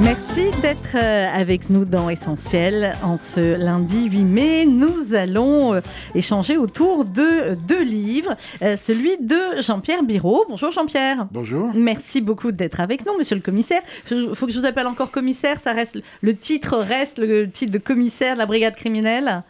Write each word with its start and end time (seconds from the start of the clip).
Merci 0.00 0.50
d'être 0.60 0.96
euh, 0.96 1.28
avec 1.32 1.70
nous 1.70 1.84
dans 1.84 2.10
Essentiel 2.10 2.94
en 3.02 3.16
ce 3.16 3.56
lundi 3.56 4.06
8 4.08 4.24
mai. 4.24 4.66
Nous 4.66 5.14
allons 5.14 5.74
euh, 5.74 5.80
échanger 6.14 6.56
autour 6.56 7.04
de 7.04 7.54
deux 7.54 7.82
livres. 7.82 8.36
Euh, 8.62 8.76
celui 8.76 9.16
de 9.18 9.60
Jean-Pierre 9.60 10.02
Biraud. 10.02 10.46
Bonjour 10.48 10.72
Jean-Pierre. 10.72 11.28
Bonjour. 11.30 11.70
Merci 11.74 12.20
beaucoup 12.20 12.50
d'être 12.50 12.80
avec 12.80 13.06
nous, 13.06 13.16
monsieur 13.16 13.36
le 13.36 13.42
commissaire. 13.42 13.82
Il 14.10 14.30
faut 14.34 14.46
que 14.46 14.52
je 14.52 14.58
vous 14.58 14.66
appelle 14.66 14.88
encore 14.88 15.12
commissaire. 15.12 15.60
Ça 15.60 15.72
reste, 15.72 15.98
le 16.22 16.34
titre 16.34 16.76
reste 16.76 17.18
le 17.18 17.48
titre 17.48 17.72
de 17.72 17.78
commissaire 17.78 18.34
de 18.34 18.38
la 18.38 18.46
brigade 18.46 18.74
criminelle? 18.74 19.44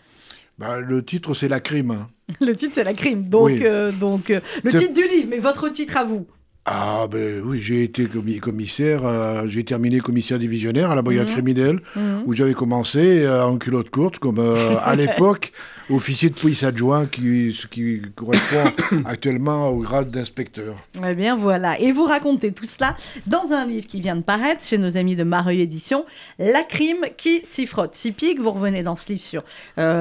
Bah, 0.58 0.78
Le 0.78 1.02
titre, 1.02 1.32
c'est 1.32 1.48
la 1.48 1.60
crime. 1.60 2.06
le 2.40 2.54
titre, 2.54 2.72
c'est 2.74 2.84
la 2.84 2.94
crime. 2.94 3.26
Donc, 3.26 3.64
donc 3.98 4.28
le 4.62 4.70
titre 4.70 4.92
du 4.92 5.04
livre, 5.04 5.28
mais 5.30 5.38
votre 5.38 5.70
titre 5.70 5.96
à 5.96 6.04
vous 6.04 6.26
ah 6.66 7.06
ben 7.10 7.42
oui, 7.44 7.60
j'ai 7.60 7.82
été 7.82 8.08
commissaire, 8.40 9.04
euh, 9.04 9.46
j'ai 9.48 9.64
terminé 9.64 10.00
commissaire 10.00 10.38
divisionnaire 10.38 10.90
à 10.90 10.94
la 10.94 11.02
brigade 11.02 11.28
mmh. 11.28 11.32
criminelle, 11.32 11.80
mmh. 11.94 12.22
où 12.24 12.32
j'avais 12.32 12.54
commencé 12.54 13.22
euh, 13.22 13.44
en 13.44 13.58
culotte 13.58 13.90
courte, 13.90 14.18
comme 14.18 14.38
euh, 14.38 14.76
à 14.82 14.94
l'époque 14.96 15.52
officier 15.90 16.30
de 16.30 16.34
police 16.34 16.62
adjoint, 16.62 17.04
qui, 17.04 17.52
ce 17.54 17.66
qui 17.66 18.00
correspond 18.14 18.72
actuellement 19.04 19.68
au 19.68 19.80
grade 19.80 20.10
d'inspecteur. 20.10 20.76
Eh 21.06 21.14
bien 21.14 21.36
voilà, 21.36 21.78
et 21.78 21.92
vous 21.92 22.04
racontez 22.04 22.52
tout 22.52 22.64
cela 22.64 22.96
dans 23.26 23.52
un 23.52 23.66
livre 23.66 23.86
qui 23.86 24.00
vient 24.00 24.16
de 24.16 24.22
paraître 24.22 24.64
chez 24.64 24.78
nos 24.78 24.96
amis 24.96 25.16
de 25.16 25.24
Mareuil 25.24 25.60
Édition, 25.60 26.06
La 26.38 26.62
crime 26.62 27.04
qui 27.18 27.42
s'y 27.44 27.66
frotte. 27.66 27.94
Si 27.94 28.12
pique, 28.12 28.40
vous 28.40 28.52
revenez 28.52 28.82
dans 28.82 28.96
ce 28.96 29.12
livre 29.12 29.22
sur 29.22 29.42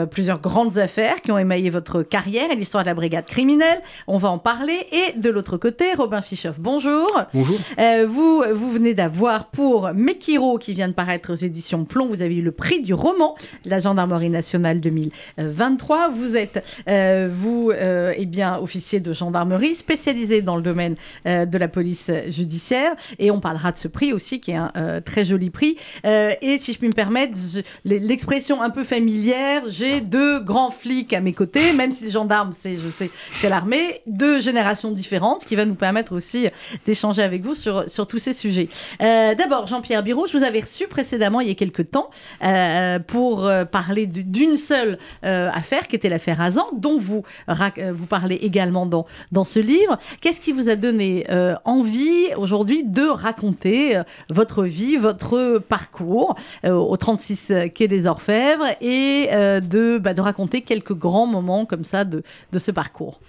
plusieurs 0.09 0.39
grandes 0.39 0.77
affaires 0.77 1.21
qui 1.21 1.33
ont 1.33 1.37
émaillé 1.37 1.69
votre 1.69 2.03
carrière 2.03 2.49
et 2.49 2.55
l'histoire 2.55 2.83
de 2.83 2.89
la 2.89 2.95
brigade 2.95 3.25
criminelle. 3.25 3.81
On 4.07 4.17
va 4.17 4.29
en 4.29 4.37
parler. 4.37 4.87
Et 4.93 5.19
de 5.19 5.29
l'autre 5.29 5.57
côté, 5.57 5.93
Robin 5.95 6.21
Fischer 6.21 6.52
bonjour. 6.59 7.07
Bonjour. 7.33 7.57
Euh, 7.79 8.05
vous, 8.07 8.43
vous 8.53 8.71
venez 8.71 8.93
d'avoir 8.93 9.47
pour 9.47 9.93
Mekiro, 9.93 10.57
qui 10.57 10.73
vient 10.73 10.87
de 10.87 10.93
paraître 10.93 11.31
aux 11.31 11.35
éditions 11.35 11.85
Plomb, 11.85 12.07
vous 12.07 12.21
avez 12.21 12.35
eu 12.35 12.41
le 12.41 12.51
prix 12.51 12.81
du 12.81 12.93
roman 12.93 13.35
de 13.65 13.69
la 13.69 13.79
Gendarmerie 13.79 14.29
nationale 14.29 14.79
2023. 14.79 16.09
Vous 16.09 16.35
êtes, 16.35 16.63
euh, 16.87 17.29
vous, 17.31 17.71
euh, 17.71 18.13
eh 18.15 18.25
bien, 18.25 18.57
officier 18.57 18.99
de 18.99 19.13
gendarmerie, 19.13 19.75
spécialisé 19.75 20.41
dans 20.41 20.55
le 20.55 20.61
domaine 20.61 20.95
de 21.25 21.57
la 21.57 21.67
police 21.67 22.11
judiciaire. 22.27 22.93
Et 23.19 23.31
on 23.31 23.39
parlera 23.39 23.71
de 23.71 23.77
ce 23.77 23.87
prix 23.87 24.13
aussi, 24.13 24.39
qui 24.39 24.51
est 24.51 24.55
un 24.55 25.01
très 25.05 25.25
joli 25.25 25.49
prix. 25.49 25.77
et 26.03 26.57
si 26.57 26.73
je 26.73 26.77
puis 26.77 26.87
me 26.87 26.93
permettre, 26.93 27.37
l'expression 27.85 28.61
un 28.61 28.69
peu 28.69 28.83
familière, 28.83 29.63
j'ai 29.67 30.01
deux 30.01 30.39
grands 30.39 30.71
flics 30.71 31.13
à 31.13 31.21
mes 31.21 31.33
côtés, 31.33 31.73
même 31.73 31.91
si 31.91 32.05
les 32.05 32.11
gendarmes, 32.11 32.51
c'est, 32.51 32.75
je 32.75 32.89
sais, 32.89 33.09
c'est 33.31 33.49
l'armée, 33.49 34.01
deux 34.07 34.39
générations 34.39 34.91
différentes, 34.91 35.45
qui 35.45 35.55
va 35.55 35.65
nous 35.65 35.75
permettre 35.75 36.13
aussi 36.13 36.42
d'échanger 36.85 37.21
avec 37.21 37.41
vous 37.41 37.55
sur, 37.55 37.89
sur 37.89 38.07
tous 38.07 38.19
ces 38.19 38.33
sujets. 38.33 38.69
Euh, 39.01 39.35
d'abord, 39.35 39.67
Jean-Pierre 39.67 40.03
Biraud, 40.03 40.27
je 40.27 40.37
vous 40.37 40.43
avais 40.43 40.61
reçu 40.61 40.87
précédemment, 40.87 41.41
il 41.41 41.47
y 41.47 41.51
a 41.51 41.55
quelques 41.55 41.91
temps, 41.91 42.09
euh, 42.43 42.99
pour 42.99 43.45
euh, 43.45 43.65
parler 43.65 44.07
d'une 44.07 44.57
seule 44.57 44.97
affaire, 45.23 45.87
qui 45.87 45.95
était 45.95 46.09
l'affaire 46.09 46.41
Azan, 46.41 46.67
dont 46.73 46.99
vous, 46.99 47.23
vous 47.47 48.05
parlez 48.05 48.35
également 48.35 48.85
dans, 48.85 49.05
dans 49.31 49.45
ce 49.45 49.59
livre. 49.59 49.97
Qu'est-ce 50.21 50.39
qui 50.39 50.51
vous 50.51 50.69
a 50.69 50.75
donné 50.75 51.25
envie 51.65 52.27
aujourd'hui 52.35 52.83
de 52.83 53.05
raconter 53.05 54.01
votre 54.29 54.63
vie, 54.63 54.97
votre 54.97 55.59
parcours 55.59 56.35
au 56.65 56.97
36 56.97 57.53
quai 57.73 57.87
des 57.87 58.05
Orfèvres 58.05 58.65
et 58.81 59.29
de, 59.31 59.97
bah, 59.97 60.13
de 60.13 60.21
raconter 60.21 60.61
quelques 60.61 60.93
grands 60.93 61.27
moments 61.27 61.65
comme 61.65 61.83
ça 61.83 62.03
de, 62.05 62.23
de 62.51 62.59
ce 62.59 62.71
parcours? 62.71 63.19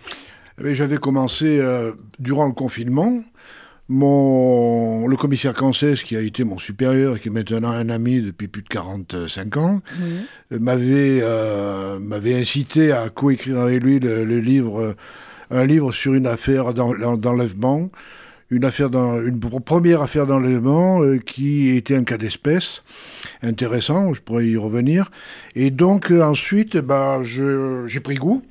Eh 0.63 0.75
j'avais 0.75 0.99
commencé 0.99 1.59
euh, 1.59 1.93
durant 2.19 2.47
le 2.47 2.53
confinement. 2.53 3.23
Mon, 3.89 5.07
le 5.07 5.17
commissaire 5.17 5.53
Cancès, 5.53 6.03
qui 6.03 6.17
a 6.17 6.21
été 6.21 6.43
mon 6.43 6.57
supérieur, 6.57 7.21
qui 7.21 7.29
est 7.29 7.31
maintenant 7.31 7.71
un 7.71 7.91
ami 7.91 8.23
depuis 8.23 8.49
plus 8.49 8.63
de 8.63 8.69
45 8.69 9.57
ans, 9.59 9.83
euh, 10.53 10.59
m'avait, 10.59 11.21
euh, 11.23 11.99
incité 12.25 12.93
à 12.93 13.11
coécrire 13.11 13.61
avec 13.61 13.83
lui 13.83 13.99
le, 13.99 14.25
livre, 14.39 14.95
un 15.51 15.67
livre 15.67 15.93
sur 15.93 16.15
une 16.15 16.27
affaire 16.27 16.73
d'enlèvement, 16.73 17.91
une, 18.49 18.65
affaire 18.65 18.89
dans, 18.89 19.21
une 19.21 19.39
première 19.39 20.01
affaire 20.01 20.27
d'enlèvement 20.27 21.03
qui 21.27 21.69
était 21.77 21.97
un 21.97 22.05
cas 22.05 22.17
d'espèce 22.17 22.85
intéressant, 23.43 24.15
je 24.15 24.23
pourrais 24.23 24.47
y 24.47 24.57
revenir. 24.57 25.11
Et 25.57 25.71
donc 25.71 26.11
ensuite, 26.11 26.79
bah, 26.79 27.21
j'ai 27.23 28.01
pris 28.01 28.15
goût. 28.15 28.43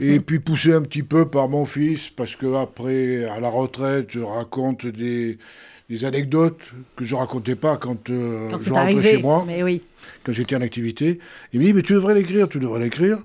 Et 0.00 0.20
puis 0.20 0.38
poussé 0.38 0.72
un 0.72 0.82
petit 0.82 1.02
peu 1.02 1.28
par 1.28 1.48
mon 1.48 1.66
fils, 1.66 2.08
parce 2.08 2.36
que 2.36 2.54
après, 2.54 3.24
à 3.24 3.40
la 3.40 3.48
retraite, 3.48 4.06
je 4.10 4.20
raconte 4.20 4.86
des, 4.86 5.38
des 5.90 6.04
anecdotes 6.04 6.60
que 6.96 7.04
je 7.04 7.14
racontais 7.14 7.54
pas 7.54 7.76
quand, 7.76 8.10
euh, 8.10 8.56
je 8.58 8.72
rentrais 8.72 9.02
chez 9.02 9.22
moi, 9.22 9.44
mais 9.46 9.62
oui. 9.62 9.82
quand 10.24 10.32
j'étais 10.32 10.56
en 10.56 10.62
activité. 10.62 11.20
Il 11.52 11.60
me 11.60 11.66
dit, 11.66 11.72
mais 11.74 11.82
tu 11.82 11.92
devrais 11.92 12.14
l'écrire, 12.14 12.48
tu 12.48 12.58
devrais 12.58 12.80
l'écrire. 12.80 13.18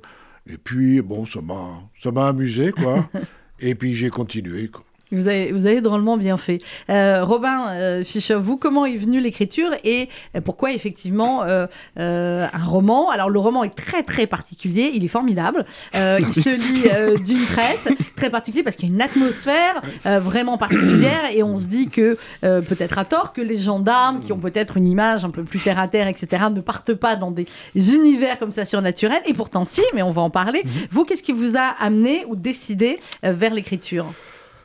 Et 0.52 0.58
puis, 0.58 1.02
bon, 1.02 1.26
ça 1.26 1.40
m'a 1.42 2.28
amusé, 2.28 2.72
quoi. 2.72 3.10
et 3.60 3.76
puis 3.76 3.96
j'ai 3.96 4.10
continué, 4.10 4.68
quoi. 4.68 4.84
Vous 5.12 5.28
avez, 5.28 5.52
vous 5.52 5.66
avez 5.66 5.82
drôlement 5.82 6.16
bien 6.16 6.38
fait. 6.38 6.62
Euh, 6.90 7.24
Robin 7.24 7.68
euh, 7.72 8.04
Fischer, 8.04 8.36
vous, 8.36 8.56
comment 8.56 8.86
est 8.86 8.96
venue 8.96 9.20
l'écriture 9.20 9.72
et 9.84 10.08
pourquoi 10.46 10.72
effectivement 10.72 11.44
euh, 11.44 11.68
un 11.98 12.66
roman? 12.66 13.10
Alors 13.10 13.30
le 13.30 13.40
roman 13.40 13.66
est 13.66 13.76
très 13.76 14.04
très 14.04 14.26
particulier, 14.26 14.92
il 14.94 15.04
est 15.04 15.10
formidable. 15.10 15.66
il 15.94 16.34
se 16.34 16.50
lit 16.50 17.24
d'une 17.24 17.46
traite, 17.46 17.90
très 18.16 18.30
particulier 18.30 18.64
parce 18.64 18.78
qu'il 18.78 18.88
y 18.88 18.92
a 18.92 18.96
une 18.96 19.02
atmosphère 19.02 19.82
vraiment 20.06 20.58
particulière 20.58 21.30
et 21.34 21.44
on 21.44 21.58
se 21.58 21.68
dit 21.68 21.90
que, 21.90 22.18
peut-être 22.42 22.98
à 22.98 23.06
tort, 23.06 23.34
que 23.34 23.42
les 23.42 23.58
gendarmes 23.58 24.22
qui 24.22 24.32
ont 24.32 24.40
peut-être 24.40 24.78
une 24.78 24.88
image 24.88 25.26
un 25.26 25.30
peu 25.30 25.44
plus 25.44 25.60
terre 25.60 25.80
à 25.80 25.88
terre, 25.88 26.08
etc., 26.08 26.44
ne 26.54 26.62
partent 26.62 26.94
pas 26.94 27.16
dans 27.16 27.32
des 27.32 27.48
univers 27.76 28.40
comme 28.40 28.52
ça 28.52 28.66
surnaturels. 28.66 29.22
Et 29.26 29.34
pourtant 29.34 29.66
si, 29.66 29.82
mais 29.94 30.02
on 30.04 30.12
va 30.12 30.22
en 30.22 30.30
parler. 30.30 30.62
Mhm. 30.64 30.72
Vous, 30.92 31.06
qu'est-ce 31.06 31.24
qui 31.24 31.34
vous 31.34 31.58
a 31.58 31.76
amené 31.80 32.26
ou 32.28 32.36
décidé 32.36 33.00
vers 33.24 33.54
l'écriture? 33.54 34.14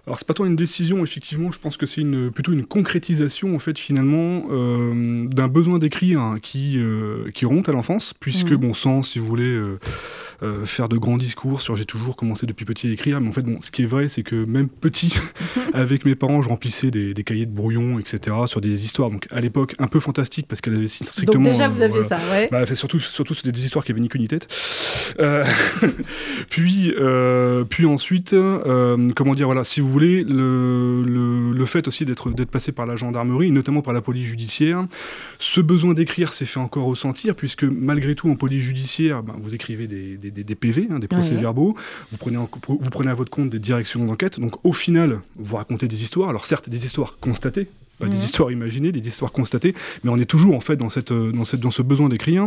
Alors 0.06 0.18
c'est 0.18 0.26
pas 0.26 0.34
tant 0.34 0.44
une 0.44 0.54
décision, 0.54 1.02
effectivement, 1.02 1.50
je 1.50 1.58
pense 1.58 1.76
que 1.76 1.84
c'est 1.84 2.00
une, 2.00 2.30
plutôt 2.30 2.52
une 2.52 2.64
concrétisation, 2.64 3.56
en 3.56 3.58
fait, 3.58 3.76
finalement, 3.76 4.44
euh, 4.50 5.26
d'un 5.26 5.48
besoin 5.48 5.80
d'écrire 5.80 6.36
qui, 6.40 6.78
euh, 6.78 7.30
qui 7.32 7.44
remonte 7.44 7.68
à 7.68 7.72
l'enfance, 7.72 8.14
puisque, 8.14 8.52
mmh. 8.52 8.56
bon 8.56 8.74
sang, 8.74 9.02
si 9.02 9.18
vous 9.18 9.26
voulez... 9.26 9.48
Euh, 9.48 9.80
euh, 10.42 10.64
faire 10.64 10.88
de 10.88 10.96
grands 10.96 11.16
discours 11.16 11.60
sur 11.60 11.76
j'ai 11.76 11.84
toujours 11.84 12.16
commencé 12.16 12.46
depuis 12.46 12.64
petit 12.64 12.88
à 12.88 12.90
écrire. 12.90 13.20
Mais 13.20 13.28
en 13.28 13.32
fait, 13.32 13.42
bon, 13.42 13.60
ce 13.60 13.70
qui 13.70 13.82
est 13.82 13.86
vrai, 13.86 14.08
c'est 14.08 14.22
que 14.22 14.44
même 14.46 14.68
petit, 14.68 15.14
avec 15.74 16.04
mes 16.04 16.14
parents, 16.14 16.42
je 16.42 16.48
remplissais 16.48 16.90
des, 16.90 17.14
cahiers 17.24 17.46
de 17.46 17.54
brouillon, 17.54 17.98
etc., 17.98 18.36
sur 18.46 18.60
des 18.60 18.84
histoires. 18.84 19.10
Donc 19.10 19.26
à 19.30 19.40
l'époque, 19.40 19.74
un 19.78 19.86
peu 19.86 20.00
fantastiques 20.00 20.46
parce 20.48 20.60
qu'elle 20.60 20.74
avait 20.74 20.88
strictement. 20.88 21.42
Donc 21.44 21.52
déjà, 21.52 21.68
vous 21.68 21.82
aviez 21.82 22.02
ça, 22.02 22.18
ouais. 22.30 22.48
Bah, 22.50 22.66
surtout, 22.74 22.98
surtout 22.98 23.34
sur 23.34 23.50
des 23.50 23.64
histoires 23.64 23.84
qui 23.84 23.92
avaient 23.92 24.00
ni 24.00 24.08
queue 24.08 24.18
ni 24.18 24.28
tête. 24.28 24.48
Euh, 25.20 25.44
puis, 26.50 26.92
euh, 26.98 27.64
puis 27.64 27.86
ensuite, 27.86 28.34
comment 29.14 29.34
dire, 29.34 29.46
voilà, 29.46 29.64
si 29.64 29.80
vous 29.80 29.88
voulez, 29.88 30.22
le, 30.22 31.02
le, 31.04 31.52
le 31.52 31.66
fait 31.66 31.88
aussi 31.88 32.04
d'être 32.04 32.32
passé 32.44 32.72
par 32.72 32.86
la 32.86 32.96
gendarmerie, 32.96 33.50
notamment 33.50 33.82
par 33.82 33.94
la 33.94 34.00
police 34.00 34.26
judiciaire, 34.26 34.86
ce 35.38 35.60
besoin 35.60 35.94
d'écrire 35.94 36.32
s'est 36.32 36.46
fait 36.46 36.60
encore 36.60 36.86
ressentir 36.86 37.34
puisque 37.34 37.64
malgré 37.64 38.14
tout, 38.14 38.30
en 38.30 38.36
police 38.36 38.62
judiciaire, 38.62 39.22
ben, 39.22 39.34
vous 39.38 39.54
écrivez 39.54 39.86
des 39.86 40.16
des, 40.16 40.25
PV, 40.30 40.88
hein, 40.90 40.98
des 40.98 41.08
procès-verbaux, 41.08 41.74
vous, 42.10 42.16
prenez 42.16 42.36
vous 42.36 42.90
prenez 42.90 43.10
à 43.10 43.14
votre 43.14 43.30
compte 43.30 43.50
des 43.50 43.58
directions 43.58 44.04
d'enquête, 44.04 44.40
donc 44.40 44.64
au 44.64 44.72
final, 44.72 45.20
vous 45.36 45.56
racontez 45.56 45.88
des 45.88 46.02
histoires, 46.02 46.28
alors 46.28 46.46
certes 46.46 46.68
des 46.68 46.84
histoires 46.84 47.18
constatées, 47.20 47.68
pas 47.98 48.06
des 48.06 48.24
histoires 48.24 48.50
imaginées, 48.50 48.92
des 48.92 49.06
histoires 49.06 49.32
constatées, 49.32 49.74
mais 50.04 50.10
on 50.10 50.18
est 50.18 50.26
toujours 50.26 50.54
en 50.54 50.60
fait 50.60 50.76
dans, 50.76 50.90
cette, 50.90 51.12
dans, 51.12 51.44
cette, 51.44 51.60
dans 51.60 51.70
ce 51.70 51.82
besoin 51.82 52.08
d'écrire. 52.08 52.46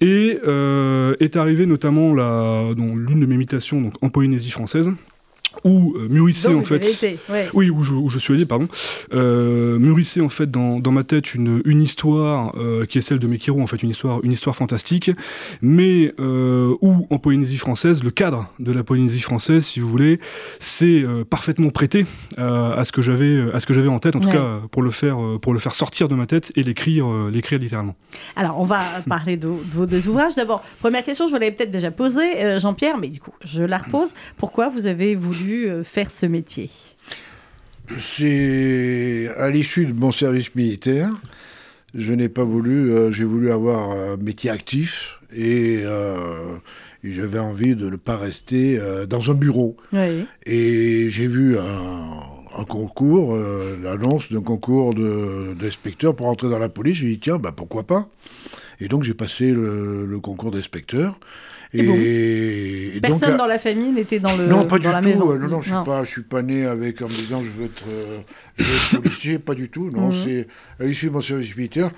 Et 0.00 0.38
euh, 0.46 1.14
est 1.20 1.36
arrivé 1.36 1.66
notamment 1.66 2.12
l'une 2.12 3.20
de 3.20 3.26
mes 3.26 3.34
imitations 3.34 3.80
donc, 3.80 3.94
en 4.02 4.08
Polynésie 4.08 4.50
française, 4.50 4.90
où 5.64 5.94
euh, 5.96 6.08
mûrissait 6.08 6.52
en 6.52 6.64
fait, 6.64 7.18
oui, 7.54 7.70
où 7.70 8.08
je, 8.08 8.18
suis 8.18 8.34
allé, 8.34 8.46
pardon, 8.46 8.68
euh, 9.12 9.78
mûrissait 9.78 10.20
en 10.20 10.28
fait 10.28 10.50
dans, 10.50 10.78
dans, 10.78 10.92
ma 10.92 11.04
tête 11.04 11.34
une, 11.34 11.62
une 11.64 11.82
histoire 11.82 12.54
euh, 12.56 12.84
qui 12.84 12.98
est 12.98 13.00
celle 13.00 13.18
de 13.18 13.26
Mekiro, 13.26 13.60
en 13.60 13.66
fait 13.66 13.82
une 13.82 13.90
histoire, 13.90 14.20
une 14.22 14.32
histoire 14.32 14.56
fantastique, 14.56 15.10
mais 15.62 16.14
euh, 16.18 16.74
où 16.80 17.06
en 17.10 17.18
Polynésie 17.18 17.56
française, 17.56 18.02
le 18.02 18.10
cadre 18.10 18.48
de 18.58 18.72
la 18.72 18.82
Polynésie 18.82 19.20
française, 19.20 19.64
si 19.64 19.80
vous 19.80 19.88
voulez, 19.88 20.20
c'est 20.58 21.04
parfaitement 21.30 21.70
prêté 21.70 22.06
à 22.38 22.84
ce 22.84 22.92
que 22.92 23.02
j'avais, 23.02 23.52
à 23.52 23.60
ce 23.60 23.66
que 23.66 23.74
j'avais 23.74 23.88
en 23.88 23.98
tête, 23.98 24.16
en 24.16 24.20
tout 24.20 24.30
cas 24.30 24.60
pour 24.70 24.82
le 24.82 24.90
faire, 24.90 25.18
pour 25.40 25.52
le 25.52 25.58
faire 25.58 25.74
sortir 25.74 26.08
de 26.08 26.14
ma 26.14 26.26
tête 26.26 26.52
et 26.56 26.62
l'écrire, 26.62 27.06
l'écrire 27.32 27.58
littéralement. 27.58 27.94
Alors 28.36 28.60
on 28.60 28.64
va 28.64 28.80
parler 29.08 29.36
de, 29.36 29.48
vos 29.48 29.86
deux 29.86 30.08
ouvrages. 30.08 30.34
D'abord, 30.34 30.62
première 30.80 31.04
question, 31.04 31.26
je 31.26 31.32
vous 31.32 31.38
l'avais 31.38 31.52
peut-être 31.52 31.70
déjà 31.70 31.90
posée, 31.90 32.58
Jean-Pierre, 32.60 32.98
mais 32.98 33.08
du 33.08 33.20
coup, 33.20 33.32
je 33.44 33.62
la 33.62 33.78
repose. 33.78 34.10
Pourquoi 34.36 34.68
vous 34.68 34.86
avez 34.86 35.14
voulu 35.14 35.43
euh, 35.52 35.84
faire 35.84 36.10
ce 36.10 36.26
métier 36.26 36.70
C'est 37.98 39.28
à 39.36 39.50
l'issue 39.50 39.86
de 39.86 39.92
mon 39.92 40.10
service 40.12 40.54
militaire. 40.54 41.10
Je 41.94 42.12
n'ai 42.12 42.28
pas 42.28 42.44
voulu, 42.44 42.90
euh, 42.90 43.12
j'ai 43.12 43.24
voulu 43.24 43.50
avoir 43.52 43.90
un 43.90 44.16
métier 44.16 44.50
actif 44.50 45.18
et, 45.34 45.80
euh, 45.84 46.16
et 47.04 47.12
j'avais 47.12 47.38
envie 47.38 47.76
de 47.76 47.88
ne 47.88 47.96
pas 47.96 48.16
rester 48.16 48.78
euh, 48.78 49.06
dans 49.06 49.30
un 49.30 49.34
bureau. 49.34 49.76
Oui. 49.92 50.26
Et 50.44 51.08
j'ai 51.10 51.26
vu 51.28 51.56
un, 51.56 52.60
un 52.60 52.64
concours, 52.64 53.34
euh, 53.34 53.78
l'annonce 53.82 54.32
d'un 54.32 54.40
concours 54.42 54.94
de- 54.94 55.54
d'inspecteur 55.60 56.16
pour 56.16 56.26
entrer 56.26 56.48
dans 56.50 56.58
la 56.58 56.68
police. 56.68 56.96
J'ai 56.98 57.08
dit, 57.10 57.20
tiens, 57.20 57.38
bah, 57.38 57.52
pourquoi 57.56 57.84
pas? 57.84 58.08
Et 58.80 58.88
donc 58.88 59.04
j'ai 59.04 59.14
passé 59.14 59.50
le, 59.52 60.04
le 60.04 60.18
concours 60.20 60.50
d'inspecteur. 60.50 61.20
Et 61.76 61.82
bon 61.82 61.94
et 61.98 63.00
donc, 63.00 63.02
Personne 63.02 63.34
à- 63.34 63.36
dans 63.36 63.46
la 63.46 63.58
famille 63.58 63.90
n'était 63.90 64.20
dans 64.20 64.36
le 64.36 64.46
non, 64.46 64.64
pas 64.64 64.78
dans 64.78 64.88
du 64.88 64.88
la 64.88 65.00
tout. 65.00 65.08
maison. 65.08 65.32
euh, 65.32 65.38
Non, 65.38 65.48
non, 65.48 65.62
je 65.62 65.74
suis 65.74 65.84
pas, 65.84 66.04
je 66.04 66.10
suis 66.10 66.22
pas 66.22 66.42
né 66.42 66.64
avec 66.66 67.02
en 67.02 67.08
me 67.08 67.14
disant 67.14 67.42
je 67.42 67.50
veux 67.50 67.64
être, 67.64 67.84
euh, 67.88 68.20
je 68.56 68.64
veux 68.64 68.76
être 68.76 69.02
policier, 69.02 69.38
pas 69.40 69.54
du 69.54 69.68
tout. 69.68 69.90
Non, 69.90 70.10
Mhm. 70.10 70.14
c'est 70.24 70.46
à 70.80 70.86
l'issue 70.86 71.06
de 71.06 71.10
mon 71.10 71.20
service 71.20 71.56
militaire, 71.56 71.90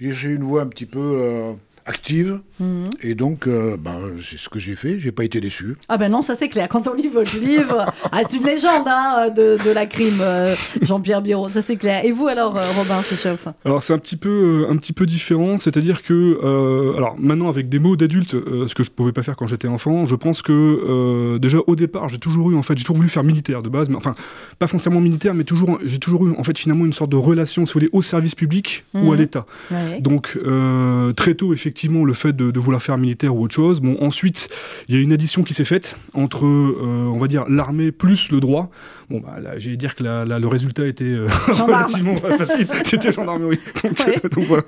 j'ai 0.00 0.12
j'ai 0.12 0.28
une 0.30 0.42
voix 0.44 0.62
un 0.62 0.66
petit 0.66 0.84
peu 0.86 0.98
euh, 1.00 1.52
active, 1.86 2.40
Mhm. 2.58 2.88
et 3.02 3.14
donc 3.14 3.46
euh, 3.46 3.76
ben, 3.78 3.98
c'est 4.22 4.38
ce 4.38 4.48
que 4.48 4.58
j'ai 4.58 4.76
fait. 4.76 4.98
J'ai 4.98 5.12
pas 5.12 5.24
été 5.24 5.40
déçu. 5.40 5.76
Ah 5.88 5.98
ben 5.98 6.10
non, 6.10 6.22
ça 6.22 6.34
c'est 6.34 6.48
clair. 6.48 6.68
Quand 6.70 6.88
on 6.88 6.94
lit 6.94 7.08
votre 7.08 7.38
livre, 7.38 7.84
ah, 8.12 8.20
c'est 8.28 8.36
une 8.38 8.44
légende 8.46 8.86
hein, 8.86 9.28
de, 9.28 9.58
de 9.62 9.70
la 9.70 9.84
crime, 9.86 10.18
euh, 10.20 10.54
Jean-Pierre 10.80 11.20
Biro, 11.20 11.48
ça 11.50 11.60
c'est 11.60 11.76
clair. 11.76 12.04
Et 12.04 12.12
vous 12.12 12.26
alors, 12.28 12.56
euh, 12.56 12.62
Robin 12.78 13.02
Fischoff 13.02 13.48
Alors 13.66 13.82
c'est 13.82 13.92
un 13.92 13.98
petit 13.98 14.16
peu 14.16 14.64
euh, 14.66 14.70
un 14.72 14.76
petit 14.78 14.94
peu 14.94 15.04
différent, 15.06 15.58
c'est-à-dire 15.58 16.02
que 16.02 16.14
euh, 16.42 16.96
alors 16.96 17.16
maintenant 17.18 17.48
avec 17.48 17.68
des 17.68 17.78
mots 17.78 17.94
d'adulte, 17.96 18.34
euh, 18.34 18.66
ce 18.66 18.74
que 18.74 18.82
je 18.82 18.90
pouvais 18.90 19.12
pas 19.12 19.22
faire 19.22 19.36
quand 19.36 19.46
j'étais 19.46 19.68
enfant, 19.68 20.06
je 20.06 20.14
pense 20.14 20.40
que 20.40 20.52
euh, 20.52 21.38
déjà 21.38 21.58
au 21.66 21.76
départ 21.76 22.08
j'ai 22.08 22.18
toujours 22.18 22.50
eu 22.50 22.56
en 22.56 22.62
fait 22.62 22.76
j'ai 22.78 22.84
toujours 22.84 22.96
voulu 22.96 23.08
faire 23.10 23.22
militaire 23.24 23.62
de 23.62 23.68
base, 23.68 23.90
mais 23.90 23.96
enfin 23.96 24.14
pas 24.58 24.66
forcément 24.66 25.00
militaire, 25.00 25.34
mais 25.34 25.44
toujours 25.44 25.78
j'ai 25.84 25.98
toujours 25.98 26.26
eu 26.26 26.34
en 26.38 26.42
fait 26.42 26.56
finalement 26.58 26.86
une 26.86 26.94
sorte 26.94 27.10
de 27.10 27.16
relation 27.16 27.66
si 27.66 27.72
vous 27.74 27.80
voulez 27.80 27.90
au 27.92 28.00
service 28.02 28.34
public 28.34 28.84
ou 28.94 29.12
à 29.12 29.14
Mhm. 29.14 29.20
l'État. 29.20 29.46
Ouais. 29.70 30.00
Donc 30.00 30.38
euh, 30.44 31.12
très 31.12 31.34
tôt 31.34 31.52
effectivement 31.52 31.75
le 32.04 32.12
fait 32.12 32.34
de, 32.34 32.50
de 32.50 32.60
vouloir 32.60 32.82
faire 32.82 32.98
militaire 32.98 33.34
ou 33.36 33.44
autre 33.44 33.54
chose. 33.54 33.80
Bon 33.80 33.96
ensuite 34.00 34.48
il 34.88 34.94
y 34.94 34.98
a 34.98 35.00
une 35.00 35.12
addition 35.12 35.42
qui 35.42 35.54
s'est 35.54 35.64
faite 35.64 35.96
entre 36.14 36.44
euh, 36.46 37.10
on 37.12 37.18
va 37.18 37.28
dire 37.28 37.44
l'armée 37.48 37.92
plus 37.92 38.30
le 38.32 38.40
droit. 38.40 38.70
Bon 39.10 39.20
bah 39.20 39.38
là 39.40 39.58
j'ai 39.58 39.76
dire 39.76 39.94
que 39.94 40.02
la- 40.04 40.24
la- 40.24 40.38
le 40.38 40.48
résultat 40.48 40.86
était 40.86 41.04
euh, 41.04 41.28
relativement 41.48 42.16
facile, 42.16 42.66
c'était 42.84 43.12
gendarmerie. 43.12 43.60
Donc, 43.82 43.98
Ouais. 44.06 44.20
euh, 44.24 44.28
donc 44.28 44.44
voilà. 44.46 44.62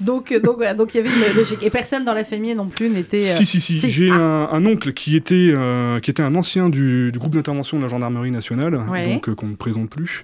Donc, 0.00 0.32
euh, 0.32 0.40
donc, 0.40 0.56
voilà, 0.56 0.74
donc 0.74 0.92
il 0.94 0.98
y 0.98 1.00
avait 1.00 1.08
une 1.08 1.36
logique. 1.36 1.58
Et 1.62 1.70
personne 1.70 2.04
dans 2.04 2.14
la 2.14 2.24
famille 2.24 2.54
non 2.54 2.66
plus 2.66 2.88
n'était. 2.88 3.18
euh, 3.18 3.20
Si, 3.20 3.46
si, 3.46 3.60
si. 3.60 3.78
si. 3.78 3.90
J'ai 3.90 4.10
Ah. 4.12 4.16
un, 4.16 4.48
un 4.52 4.66
oncle 4.66 4.92
qui 4.92 5.14
était, 5.16 5.52
euh, 5.56 6.00
qui 6.00 6.10
était 6.10 6.22
un 6.22 6.34
ancien 6.34 6.68
du, 6.68 7.12
du 7.12 7.18
groupe 7.18 7.34
d'intervention 7.34 7.78
de 7.78 7.82
la 7.84 7.88
gendarmerie 7.88 8.30
nationale, 8.32 8.74
Ouais. 8.90 9.06
donc 9.14 9.28
euh, 9.28 9.34
qu'on 9.34 9.46
ne 9.46 9.54
présente 9.56 9.88
plus. 9.90 10.22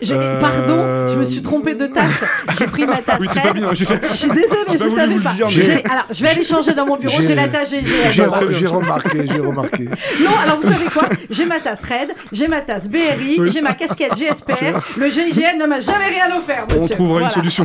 je- 0.00 0.14
Euh, 0.14 0.40
Pardon, 0.40 1.08
je 1.12 1.18
me 1.18 1.24
suis 1.24 1.42
trompée 1.42 1.74
de 1.74 1.86
tasse. 1.86 2.24
J'ai 2.58 2.64
pris 2.66 2.86
ma 2.86 2.96
tasse. 2.98 3.18
Oui, 3.20 3.26
c'est 3.30 3.40
pas 3.42 3.48
Red. 3.48 3.56
bien. 3.58 3.68
Fait. 3.74 4.00
Je 4.02 4.12
suis 4.12 4.28
désolée, 4.30 4.48
J'ai 4.70 4.78
je 4.78 4.88
savais 4.88 5.14
pas. 5.16 5.32
dire, 5.34 5.46
mais- 5.46 5.52
J'ai- 5.52 5.84
Alors, 5.84 6.06
je 6.10 6.22
vais 6.22 6.28
aller 6.30 6.42
changer 6.44 6.72
dans 6.74 6.86
mon 6.86 6.96
bureau. 6.96 7.20
J'ai- 7.20 7.34
la 7.34 7.48
tasse 7.48 7.70
GGL. 7.70 8.10
J'ai 8.10 8.24
remarqué, 8.24 8.54
j'ai 9.26 9.40
remarqué. 9.40 9.84
Non, 10.24 10.30
alors 10.42 10.56
vous 10.60 10.68
savez 10.68 10.86
quoi? 10.86 11.08
J'ai 11.30 11.44
ma 11.44 11.60
tasse 11.60 11.82
Red, 11.84 12.10
j'ai 12.32 12.48
ma 12.48 12.60
tasse 12.62 12.88
BRI, 12.88 13.36
Oui. 13.38 13.50
j'ai 13.52 13.60
ma 13.60 13.74
casquette 13.74 14.16
GSPR. 14.16 14.80
Le 14.96 15.08
GIGN 15.08 15.58
ne 15.60 15.66
m'a 15.66 15.80
jamais 15.80 16.06
rien 16.06 16.36
offert, 16.36 16.66
monsieur. 16.68 16.80
On 16.84 16.88
trouvera 16.88 17.18
Voilà. 17.20 17.26
une 17.28 17.32
solution. 17.34 17.64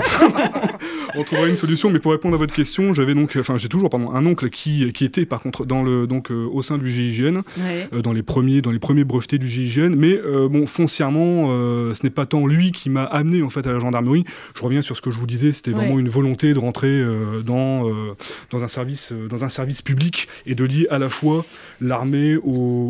on 1.15 1.23
trouvera 1.23 1.44
une 1.47 1.56
solution, 1.56 1.89
mais 1.89 2.00
pour 2.00 2.12
répondre 2.12 2.36
à 2.36 2.38
votre 2.38 2.53
question, 2.53 2.94
j'avais 2.94 3.13
donc, 3.13 3.36
enfin, 3.39 3.57
j'ai 3.57 3.69
toujours, 3.69 3.89
pardon, 3.89 4.12
un 4.13 4.25
oncle 4.25 4.50
qui, 4.50 4.92
qui 4.94 5.06
était 5.06 5.25
par 5.25 5.42
contre 5.42 5.65
dans 5.65 5.83
le, 5.83 6.07
donc 6.07 6.31
euh, 6.31 6.47
au 6.51 6.62
sein 6.62 6.77
du 6.77 6.92
GIGN, 6.92 7.38
Ouais. 7.57 7.88
euh, 7.94 8.01
dans 8.01 8.13
les 8.13 8.24
premiers, 8.24 8.62
dans 8.62 8.71
les 8.71 8.80
premiers 8.80 9.03
brevetés 9.03 9.38
du 9.38 9.47
GIGN, 9.50 9.95
mais 9.95 10.15
euh, 10.18 10.47
bon, 10.50 10.68
foncièrement, 10.68 11.47
euh, 11.50 11.94
ce 11.94 12.03
n'est 12.03 12.09
pas 12.09 12.25
tant 12.25 12.45
lui 12.47 12.71
qui 12.71 12.89
m'a 12.89 13.03
amené 13.03 13.42
en 13.42 13.50
fait 13.50 13.65
à 13.68 13.71
la 13.71 13.80
gendarmerie. 13.80 14.24
Je 14.56 14.62
reviens 14.62 14.81
sur 14.81 14.95
ce 14.95 15.01
que 15.01 15.12
je 15.12 15.18
vous 15.18 15.27
disais, 15.27 15.51
c'était 15.51 15.71
vraiment 15.71 15.95
Ouais. 15.95 16.01
une 16.01 16.09
volonté 16.09 16.53
de 16.53 16.59
rentrer 16.59 16.88
euh, 16.88 17.42
dans 17.42 17.88
euh, 17.89 18.13
dans 18.51 18.63
un 18.63 18.68
service, 18.68 19.12
euh, 19.12 19.27
dans 19.27 19.44
un 19.44 19.50
service 19.50 19.81
public 19.81 20.27
et 20.45 20.56
de 20.56 20.63
lier 20.63 20.88
à 20.89 20.98
la 21.00 21.09
fois 21.09 21.45
l'armée 21.81 22.36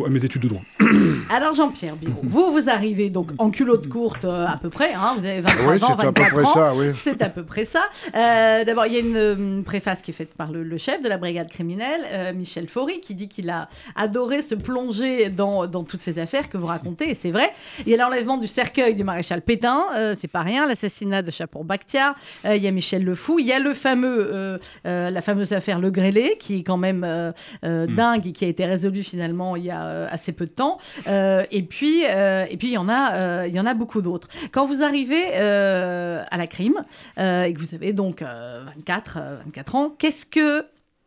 à 0.05 0.09
mes 0.09 0.23
études 0.25 0.41
de 0.43 0.47
droit. 0.47 0.61
Alors 1.29 1.53
Jean-Pierre 1.53 1.95
Biro, 1.95 2.13
vous, 2.23 2.51
vous 2.51 2.69
arrivez 2.69 3.09
donc 3.09 3.31
en 3.37 3.49
culotte 3.49 3.87
courte 3.89 4.25
euh, 4.25 4.45
à 4.47 4.57
peu 4.57 4.69
près, 4.69 4.93
hein, 4.93 5.15
vous 5.19 5.25
avez 5.25 5.41
23 5.41 5.65
Oui, 5.73 5.83
ans, 5.83 5.87
c'est 5.87 5.91
à 5.91 5.95
24 6.05 6.13
peu 6.13 6.35
près 6.35 6.43
ans. 6.43 6.53
ça, 6.53 6.73
oui. 6.75 6.85
C'est 6.95 7.21
à 7.21 7.29
peu 7.29 7.43
près 7.43 7.65
ça. 7.65 7.83
Euh, 8.15 8.44
D'abord, 8.65 8.85
il 8.87 8.93
y 8.93 8.97
a 8.97 8.99
une 8.99 9.17
euh, 9.17 9.61
préface 9.63 10.01
qui 10.01 10.11
est 10.11 10.13
faite 10.13 10.33
par 10.35 10.51
le, 10.51 10.63
le 10.63 10.77
chef 10.77 11.01
de 11.01 11.07
la 11.09 11.17
brigade 11.17 11.49
criminelle, 11.49 12.01
euh, 12.11 12.33
Michel 12.33 12.67
Faury, 12.67 12.99
qui 12.99 13.15
dit 13.15 13.27
qu'il 13.27 13.49
a 13.49 13.69
adoré 13.95 14.41
se 14.41 14.55
plonger 14.55 15.29
dans, 15.29 15.67
dans 15.67 15.83
toutes 15.83 16.01
ces 16.01 16.19
affaires 16.19 16.49
que 16.49 16.57
vous 16.57 16.67
racontez, 16.67 17.09
et 17.09 17.13
c'est 17.13 17.31
vrai. 17.31 17.51
Il 17.85 17.91
y 17.91 17.93
a 17.93 17.97
l'enlèvement 17.97 18.37
du 18.37 18.47
cercueil 18.47 18.95
du 18.95 19.03
maréchal 19.03 19.41
Pétain, 19.41 19.85
euh, 19.95 20.15
c'est 20.17 20.27
pas 20.27 20.41
rien, 20.41 20.67
l'assassinat 20.67 21.21
de 21.21 21.31
Chapour-Bakhtiar, 21.31 22.15
euh, 22.45 22.55
il 22.55 22.63
y 22.63 22.67
a 22.67 22.71
Michel 22.71 23.03
Le 23.03 23.15
Fou, 23.15 23.39
il 23.39 23.45
y 23.45 23.53
a 23.53 23.59
le 23.59 23.73
fameux, 23.73 24.29
euh, 24.33 24.57
euh, 24.85 25.09
la 25.09 25.21
fameuse 25.21 25.53
affaire 25.53 25.79
Le 25.79 25.91
Grêlé, 25.91 26.37
qui 26.39 26.59
est 26.59 26.63
quand 26.63 26.77
même 26.77 27.03
euh, 27.03 27.31
euh, 27.63 27.85
Mm. 27.85 27.95
dingue 27.95 28.27
et 28.27 28.31
qui 28.31 28.45
a 28.45 28.47
été 28.47 28.65
résolue 28.65 29.03
finalement 29.03 29.55
il 29.55 29.65
y 29.65 29.71
a 29.71 29.85
euh, 29.85 30.07
assez 30.09 30.31
peu 30.31 30.45
de 30.45 30.51
temps. 30.51 30.77
Euh, 31.07 31.43
et 31.51 31.63
puis, 31.63 32.03
euh, 32.05 32.45
et 32.49 32.57
puis 32.57 32.69
il 32.69 32.73
y 32.73 32.77
en 32.77 32.89
a, 32.89 33.13
euh, 33.15 33.45
il 33.47 33.53
y 33.53 33.59
en 33.59 33.65
a 33.65 33.73
beaucoup 33.73 34.01
d'autres. 34.01 34.27
Quand 34.51 34.65
vous 34.65 34.81
arrivez 34.83 35.23
euh, 35.33 36.23
à 36.29 36.37
la 36.37 36.47
crime 36.47 36.83
euh, 37.19 37.43
et 37.43 37.53
que 37.53 37.59
vous 37.59 37.75
avez 37.75 37.93
donc 37.93 38.21
euh, 38.21 38.34
24, 38.75 39.17
euh, 39.19 39.37
24 39.45 39.75
ans, 39.75 39.95
qu'est-ce 39.97 40.25
que 40.25 40.65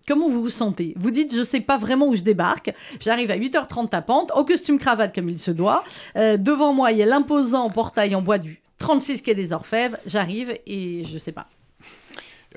Comment 0.08 0.30
vous 0.30 0.40
vous 0.40 0.48
sentez? 0.48 0.94
Vous 0.96 1.10
dites, 1.10 1.36
je 1.36 1.44
sais 1.44 1.60
pas 1.60 1.76
vraiment 1.76 2.08
où 2.08 2.16
je 2.16 2.22
débarque. 2.22 2.72
J'arrive 2.98 3.30
à 3.30 3.36
8h30 3.36 3.90
tapante, 3.90 4.32
au 4.34 4.42
costume 4.42 4.78
cravate 4.78 5.14
comme 5.14 5.28
il 5.28 5.38
se 5.38 5.50
doit. 5.50 5.84
Euh, 6.16 6.38
devant 6.38 6.72
moi, 6.72 6.92
il 6.92 6.98
y 6.98 7.02
a 7.02 7.06
l'imposant 7.06 7.68
portail 7.68 8.14
en 8.14 8.22
bois 8.22 8.38
du 8.38 8.58
36 8.78 9.20
quai 9.20 9.34
des 9.34 9.52
Orfèvres. 9.52 9.98
J'arrive 10.06 10.58
et 10.66 11.04
je 11.04 11.18
sais 11.18 11.32
pas. 11.32 11.46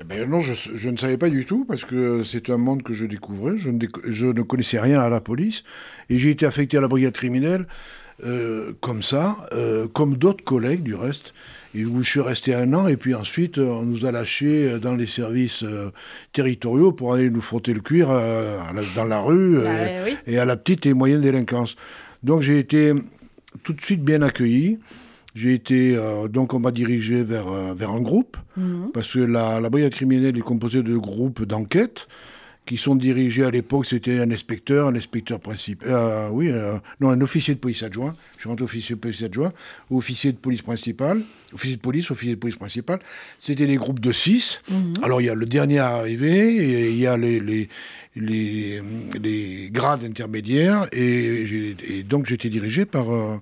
Eh 0.00 0.04
ben 0.04 0.26
non, 0.26 0.40
je, 0.40 0.88
ne 0.88 0.96
savais 0.96 1.18
pas 1.18 1.28
du 1.28 1.44
tout, 1.44 1.66
parce 1.66 1.84
que 1.84 2.24
c'est 2.24 2.48
un 2.48 2.56
monde 2.56 2.82
que 2.82 2.94
je 2.94 3.04
découvrais. 3.04 3.58
Je 3.58 3.68
ne, 3.68 3.84
je 4.08 4.26
ne 4.28 4.40
connaissais 4.40 4.80
rien 4.80 5.00
à 5.00 5.10
la 5.10 5.20
police. 5.20 5.62
Et 6.08 6.18
j'ai 6.18 6.30
été 6.30 6.46
affecté 6.46 6.78
à 6.78 6.80
la 6.80 6.88
brigade 6.88 7.12
criminelle 7.12 7.66
euh, 8.24 8.72
comme 8.80 9.02
ça, 9.02 9.36
euh, 9.52 9.86
comme 9.88 10.16
d'autres 10.16 10.44
collègues 10.44 10.82
du 10.82 10.94
reste. 10.94 11.32
Où 11.74 12.02
je 12.02 12.06
suis 12.10 12.20
resté 12.20 12.54
un 12.54 12.74
an, 12.74 12.86
et 12.86 12.98
puis 12.98 13.14
ensuite, 13.14 13.56
euh, 13.56 13.64
on 13.70 13.82
nous 13.84 14.04
a 14.04 14.12
lâchés 14.12 14.78
dans 14.78 14.94
les 14.94 15.06
services 15.06 15.62
euh, 15.62 15.90
territoriaux 16.34 16.92
pour 16.92 17.14
aller 17.14 17.30
nous 17.30 17.40
frotter 17.40 17.72
le 17.72 17.80
cuir 17.80 18.12
la- 18.12 18.82
dans 18.94 19.04
la 19.06 19.20
rue 19.20 19.56
Bah, 19.56 19.70
oui. 20.04 20.16
et 20.26 20.38
à 20.38 20.44
la 20.44 20.56
petite 20.58 20.84
et 20.84 20.92
moyenne 20.92 21.22
délinquance. 21.22 21.76
Donc 22.22 22.42
j'ai 22.42 22.58
été 22.58 22.92
tout 23.62 23.72
de 23.72 23.80
suite 23.80 24.02
bien 24.04 24.20
accueilli. 24.20 24.80
J'ai 25.34 25.54
été, 25.54 25.96
euh, 25.96 26.28
donc 26.28 26.52
on 26.52 26.58
m'a 26.60 26.72
dirigé 26.72 27.22
vers, 27.24 27.48
euh, 27.50 27.72
vers 27.74 27.92
un 27.92 28.02
groupe, 28.02 28.36
Mhm. 28.58 28.90
parce 28.92 29.10
que 29.10 29.20
la, 29.20 29.58
la 29.58 29.70
brigade 29.70 29.92
criminelle 29.94 30.36
est 30.36 30.40
composée 30.42 30.82
de 30.82 30.94
groupes 30.98 31.42
d'enquête 31.46 32.06
qui 32.64 32.76
sont 32.76 32.94
dirigés 32.94 33.44
à 33.44 33.50
l'époque, 33.50 33.86
c'était 33.86 34.20
un 34.20 34.30
inspecteur, 34.30 34.88
un 34.88 34.94
inspecteur 34.94 35.40
principal, 35.40 35.88
euh, 35.90 36.28
oui, 36.30 36.48
euh, 36.48 36.78
non, 37.00 37.10
un 37.10 37.20
officier 37.20 37.54
de 37.54 37.58
police 37.58 37.82
adjoint, 37.82 38.14
je 38.36 38.42
suis 38.42 38.48
rentré 38.48 38.64
officier 38.64 38.94
de 38.94 39.00
police 39.00 39.22
adjoint, 39.22 39.52
ou 39.90 39.98
officier 39.98 40.30
de 40.32 40.36
police 40.36 40.62
principal, 40.62 41.20
officier 41.52 41.76
de 41.76 41.80
police, 41.80 42.10
officier 42.10 42.34
de 42.34 42.40
police 42.40 42.56
principal, 42.56 43.00
c'était 43.40 43.66
des 43.66 43.76
groupes 43.76 44.00
de 44.00 44.12
six. 44.12 44.62
Mhm. 44.70 44.94
Alors 45.02 45.20
il 45.20 45.24
y 45.24 45.30
a 45.30 45.34
le 45.34 45.46
dernier 45.46 45.80
arrivé, 45.80 46.56
et 46.56 46.90
il 46.90 46.98
y 46.98 47.06
a 47.06 47.16
les, 47.16 47.40
les, 47.40 47.68
les, 48.14 48.80
les 49.20 49.70
grades 49.72 50.04
intermédiaires, 50.04 50.86
et 50.92 52.04
donc 52.08 52.26
j'étais 52.26 52.48
dirigé 52.48 52.84
par, 52.84 53.12
euh, 53.12 53.38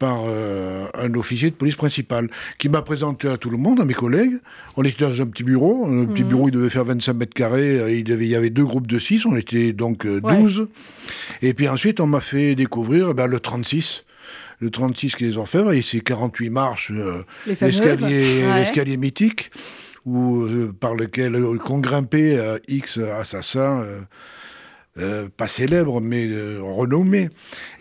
par 0.00 0.22
euh, 0.26 0.86
un 0.94 1.12
officier 1.14 1.50
de 1.50 1.54
police 1.54 1.76
principal, 1.76 2.28
qui 2.58 2.68
m'a 2.70 2.80
présenté 2.82 3.28
à 3.28 3.36
tout 3.36 3.50
le 3.50 3.58
monde, 3.58 3.80
à 3.80 3.84
mes 3.84 3.94
collègues. 3.94 4.38
On 4.76 4.82
était 4.82 5.04
dans 5.04 5.20
un 5.20 5.26
petit 5.26 5.44
bureau, 5.44 5.86
un 5.86 6.06
petit 6.06 6.22
Mhm. 6.24 6.28
bureau, 6.28 6.48
il 6.48 6.52
devait 6.52 6.70
faire 6.70 6.84
25 6.86 7.12
mètres 7.12 7.34
carrés, 7.34 7.78
euh, 7.78 7.90
il, 7.92 8.02
devait, 8.02 8.24
il 8.24 8.30
y 8.30 8.34
avait 8.34 8.48
deux 8.50 8.64
groupes 8.64 8.86
de 8.86 8.98
six, 8.98 9.26
on 9.26 9.36
était 9.36 9.72
donc 9.74 10.06
euh, 10.06 10.20
Ouais. 10.24 10.38
12. 10.38 10.68
Et 11.42 11.52
puis 11.54 11.68
ensuite, 11.68 12.00
on 12.00 12.06
m'a 12.06 12.22
fait 12.22 12.54
découvrir 12.54 13.14
ben, 13.14 13.26
le 13.26 13.38
36. 13.38 14.04
Le 14.60 14.70
36 14.70 15.16
qui 15.16 15.24
est 15.24 15.28
les 15.28 15.36
Orfèvres, 15.36 15.72
et 15.72 15.82
c'est 15.82 16.00
48 16.00 16.48
marches, 16.50 16.90
euh, 16.94 17.22
l'escalier 17.46 18.90
Ouais. 18.92 18.96
mythique 18.96 19.50
où, 20.06 20.42
euh, 20.44 20.72
par 20.80 20.94
lequel 20.94 21.34
euh, 21.34 21.58
qu'ont 21.58 21.78
grimpé 21.78 22.38
euh, 22.38 22.58
X 22.68 22.98
assassins, 22.98 23.84
euh, 24.98 25.28
pas 25.36 25.48
célèbres, 25.48 26.00
mais 26.00 26.26
euh, 26.26 26.58
renommés. 26.62 27.28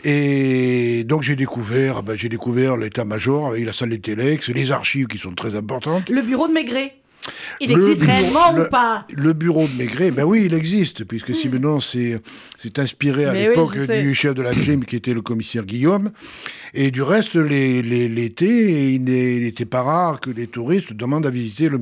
Et 0.04 1.04
donc 1.06 1.24
j'ai 1.24 1.36
découvert, 1.36 2.04
ben, 2.04 2.18
j'ai 2.18 2.30
découvert 2.30 2.78
l'état-major 2.78 3.48
avec 3.48 3.66
la 3.66 3.74
salle 3.74 3.90
des 3.90 4.00
téléx, 4.00 4.50
les 4.50 4.72
archives 4.72 5.08
qui 5.08 5.18
sont 5.18 5.34
très 5.34 5.56
importantes. 5.56 6.10
Le 6.10 6.22
bureau 6.22 6.48
de 6.48 6.54
Maigret. 6.54 6.94
Il 7.60 7.72
existe 7.72 8.00
bureau- 8.00 8.12
réellement 8.14 8.52
le- 8.54 8.64
ou 8.66 8.70
pas 8.70 9.06
Le 9.14 9.34
bureau 9.34 9.68
de 9.68 9.78
Maigret, 9.78 10.10
ben 10.12 10.24
oui, 10.24 10.44
il 10.46 10.54
existe, 10.54 11.04
puisque 11.04 11.36
Simenon 11.36 11.82
s'est 11.82 12.20
inspiré 12.78 13.26
à 13.26 13.34
oui, 13.34 13.40
l'époque 13.40 13.78
du 13.78 14.16
chef 14.16 14.34
de 14.34 14.42
la 14.42 14.54
crime 14.54 14.86
qui 14.86 14.96
était 14.96 15.14
le 15.14 15.22
commissaire 15.22 15.66
Guillaume. 15.66 16.12
Et 16.74 16.92
du 16.92 17.02
reste, 17.02 17.36
l'été, 17.36 18.94
il 18.94 19.04
n'était 19.04 19.66
pas 19.66 19.82
rare 19.84 20.20
que 20.22 20.30
les 20.30 20.48
touristes 20.48 20.94
demandent 20.94 21.26
à 21.28 21.30
visiter 21.30 21.70
le, 21.70 21.80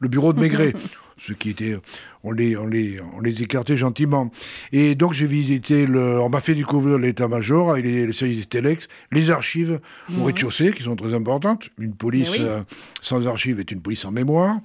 le 0.00 0.08
bureau 0.08 0.32
de 0.32 0.40
Maigret. 0.40 0.72
ceux 1.26 1.32
qui 1.34 1.48
étaient 1.50 1.78
on 2.26 2.32
les, 2.32 2.56
on 2.56 2.66
les, 2.66 2.98
on 3.16 3.20
les 3.20 3.42
écartait 3.42 3.76
gentiment. 3.76 4.30
Et 4.72 4.94
donc 4.94 5.12
j'ai 5.12 5.26
visité, 5.26 5.86
le, 5.86 6.20
on 6.20 6.28
m'a 6.28 6.40
fait 6.40 6.54
découvrir 6.54 6.98
l'état-major 6.98 7.70
avec 7.70 7.84
les, 7.84 8.06
les 8.06 8.12
services 8.12 8.38
des 8.38 8.44
Telex, 8.46 8.88
les 9.12 9.30
archives 9.30 9.78
au 10.20 10.24
rez-de-chaussée 10.24 10.72
qui 10.72 10.82
sont 10.82 10.96
très 10.96 11.14
importantes. 11.14 11.68
Une 11.78 11.94
police 11.94 12.30
oui. 12.32 12.38
euh, 12.40 12.60
sans 13.00 13.26
archives 13.26 13.60
est 13.60 13.70
une 13.70 13.80
police 13.80 14.00
sans 14.00 14.10
mémoire. 14.10 14.56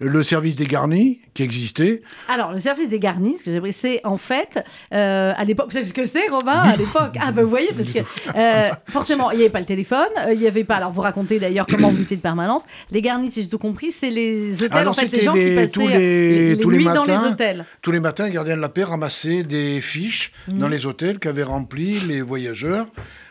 Le 0.00 0.22
service 0.22 0.56
des 0.56 0.66
garnis 0.66 1.20
qui 1.34 1.42
existait. 1.42 2.02
Alors, 2.28 2.52
le 2.52 2.58
service 2.58 2.88
des 2.88 2.98
garnis, 2.98 3.36
ce 3.38 3.44
que 3.44 3.52
j'ai 3.52 3.72
c'est 3.72 4.00
en 4.04 4.16
fait, 4.18 4.58
euh, 4.92 5.32
à 5.36 5.44
l'époque, 5.44 5.66
vous 5.66 5.72
savez 5.72 5.84
ce 5.86 5.92
que 5.92 6.06
c'est, 6.06 6.28
Robin, 6.28 6.52
à 6.52 6.76
l'époque? 6.76 7.14
Ah, 7.20 7.30
ben 7.32 7.42
vous 7.44 7.48
voyez, 7.50 7.68
parce 7.76 7.90
que 7.90 8.00
euh, 8.36 8.68
forcément, 8.88 9.30
il 9.30 9.36
n'y 9.38 9.42
avait 9.44 9.50
pas 9.50 9.60
le 9.60 9.66
téléphone, 9.66 10.08
il 10.32 10.38
n'y 10.38 10.46
avait 10.46 10.64
pas. 10.64 10.76
Alors, 10.76 10.92
vous 10.92 11.00
racontez 11.00 11.38
d'ailleurs 11.38 11.66
comment 11.66 11.90
vous 11.90 12.02
étiez 12.02 12.16
de 12.16 12.22
permanence. 12.22 12.62
Les 12.90 13.00
garnis, 13.02 13.30
si 13.30 13.42
j'ai 13.42 13.48
tout 13.48 13.58
compris, 13.58 13.92
c'est 13.92 14.10
les 14.10 14.54
hôtels, 14.54 14.68
Ah 14.72 14.84
non, 14.84 14.90
en 14.90 14.94
fait, 14.94 15.10
les 15.12 15.20
gens 15.20 15.34
les- 15.34 15.48
qui 15.50 15.54
passaient 15.54 15.68
tous 15.70 15.88
les- 15.88 16.54
les, 16.54 16.58
tous 16.58 16.70
les 16.70 16.78
nuits 16.78 16.84
dans 17.06 17.22
les 17.22 17.28
hôtels. 17.32 17.64
Tous 17.82 17.92
les 17.92 18.00
matins, 18.00 18.26
les 18.26 18.32
gardiens 18.32 18.56
de 18.56 18.60
la 18.60 18.68
paix 18.68 18.84
ramassaient 18.84 19.42
des 19.42 19.80
fiches 19.80 20.32
Mhm. 20.48 20.58
dans 20.58 20.68
les 20.68 20.86
hôtels 20.86 21.18
qu'avaient 21.18 21.42
remplis 21.42 22.00
les 22.08 22.20
voyageurs 22.22 22.86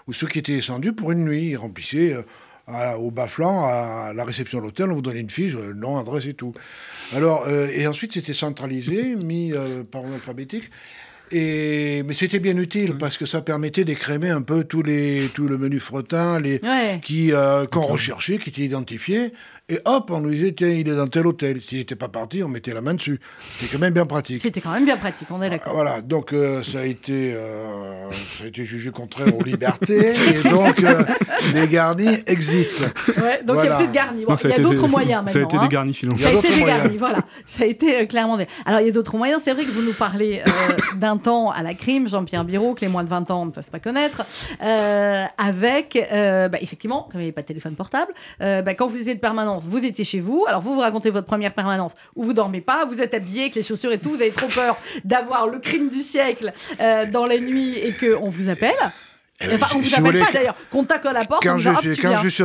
ou 0.08 0.14
ceux 0.14 0.28
qui 0.28 0.40
étaient 0.40 0.56
descendus 0.56 0.94
pour 0.94 1.12
une 1.12 1.26
nuit. 1.26 1.50
Ils 1.52 1.58
remplissaient 1.58 2.14
euh, 2.14 2.22
à- 2.68 2.98
au 2.98 3.12
bas 3.12 3.28
flanc, 3.28 3.66
à 3.66 4.14
la 4.16 4.24
réception 4.24 4.60
de 4.60 4.64
l'hôtel, 4.64 4.92
on 4.92 4.96
vous 4.96 5.02
donnait 5.02 5.20
une 5.20 5.30
fiche, 5.30 5.56
euh, 5.56 5.74
nom, 5.74 5.98
adresse 5.98 6.26
et 6.26 6.34
tout. 6.34 6.54
Alors, 7.16 7.46
euh, 7.48 7.68
et 7.74 7.86
ensuite, 7.88 8.14
c'était 8.14 8.34
centralisé, 8.34 9.16
mis 9.24 9.52
euh, 9.54 9.84
par 9.84 10.02
ordre 10.04 10.14
alphabétique. 10.16 10.70
Et, 11.34 12.04
mais 12.06 12.14
c'était 12.14 12.40
bien 12.40 12.58
utile 12.58 12.98
parce 12.98 13.18
que 13.18 13.26
ça 13.26 13.42
permettait 13.42 13.86
d'écrémer 13.86 14.30
un 14.30 14.42
peu 14.42 14.66
tous 14.66 14.84
les, 14.84 15.30
tout 15.34 15.48
le 15.48 15.58
menu 15.58 15.80
fretin, 15.80 16.40
les, 16.42 16.60
Ouais. 16.62 17.00
qui 17.02 17.32
euh, 17.32 17.66
qu'on 17.68 17.84
recherchait, 17.86 18.38
qui 18.38 18.50
étaient 18.50 18.64
identifiés. 18.64 19.32
Et 19.72 19.80
hop, 19.86 20.12
on 20.12 20.20
nous 20.20 20.32
disait, 20.32 20.52
tiens, 20.52 20.68
il 20.68 20.90
est 20.90 20.96
dans 20.98 21.08
tel 21.08 21.26
hôtel. 21.26 21.62
S'il 21.62 21.78
n'était 21.78 21.96
pas 21.96 22.10
parti, 22.10 22.44
on 22.44 22.50
mettait 22.50 22.74
la 22.74 22.82
main 22.82 22.94
dessus. 22.94 23.22
C'était 23.56 23.72
quand 23.72 23.80
même 23.80 23.94
bien 23.94 24.06
pratique. 24.06 24.42
C'était 24.42 24.60
quand 24.60 24.74
même 24.74 24.84
bien 24.84 24.98
pratique, 24.98 25.30
on 25.32 25.42
est 25.42 25.50
d'accord. 25.50 25.74
Voilà, 25.74 26.02
donc 26.02 26.34
euh, 26.34 26.62
ça, 26.62 26.80
a 26.80 26.84
été, 26.84 27.34
euh, 27.34 28.12
ça 28.12 28.44
a 28.44 28.48
été 28.48 28.66
jugé 28.66 28.92
contraire 28.92 29.34
aux 29.34 29.44
libertés, 29.44 30.14
et 30.36 30.50
donc 30.50 30.84
euh, 30.84 31.06
les 31.54 31.70
garnis 31.70 32.18
exit. 32.28 32.68
Ouais, 33.16 33.44
donc 33.46 33.60
il 33.60 33.62
n'y 33.62 33.68
a 33.70 33.78
plus 33.78 33.88
de 33.88 33.94
garnis. 33.94 34.26
Bon, 34.26 34.32
Non, 34.32 34.38
ça 34.38 34.50
il 34.50 34.58
y 34.58 34.60
a 34.60 34.62
d'autres 34.62 34.88
moyens 34.90 35.24
maintenant. 35.24 35.32
Ça 35.32 35.40
a 35.40 35.44
été 35.44 35.56
hein. 35.56 35.64
des 35.64 35.70
garnis 35.70 35.94
finalement. 35.94 36.20
Il 36.20 36.24
y 36.24 36.38
a 36.38 36.42
Ça 36.42 36.84
a 36.84 36.88
été 36.88 36.98
voilà. 36.98 37.20
Ça 37.46 37.64
a 37.64 37.68
été 37.68 38.02
euh, 38.02 38.06
clairement 38.06 38.38
des... 38.38 38.48
Alors, 38.66 38.82
il 38.82 38.88
y 38.88 38.90
a 38.90 38.92
d'autres 38.92 39.18
moyens. 39.18 39.42
C'est 39.44 39.54
vrai 39.54 39.66
que 39.66 39.72
vous 39.72 39.82
nous 39.82 39.94
parlez 39.94 40.42
euh, 40.48 40.78
d'un 40.98 41.18
temps 41.18 41.52
à 41.52 41.64
la 41.64 41.74
crime, 41.74 42.08
Jean-Pierre 42.08 42.46
Biro, 42.46 42.76
que 42.76 42.82
les 42.82 42.88
moins 42.88 43.04
de 43.04 43.10
20 43.10 43.32
ans 43.32 43.46
ne 43.46 43.52
peuvent 43.52 43.70
pas 43.70 43.80
connaître, 43.80 44.26
euh, 44.64 45.26
avec, 45.38 45.96
euh, 45.96 46.50
bah, 46.50 46.58
effectivement, 46.62 47.08
comme 47.12 47.22
il 47.22 47.24
n'y 47.24 47.28
avait 47.28 47.32
pas 47.32 47.42
de 47.42 47.48
téléphone 47.48 47.76
portable, 47.76 48.14
euh, 48.42 48.62
bah, 48.62 48.74
quand 48.74 48.88
vous 48.88 48.98
étiez 48.98 49.16
de 49.16 49.20
permanence, 49.20 49.61
vous 49.70 49.84
étiez 49.84 50.04
chez 50.04 50.20
vous, 50.20 50.46
alors 50.48 50.62
vous 50.62 50.74
vous 50.74 50.80
racontez 50.80 51.10
votre 51.10 51.28
première 51.28 51.54
permanence 51.54 51.92
où 52.16 52.24
vous 52.24 52.34
dormez 52.34 52.62
pas, 52.62 52.86
vous 52.86 53.00
êtes 53.00 53.14
habillé 53.14 53.42
avec 53.42 53.56
les 53.56 53.64
chaussures 53.64 53.92
et 53.92 54.00
tout, 54.00 54.10
vous 54.10 54.16
avez 54.16 54.32
trop 54.32 54.48
peur 54.48 54.78
d'avoir 55.04 55.48
le 55.48 55.60
crime 55.60 55.90
du 55.90 56.02
siècle 56.02 56.54
euh, 56.80 57.06
dans 57.06 57.26
les 57.26 57.40
nuits 57.40 57.78
et 57.78 57.94
qu'on 57.94 58.30
vous 58.30 58.50
appelle. 58.50 58.92
Eh 59.44 59.56
Enfin, 59.56 59.68
on 59.76 59.80
vous 59.80 59.94
appelle 59.94 60.20
pas 60.20 60.32
d'ailleurs, 60.32 60.56
qu'on 60.70 60.84
tape 60.84 61.06
à 61.06 61.14
la 61.14 61.26
porte, 61.26 61.44
Quand 61.44 61.58
je, 61.58 61.70
dit, 61.70 62.00
quand 62.00 62.16
je 62.22 62.30
suis 62.30 62.44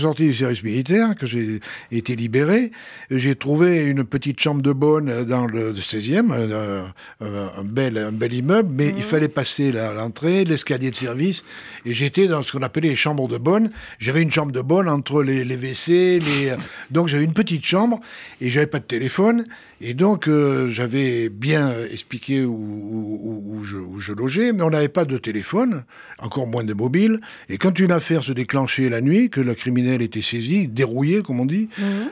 sorti- 0.00 0.24
du 0.26 0.34
service 0.34 0.62
militaire, 0.62 1.14
que 1.14 1.26
j'ai 1.26 1.60
été 1.92 2.16
libéré, 2.16 2.72
j'ai 3.10 3.34
trouvé 3.34 3.82
une 3.84 4.04
petite 4.04 4.40
chambre 4.40 4.62
de 4.62 4.72
bonne 4.72 5.24
dans 5.24 5.46
le 5.46 5.74
16e, 5.74 6.30
euh, 6.32 6.82
euh, 7.22 7.48
un, 7.58 7.64
bel, 7.64 7.98
un 7.98 8.12
bel 8.12 8.32
immeuble, 8.32 8.70
mais 8.72 8.92
il 8.96 9.02
fallait 9.02 9.28
passer 9.28 9.72
l'entrée, 9.72 10.44
l'escalier 10.44 10.90
de 10.90 10.96
service, 10.96 11.44
et 11.84 11.94
j'étais 11.94 12.26
dans 12.28 12.42
ce 12.42 12.52
qu'on 12.52 12.62
appelait 12.62 12.88
les 12.88 12.96
chambres 12.96 13.28
de 13.28 13.38
bonne. 13.38 13.70
J'avais 13.98 14.22
une 14.22 14.32
chambre 14.32 14.52
de 14.52 14.60
bonne 14.60 14.88
entre 14.88 15.22
les, 15.22 15.44
les 15.44 15.56
WC, 15.56 16.20
les, 16.20 16.54
donc 16.90 17.08
j'avais 17.08 17.24
une 17.24 17.32
petite 17.32 17.64
chambre, 17.64 18.00
et 18.40 18.50
j'avais 18.50 18.66
pas 18.66 18.78
de 18.78 18.84
téléphone, 18.84 19.46
et 19.80 19.94
donc 19.94 20.26
euh, 20.28 20.68
j'avais 20.70 21.28
bien 21.28 21.72
expliqué 21.90 22.44
où, 22.44 22.52
où- 22.52 23.20
où- 23.22 23.58
où 23.58 23.64
je, 23.64 23.76
où 23.76 24.00
je 24.00 24.12
logeais, 24.12 24.52
mais 24.52 24.62
on 24.62 24.70
n'avait 24.70 24.88
pas 24.88 25.04
de 25.04 25.18
téléphone, 25.18 25.84
encore 26.18 26.46
moins 26.46 26.64
de 26.64 26.74
mobile. 26.74 27.20
Et 27.48 27.58
quand 27.58 27.78
une 27.78 27.92
affaire 27.92 28.22
se 28.22 28.32
déclenchait 28.32 28.88
la 28.88 29.00
nuit, 29.00 29.30
que 29.30 29.40
le 29.40 29.54
criminel 29.54 30.02
était 30.02 30.22
saisi, 30.22 30.68
dérouillé, 30.68 31.22
comme 31.22 31.40
on 31.40 31.46
dit, 31.46 31.68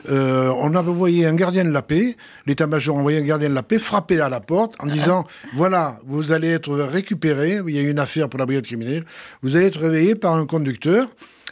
euh, 0.09 0.51
on 0.57 0.75
avait 0.75 0.89
envoyé 0.89 1.25
un 1.25 1.35
gardien 1.35 1.65
de 1.65 1.71
la 1.71 1.81
paix, 1.81 2.15
l'état-major 2.45 2.95
a 2.95 2.99
envoyé 2.99 3.17
un 3.19 3.23
gardien 3.23 3.49
de 3.49 3.53
la 3.55 3.63
paix 3.63 3.79
frapper 3.79 4.19
à 4.21 4.29
la 4.29 4.39
porte 4.39 4.75
en 4.79 4.87
disant 4.87 5.25
Voilà, 5.55 5.99
vous 6.05 6.31
allez 6.31 6.47
être 6.49 6.73
récupéré, 6.75 7.59
il 7.67 7.75
y 7.75 7.79
a 7.79 7.81
eu 7.81 7.89
une 7.91 7.99
affaire 7.99 8.29
pour 8.29 8.39
la 8.39 8.45
brigade 8.45 8.65
criminelle, 8.65 9.03
vous 9.43 9.55
allez 9.55 9.67
être 9.67 9.79
réveillé 9.79 10.15
par 10.15 10.35
un 10.35 10.45
conducteur. 10.45 11.07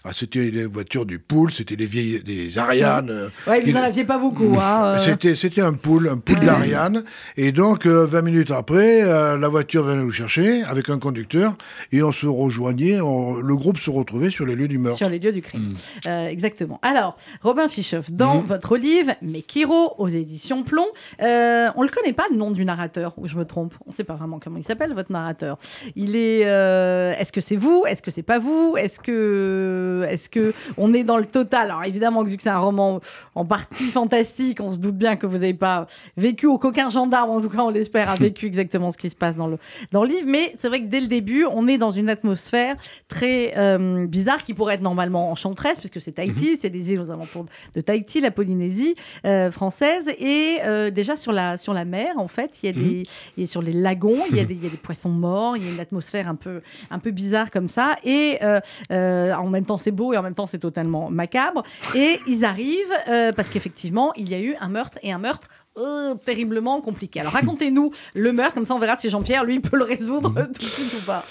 Ah, 0.08 0.12
c'était 0.14 0.52
les 0.52 0.66
voitures 0.66 1.06
du 1.06 1.18
pool, 1.18 1.52
c'était 1.52 1.76
les 1.76 1.88
vieilles, 1.88 2.22
des 2.24 2.58
Ariane. 2.60 3.10
euh, 3.10 3.30
Ouais, 3.48 3.60
qui- 3.60 3.72
vous 3.72 3.78
en 3.78 3.82
aviez 3.82 4.04
pas 4.04 4.20
beaucoup. 4.20 4.56
Hein, 4.60 4.84
euh. 4.86 4.98
c'était, 5.00 5.34
c'était 5.34 5.62
un 5.62 5.74
pool, 5.74 6.08
un 6.10 6.18
pool 6.18 6.40
d'Ariane. 6.42 7.04
Et 7.38 7.52
donc, 7.52 7.88
euh, 7.88 8.06
20 8.06 8.22
minutes 8.22 8.52
après, 8.52 9.02
euh, 9.04 9.36
la 9.38 9.48
voiture 9.48 9.82
venait 9.84 10.04
nous 10.04 10.12
chercher 10.12 10.62
avec 10.64 10.90
un 10.90 11.00
conducteur 11.00 11.58
et 11.92 12.04
on 12.04 12.12
se 12.12 12.28
rejoignait, 12.28 13.02
on- 13.02 13.36
le 13.38 13.56
groupe 13.56 13.80
se 13.80 13.90
retrouvait 13.90 14.30
sur 14.30 14.46
les 14.46 14.56
lieux 14.56 14.68
du 14.68 14.78
meurtre. 14.78 14.98
Sur 15.00 15.10
les 15.10 15.18
lieux 15.18 15.32
du 15.32 15.42
crime. 15.42 15.74
Mm. 16.06 16.10
Exactement. 16.30 16.80
Alors, 16.84 17.18
Robin 17.42 17.68
Fischoff, 17.68 18.12
dans 18.12 18.42
Mhm. 18.42 18.46
votre 18.46 18.78
livre, 18.78 19.14
Mekiro, 19.24 19.96
aux 19.98 20.08
éditions 20.08 20.64
Plomb, 20.64 20.86
on 21.20 21.24
ne 21.26 21.84
le 21.84 21.90
connaît 21.92 22.14
pas 22.14 22.26
le 22.30 22.38
nom 22.38 22.52
du 22.52 22.64
narrateur, 22.64 23.14
ou 23.18 23.28
je 23.28 23.36
me 23.36 23.44
trompe 23.46 23.74
On 23.88 23.90
ne 23.90 23.96
sait 23.96 24.04
pas 24.04 24.14
vraiment 24.16 24.40
comment 24.40 24.58
il 24.58 24.64
s'appelle, 24.64 24.94
votre 24.94 25.12
narrateur. 25.12 25.58
Il 25.96 26.16
est. 26.16 26.42
est-ce 26.42 27.32
que 27.32 27.42
c'est 27.42 27.56
vous 27.56 27.86
Est-ce 27.88 28.02
que 28.04 28.12
c'est 28.12 28.22
pas 28.24 28.38
vous 28.40 28.76
Est-ce 28.78 29.00
que. 29.00 29.95
Est-ce 30.04 30.30
que. 30.30 30.54
On 30.78 30.94
est 30.94 31.04
dans 31.04 31.18
le 31.18 31.26
total? 31.26 31.72
Alors, 31.72 31.84
évidemment, 31.84 32.24
vu 32.24 32.38
que 32.38 32.44
c'est 32.44 32.50
un 32.50 32.60
roman 32.60 33.00
en 33.36 33.46
partie 33.46 33.86
fantastique, 33.86 34.60
on 34.62 34.72
se 34.72 34.80
doute 34.80 34.98
bien 34.98 35.16
que 35.16 35.26
vous 35.26 35.38
n'avez 35.38 35.54
pas 35.54 35.88
vécu, 36.18 36.48
ou 36.48 36.58
qu'aucun 36.58 36.90
gendarme, 36.90 37.30
en 37.30 37.42
tout 37.42 37.50
cas, 37.50 37.60
on 37.60 37.70
l'espère, 37.70 38.10
a 38.10 38.16
vécu 38.20 38.46
exactement 38.46 38.92
ce 38.92 38.98
qui 38.98 39.10
se 39.10 39.16
passe 39.16 39.36
dans 39.36 39.48
le, 39.48 39.58
dans 39.92 40.04
le 40.04 40.10
livre. 40.10 40.28
Mais 40.28 40.54
c'est 40.58 40.68
vrai 40.68 40.82
que 40.82 40.88
dès 40.88 41.00
le 41.00 41.08
début, 41.08 41.46
on 41.52 41.68
est 41.68 41.78
dans 41.78 41.92
une 41.92 42.10
atmosphère 42.10 42.76
très 43.08 43.54
euh, 43.58 44.06
bizarre 44.08 44.44
qui 44.44 44.54
pourrait 44.54 44.76
être 44.76 44.82
normalement 44.82 45.32
enchanteresse, 45.32 45.80
puisque 45.80 46.02
c'est 46.02 46.14
Tahiti, 46.14 46.58
c'est 46.58 46.70
des 46.70 46.92
îles 46.92 47.00
aux 47.00 47.12
alentours 47.12 47.46
de 47.76 47.82
Tahiti, 47.82 48.22
la 48.22 48.32
Polynésie 48.32 48.96
euh, 49.26 49.52
française. 49.52 50.10
Et 50.20 50.60
euh, 50.64 50.92
déjà 50.92 51.16
sur 51.16 51.32
la, 51.32 51.58
sur 51.58 51.74
la 51.74 51.86
mer, 51.86 52.14
en 52.18 52.28
fait, 52.28 52.60
il 52.64 52.66
y 52.68 52.70
a 52.70 52.74
des, 52.74 53.04
y 53.38 53.44
a 53.44 53.48
sur 53.48 53.62
les 53.62 53.74
lagons, 53.74 54.24
il 54.30 54.38
y, 54.38 54.40
a 54.40 54.46
des, 54.46 54.54
il 54.54 54.64
y 54.64 54.68
a 54.68 54.70
des 54.70 54.78
poissons 54.78 55.10
morts, 55.10 55.58
il 55.58 55.64
y 55.64 55.68
a 55.68 55.72
une 55.72 55.80
atmosphère 55.80 56.28
un 56.28 56.36
peu, 56.36 56.62
un 56.90 57.00
peu 57.00 57.12
bizarre 57.12 57.52
comme 57.52 57.70
ça. 57.70 57.96
Et 58.04 58.38
euh, 58.44 58.60
euh, 58.92 59.34
en 59.34 59.50
même 59.50 59.66
temps, 59.66 59.78
c'est 59.86 59.92
beau 59.92 60.14
et 60.14 60.18
en 60.18 60.24
même 60.24 60.34
temps, 60.34 60.48
c'est 60.48 60.60
totalement 60.60 61.12
macabre. 61.12 61.64
Et 61.94 62.20
ils 62.28 62.44
arrivent 62.44 62.94
euh, 63.08 63.32
parce 63.32 63.50
qu'effectivement, 63.50 64.14
il 64.16 64.30
y 64.30 64.34
a 64.34 64.40
eu 64.40 64.56
un 64.60 64.68
meurtre 64.68 64.98
et 65.04 65.12
un 65.14 65.20
meurtre 65.20 65.48
euh, 65.78 66.16
terriblement 66.26 66.80
compliqué. 66.82 67.20
Alors 67.20 67.34
racontez-nous 67.34 67.92
le 68.16 68.32
meurtre, 68.34 68.56
comme 68.56 68.66
ça 68.66 68.74
on 68.76 68.80
verra 68.80 68.96
si 68.98 69.10
Jean-Pierre, 69.10 69.44
lui, 69.44 69.60
peut 69.60 69.78
le 69.78 69.84
résoudre 69.84 70.34
tout 70.34 70.62
de 70.62 70.66
suite 70.66 70.94
ou 70.98 71.06
pas. 71.06 71.26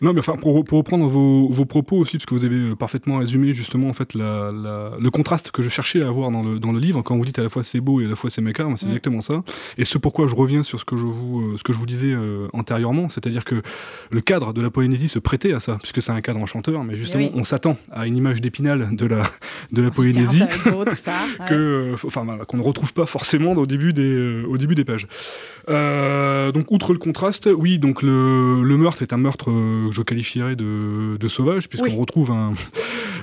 Non, 0.00 0.12
mais 0.12 0.20
enfin, 0.20 0.36
pour, 0.36 0.64
pour 0.64 0.78
reprendre 0.78 1.06
vos, 1.06 1.48
vos 1.48 1.64
propos 1.64 1.96
aussi, 1.96 2.16
parce 2.16 2.26
que 2.26 2.34
vous 2.34 2.44
avez 2.44 2.74
parfaitement 2.76 3.18
résumé 3.18 3.52
justement 3.52 3.88
en 3.88 3.92
fait 3.92 4.14
la, 4.14 4.50
la- 4.52 4.92
le 4.98 5.10
contraste 5.10 5.50
que 5.50 5.62
je 5.62 5.68
cherchais 5.68 6.02
à 6.02 6.08
avoir 6.08 6.30
dans 6.30 6.42
le, 6.42 6.58
dans 6.58 6.72
le 6.72 6.78
livre. 6.80 7.02
Quand 7.02 7.16
vous 7.16 7.24
dites 7.24 7.38
à 7.38 7.42
la 7.42 7.48
fois 7.48 7.62
c'est 7.62 7.80
beau 7.80 8.00
et 8.00 8.04
à 8.04 8.08
la 8.08 8.14
fois 8.16 8.30
c'est 8.30 8.40
macabre, 8.40 8.72
c'est 8.76 8.86
Mm. 8.86 8.90
exactement 8.90 9.20
ça. 9.20 9.42
Et 9.78 9.84
ce 9.84 9.98
pourquoi 9.98 10.26
je 10.26 10.34
reviens 10.34 10.62
sur 10.62 10.78
ce 10.80 10.84
que 10.84 10.96
je 10.96 11.04
vous, 11.04 11.40
euh, 11.40 11.56
ce 11.58 11.62
que 11.62 11.72
je 11.72 11.78
vous 11.78 11.86
disais 11.86 12.12
euh, 12.12 12.48
antérieurement, 12.52 13.08
c'est-à-dire 13.08 13.44
que 13.44 13.62
le 14.10 14.20
cadre 14.20 14.52
de 14.52 14.60
la 14.62 14.70
Polynésie 14.70 15.08
se 15.08 15.18
prêtait 15.18 15.52
à 15.52 15.60
ça, 15.60 15.76
puisque 15.80 16.00
c'est 16.00 16.12
un 16.12 16.20
cadre 16.20 16.40
enchanteur, 16.40 16.84
mais 16.84 16.96
justement 16.96 17.24
oui. 17.24 17.32
on 17.34 17.44
s'attend 17.44 17.76
à 17.90 18.06
une 18.06 18.16
image 18.16 18.40
d'épinal 18.40 18.94
de 18.94 19.06
la, 19.06 19.22
de 19.72 19.82
la 19.82 19.90
Polynésie. 19.90 20.42
Ouais. 20.70 21.46
que, 21.48 21.54
euh, 21.54 21.94
f- 21.96 22.06
enfin, 22.06 22.26
qu'on 22.46 22.56
ne 22.56 22.62
retrouve 22.62 22.92
pas 22.92 23.06
forcément 23.06 23.52
au 23.52 23.66
début 23.66 23.79
des, 23.92 24.02
euh, 24.02 24.44
au 24.48 24.56
début 24.58 24.74
des 24.74 24.84
pages. 24.84 25.06
Euh, 25.68 26.52
donc, 26.52 26.70
outre 26.70 26.92
le 26.92 26.98
contraste, 26.98 27.48
oui, 27.54 27.78
donc 27.78 28.02
le, 28.02 28.62
le 28.62 28.76
meurtre 28.76 29.02
est 29.02 29.12
un 29.12 29.16
meurtre 29.18 29.50
euh, 29.50 29.88
que 29.88 29.94
je 29.94 30.02
qualifierais 30.02 30.56
de, 30.56 31.16
de 31.18 31.28
sauvage, 31.28 31.68
puisqu'on 31.68 31.88
Oui. 31.90 31.96
retrouve 31.96 32.30
un, 32.30 32.52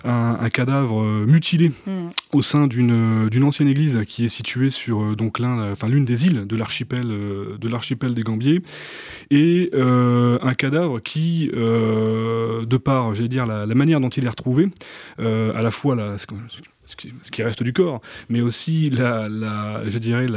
un, 0.06 0.38
un 0.40 0.50
cadavre 0.50 1.02
mutilé 1.26 1.72
Mm. 1.86 2.10
au 2.34 2.42
sein 2.42 2.68
d'une 2.68 3.44
ancienne 3.44 3.68
église 3.68 4.02
qui 4.08 4.26
est 4.26 4.30
située 4.30 4.70
sur 4.70 5.16
donc 5.16 5.40
l'un, 5.40 5.72
enfin 5.72 5.88
l'une 5.88 6.06
des 6.06 6.26
îles 6.28 6.46
de 6.48 6.56
l'archipel 6.56 7.08
de 7.08 7.68
l'archipel 7.68 8.14
des 8.14 8.24
Gambiers, 8.24 8.62
et 9.32 9.70
euh, 9.74 10.38
un 10.42 10.54
cadavre 10.54 11.00
qui, 11.02 11.50
euh, 11.54 12.66
de 12.66 12.78
par, 12.78 13.16
j'allais 13.16 13.28
dire 13.30 13.46
la, 13.46 13.66
la 13.66 13.76
manière 13.76 14.00
dont 14.00 14.10
il 14.10 14.26
est 14.26 14.30
retrouvé, 14.30 14.70
euh, 15.20 15.52
à 15.56 15.62
la 15.62 15.72
fois 15.72 15.96
la, 15.96 16.16
ce, 16.88 16.96
qui, 16.96 17.44
reste 17.44 17.64
du 17.64 17.74
corps, 17.74 18.02
mais 18.30 18.42
aussi 18.42 18.90
je 18.92 19.98
dirais 19.98 20.28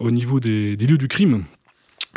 au 0.00 0.10
niveau 0.10 0.40
des, 0.40 0.76
des 0.76 0.86
lieux 0.86 0.98
du 0.98 1.08
crime. 1.08 1.44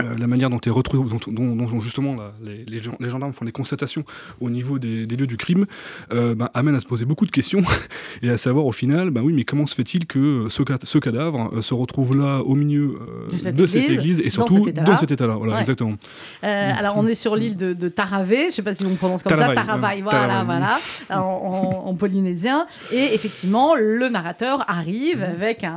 Euh, 0.01 0.13
la 0.19 0.27
manière 0.27 0.49
dont, 0.49 0.59
retrouvé, 0.67 1.09
dont, 1.09 1.31
dont, 1.31 1.55
dont 1.55 1.79
justement 1.81 2.15
les, 2.43 2.65
les, 2.65 3.09
gendarmes 3.09 3.33
font 3.33 3.45
des 3.45 3.51
constatations 3.51 4.03
au 4.41 4.49
niveau 4.49 4.77
des, 4.79 5.05
des 5.05 5.15
lieux 5.15 5.27
du 5.27 5.37
crime 5.37 5.65
euh, 6.11 6.35
ben, 6.35 6.49
amène 6.53 6.75
à 6.75 6.79
se 6.79 6.85
poser 6.85 7.05
beaucoup 7.05 7.25
de 7.25 7.31
questions 7.31 7.61
et 8.21 8.29
à 8.29 8.37
savoir 8.37 8.65
au 8.65 8.71
final, 8.71 9.09
ben 9.09 9.21
oui, 9.21 9.33
mais 9.33 9.43
comment 9.43 9.65
se 9.65 9.75
fait-il 9.75 10.05
que 10.05 10.47
ce, 10.49 10.63
ce 10.83 10.97
cadavre 10.97 11.51
euh, 11.53 11.61
se 11.61 11.73
retrouve 11.73 12.17
là 12.17 12.41
au 12.41 12.55
milieu 12.55 12.99
euh, 13.31 13.37
cette 13.37 13.55
de 13.55 13.65
cette 13.67 13.89
église 13.89 14.19
et 14.19 14.29
surtout 14.29 14.69
dans 14.71 14.97
cet 14.97 15.11
état-là, 15.11 15.35
voilà, 15.35 15.53
ouais. 15.53 15.59
exactement. 15.59 15.95
Alors 16.41 16.95
on 16.97 17.07
est 17.07 17.15
sur 17.15 17.35
l'île 17.35 17.57
de, 17.57 17.73
de 17.73 17.89
Taravé, 17.89 18.41
je 18.41 18.45
ne 18.45 18.51
sais 18.51 18.61
pas 18.63 18.73
si 18.73 18.85
on 18.85 18.95
prononce 18.95 19.23
comme 19.23 19.31
Taravaï, 19.31 19.55
ça, 19.55 19.61
Taravaï, 19.63 19.97
ouais. 19.97 20.03
voilà, 20.03 20.43
voilà, 20.43 20.79
en, 21.09 21.15
en, 21.15 21.87
en, 21.89 21.93
polynésien. 21.95 22.67
Et 22.91 23.13
effectivement, 23.13 23.75
le 23.75 24.09
narrateur 24.09 24.63
arrive 24.67 25.15
Mm. 25.15 25.23
avec 25.23 25.63
un, 25.63 25.71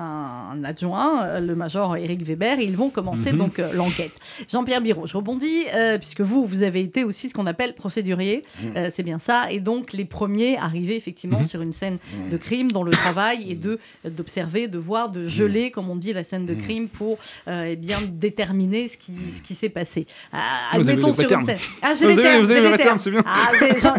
un, 0.52 0.64
adjoint, 0.64 1.40
le 1.40 1.54
major 1.54 1.96
Eric 1.96 2.22
Weber, 2.22 2.58
et 2.60 2.64
ils 2.64 2.76
vont 2.76 2.90
commencer 2.90 3.32
Mm 3.32 3.37
-hmm. 3.37 3.38
donc 3.38 3.62
l'enquête. 3.75 4.07
Jean-Pierre 4.50 4.80
Biro, 4.80 5.06
je 5.06 5.16
rebondis, 5.16 5.64
euh, 5.74 5.98
puisque 5.98 6.20
vous, 6.20 6.44
vous 6.46 6.62
avez 6.62 6.80
été 6.80 7.04
aussi 7.04 7.28
ce 7.28 7.34
qu'on 7.34 7.46
appelle 7.46 7.74
procédurier, 7.74 8.44
Mmh. 8.62 8.66
euh, 8.76 8.88
c'est 8.90 9.02
bien 9.02 9.18
ça, 9.18 9.50
et 9.50 9.60
donc 9.60 9.92
les 9.92 10.04
premiers 10.04 10.56
arrivés 10.58 10.96
effectivement 10.96 11.38
Mhm. 11.40 11.44
sur 11.44 11.62
une 11.62 11.72
scène 11.72 11.98
de 12.30 12.36
crime 12.36 12.72
dont 12.72 12.82
le 12.82 12.90
travail 13.04 13.50
est 13.50 13.54
de 13.54 13.78
d'observer, 14.04 14.68
de 14.68 14.78
voir, 14.78 15.10
de 15.10 15.26
geler, 15.26 15.70
comme 15.70 15.90
on 15.90 15.96
dit, 15.96 16.12
la 16.12 16.24
scène 16.24 16.46
de 16.46 16.54
crime 16.54 16.88
pour 16.88 17.18
euh, 17.48 17.68
eh 17.70 17.76
bien 17.76 17.98
déterminer 18.10 18.88
ce 18.88 18.96
qui, 18.96 19.12
ce 19.36 19.42
qui 19.42 19.54
s'est 19.54 19.68
passé. 19.68 20.06
Ah, 20.32 20.38
admettons 20.72 21.12
sur 21.12 21.30
une 21.30 21.44
scène. 21.44 21.58
Ah, 21.82 21.92
j'ai 21.98 22.06
les 22.08 22.16
termes, 22.22 22.48
j'ai 22.48 22.60
les 22.60 22.76
termes. 22.76 22.98
Ah, 23.26 23.48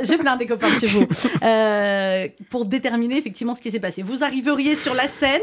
j'ai 0.04 0.18
plein 0.18 0.38
des 0.38 0.46
copains 0.46 0.78
chez 0.80 0.88
vous. 0.88 1.08
Pour 2.50 2.66
déterminer 2.66 3.18
effectivement 3.18 3.56
ce 3.56 3.62
qui 3.62 3.72
s'est 3.72 3.80
passé. 3.80 4.02
Vous 4.04 4.24
arriveriez 4.24 4.76
sur 4.76 4.94
la 4.94 5.08
scène 5.08 5.42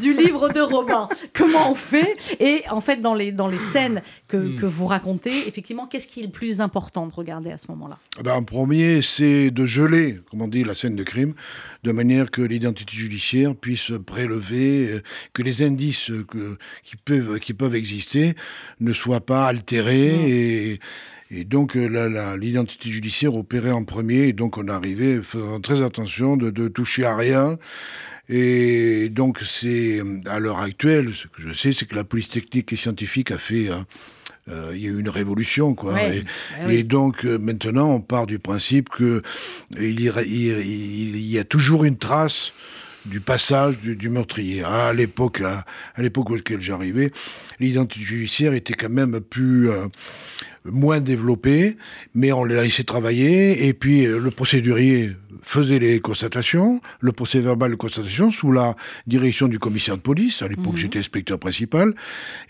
du 0.00 0.12
livre 0.14 0.48
de 0.50 0.60
Robin. 0.60 1.08
Comment 1.34 1.70
on 1.70 1.74
fait? 1.74 2.16
Et 2.40 2.62
en 2.70 2.80
fait, 2.80 3.00
dans 3.00 3.14
les, 3.14 3.32
dans 3.32 3.48
les 3.48 3.58
scènes 3.58 3.95
que, 4.28 4.36
Hmm. 4.36 4.54
mm. 4.54 4.56
que 4.56 4.66
vous 4.66 4.86
racontez, 4.86 5.48
effectivement, 5.48 5.86
qu'est-ce 5.86 6.06
qui 6.06 6.20
est 6.20 6.24
le 6.24 6.30
plus 6.30 6.60
important 6.60 7.06
de 7.06 7.12
regarder 7.12 7.50
à 7.50 7.58
ce 7.58 7.70
moment-là? 7.70 7.98
Ben, 8.22 8.32
En 8.34 8.42
premier, 8.42 9.02
c'est 9.02 9.50
de 9.50 9.66
geler, 9.66 10.20
comme 10.30 10.42
on 10.42 10.48
dit, 10.48 10.64
la 10.64 10.74
scène 10.74 10.96
de 10.96 11.02
crime, 11.04 11.34
de 11.84 11.92
manière 11.92 12.30
que 12.30 12.42
l'identité 12.42 12.96
judiciaire 12.96 13.54
puisse 13.54 13.92
prélever, 14.04 14.88
euh, 14.90 15.02
que 15.32 15.42
les 15.42 15.62
indices 15.62 16.10
que, 16.28 16.58
qui, 16.84 16.96
peuvent, 16.96 17.38
qui 17.38 17.54
peuvent 17.54 17.74
exister 17.74 18.34
ne 18.80 18.92
soient 18.92 19.24
pas 19.24 19.46
altérés 19.46 20.12
Hmm. 20.12 20.22
mmh. 20.22 20.28
et. 20.28 20.80
Et 21.32 21.42
donc, 21.42 21.74
l'identité 21.74 22.88
judiciaire 22.88 23.34
opérait 23.34 23.72
en 23.72 23.82
premier, 23.82 24.28
et 24.28 24.32
donc 24.32 24.58
on 24.58 24.68
arrivait 24.68 25.20
faisant 25.24 25.60
très 25.60 25.82
attention 25.82 26.36
de, 26.36 26.50
de 26.50 26.68
toucher 26.68 27.04
à 27.04 27.16
rien. 27.16 27.58
Et 28.28 29.08
donc, 29.08 29.40
c'est 29.44 30.00
à 30.26 30.38
l'heure 30.38 30.58
actuelle, 30.58 31.12
ce 31.14 31.28
que 31.28 31.42
je 31.48 31.52
sais, 31.52 31.72
c'est 31.72 31.86
que 31.86 31.94
la 31.94 32.04
police 32.04 32.28
technique 32.28 32.72
et 32.72 32.76
scientifique 32.76 33.30
a 33.30 33.38
fait. 33.38 33.70
Euh, 33.70 33.76
euh, 34.48 34.70
il 34.74 34.80
y 34.80 34.86
a 34.86 34.90
eu 34.90 35.00
une 35.00 35.08
révolution, 35.08 35.74
quoi. 35.74 35.94
Ouais, 35.94 36.24
et, 36.68 36.84
donc 36.84 37.24
euh, 37.24 37.36
maintenant, 37.36 37.90
on 37.90 38.00
part 38.00 38.26
du 38.26 38.38
principe 38.38 38.88
que 38.88 39.20
il 39.76 40.00
y, 40.00 40.04
il, 40.04 41.16
il 41.16 41.26
y 41.26 41.38
a 41.38 41.42
toujours 41.42 41.82
une 41.82 41.98
trace 41.98 42.52
du 43.06 43.20
passage 43.20 43.78
du, 43.78 43.96
du 43.96 44.08
meurtrier. 44.08 44.62
À 44.62 44.92
l'époque, 44.92 45.40
à, 45.40 45.64
à 45.94 46.02
l'époque 46.02 46.30
auquel 46.30 46.60
j'arrivais, 46.60 47.12
l'identité 47.58 48.04
judiciaire 48.04 48.52
était 48.52 48.74
quand 48.74 48.90
même 48.90 49.20
plus 49.20 49.70
euh, 49.70 49.86
moins 50.70 51.00
développée, 51.00 51.76
mais 52.14 52.32
on 52.32 52.44
l'a 52.44 52.62
laissé 52.62 52.84
travailler. 52.84 53.66
Et 53.66 53.74
puis 53.74 54.06
euh, 54.06 54.18
le 54.18 54.30
procédurier 54.30 55.12
faisait 55.46 55.78
les 55.78 56.00
constatations, 56.00 56.80
le 56.98 57.12
procès 57.12 57.38
verbal 57.38 57.70
de 57.70 57.76
constatation 57.76 58.32
sous 58.32 58.50
la 58.50 58.74
direction 59.06 59.46
du 59.46 59.60
commissaire 59.60 59.96
de 59.96 60.02
police. 60.02 60.42
À 60.42 60.48
l'époque, 60.48 60.74
mmh. 60.74 60.78
j'étais 60.78 60.98
inspecteur 60.98 61.38
principal. 61.38 61.94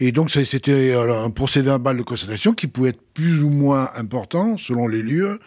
Et 0.01 0.13
donc, 0.13 0.31
c'était 0.31 0.95
un 0.95 1.29
procès 1.29 1.61
verbal 1.61 1.99
de 1.99 2.03
constatation 2.03 2.55
qui 2.55 2.67
pouvait 2.67 2.91
être 2.91 3.03
plus 3.13 3.43
ou 3.43 3.51
moins 3.51 3.91
important 3.95 4.57
selon 4.57 4.89
les 4.89 5.03
lieux 5.03 5.41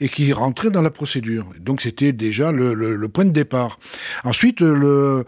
et 0.00 0.10
qui 0.10 0.32
rentrait 0.34 0.70
dans 0.70 0.82
la 0.82 0.90
procédure. 0.90 1.46
Donc, 1.58 1.80
c'était 1.80 2.12
déjà 2.12 2.52
le, 2.52 2.74
le, 2.74 2.96
le, 2.96 3.08
point 3.08 3.24
de 3.24 3.30
départ. 3.30 3.78
Ensuite, 4.24 4.60
le, 4.60 5.24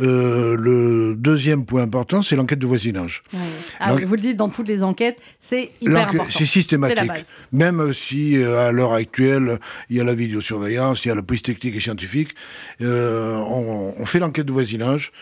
euh, 0.00 0.56
le 0.56 1.14
deuxième 1.16 1.64
point 1.64 1.82
important, 1.82 2.22
c'est 2.22 2.36
l'enquête 2.36 2.58
de 2.58 2.66
voisinage. 2.66 3.22
Ouais. 3.32 3.40
Alors, 3.80 3.98
vous 3.98 4.14
le 4.14 4.20
dites 4.20 4.36
dans 4.36 4.48
toutes 4.48 4.68
les 4.68 4.82
enquêtes, 4.82 5.18
c'est 5.40 5.70
hyper 5.80 6.08
important. 6.08 6.35
C'est 6.36 6.46
systématique. 6.46 7.10
Même 7.52 7.92
si 7.92 8.36
euh, 8.36 8.68
à 8.68 8.72
l'heure 8.72 8.92
actuelle, 8.92 9.58
il 9.90 9.96
y 9.96 10.00
a 10.00 10.04
la 10.04 10.14
vidéosurveillance, 10.14 11.04
il 11.04 11.08
y 11.08 11.10
a 11.10 11.14
la 11.14 11.22
police 11.22 11.42
technique 11.42 11.76
et 11.76 11.80
scientifique, 11.80 12.34
euh, 12.80 13.36
on, 13.36 13.94
on, 13.98 14.06
fait 14.06 14.18
l'enquête 14.18 14.46
de 14.46 14.52
voisinage 14.52 15.12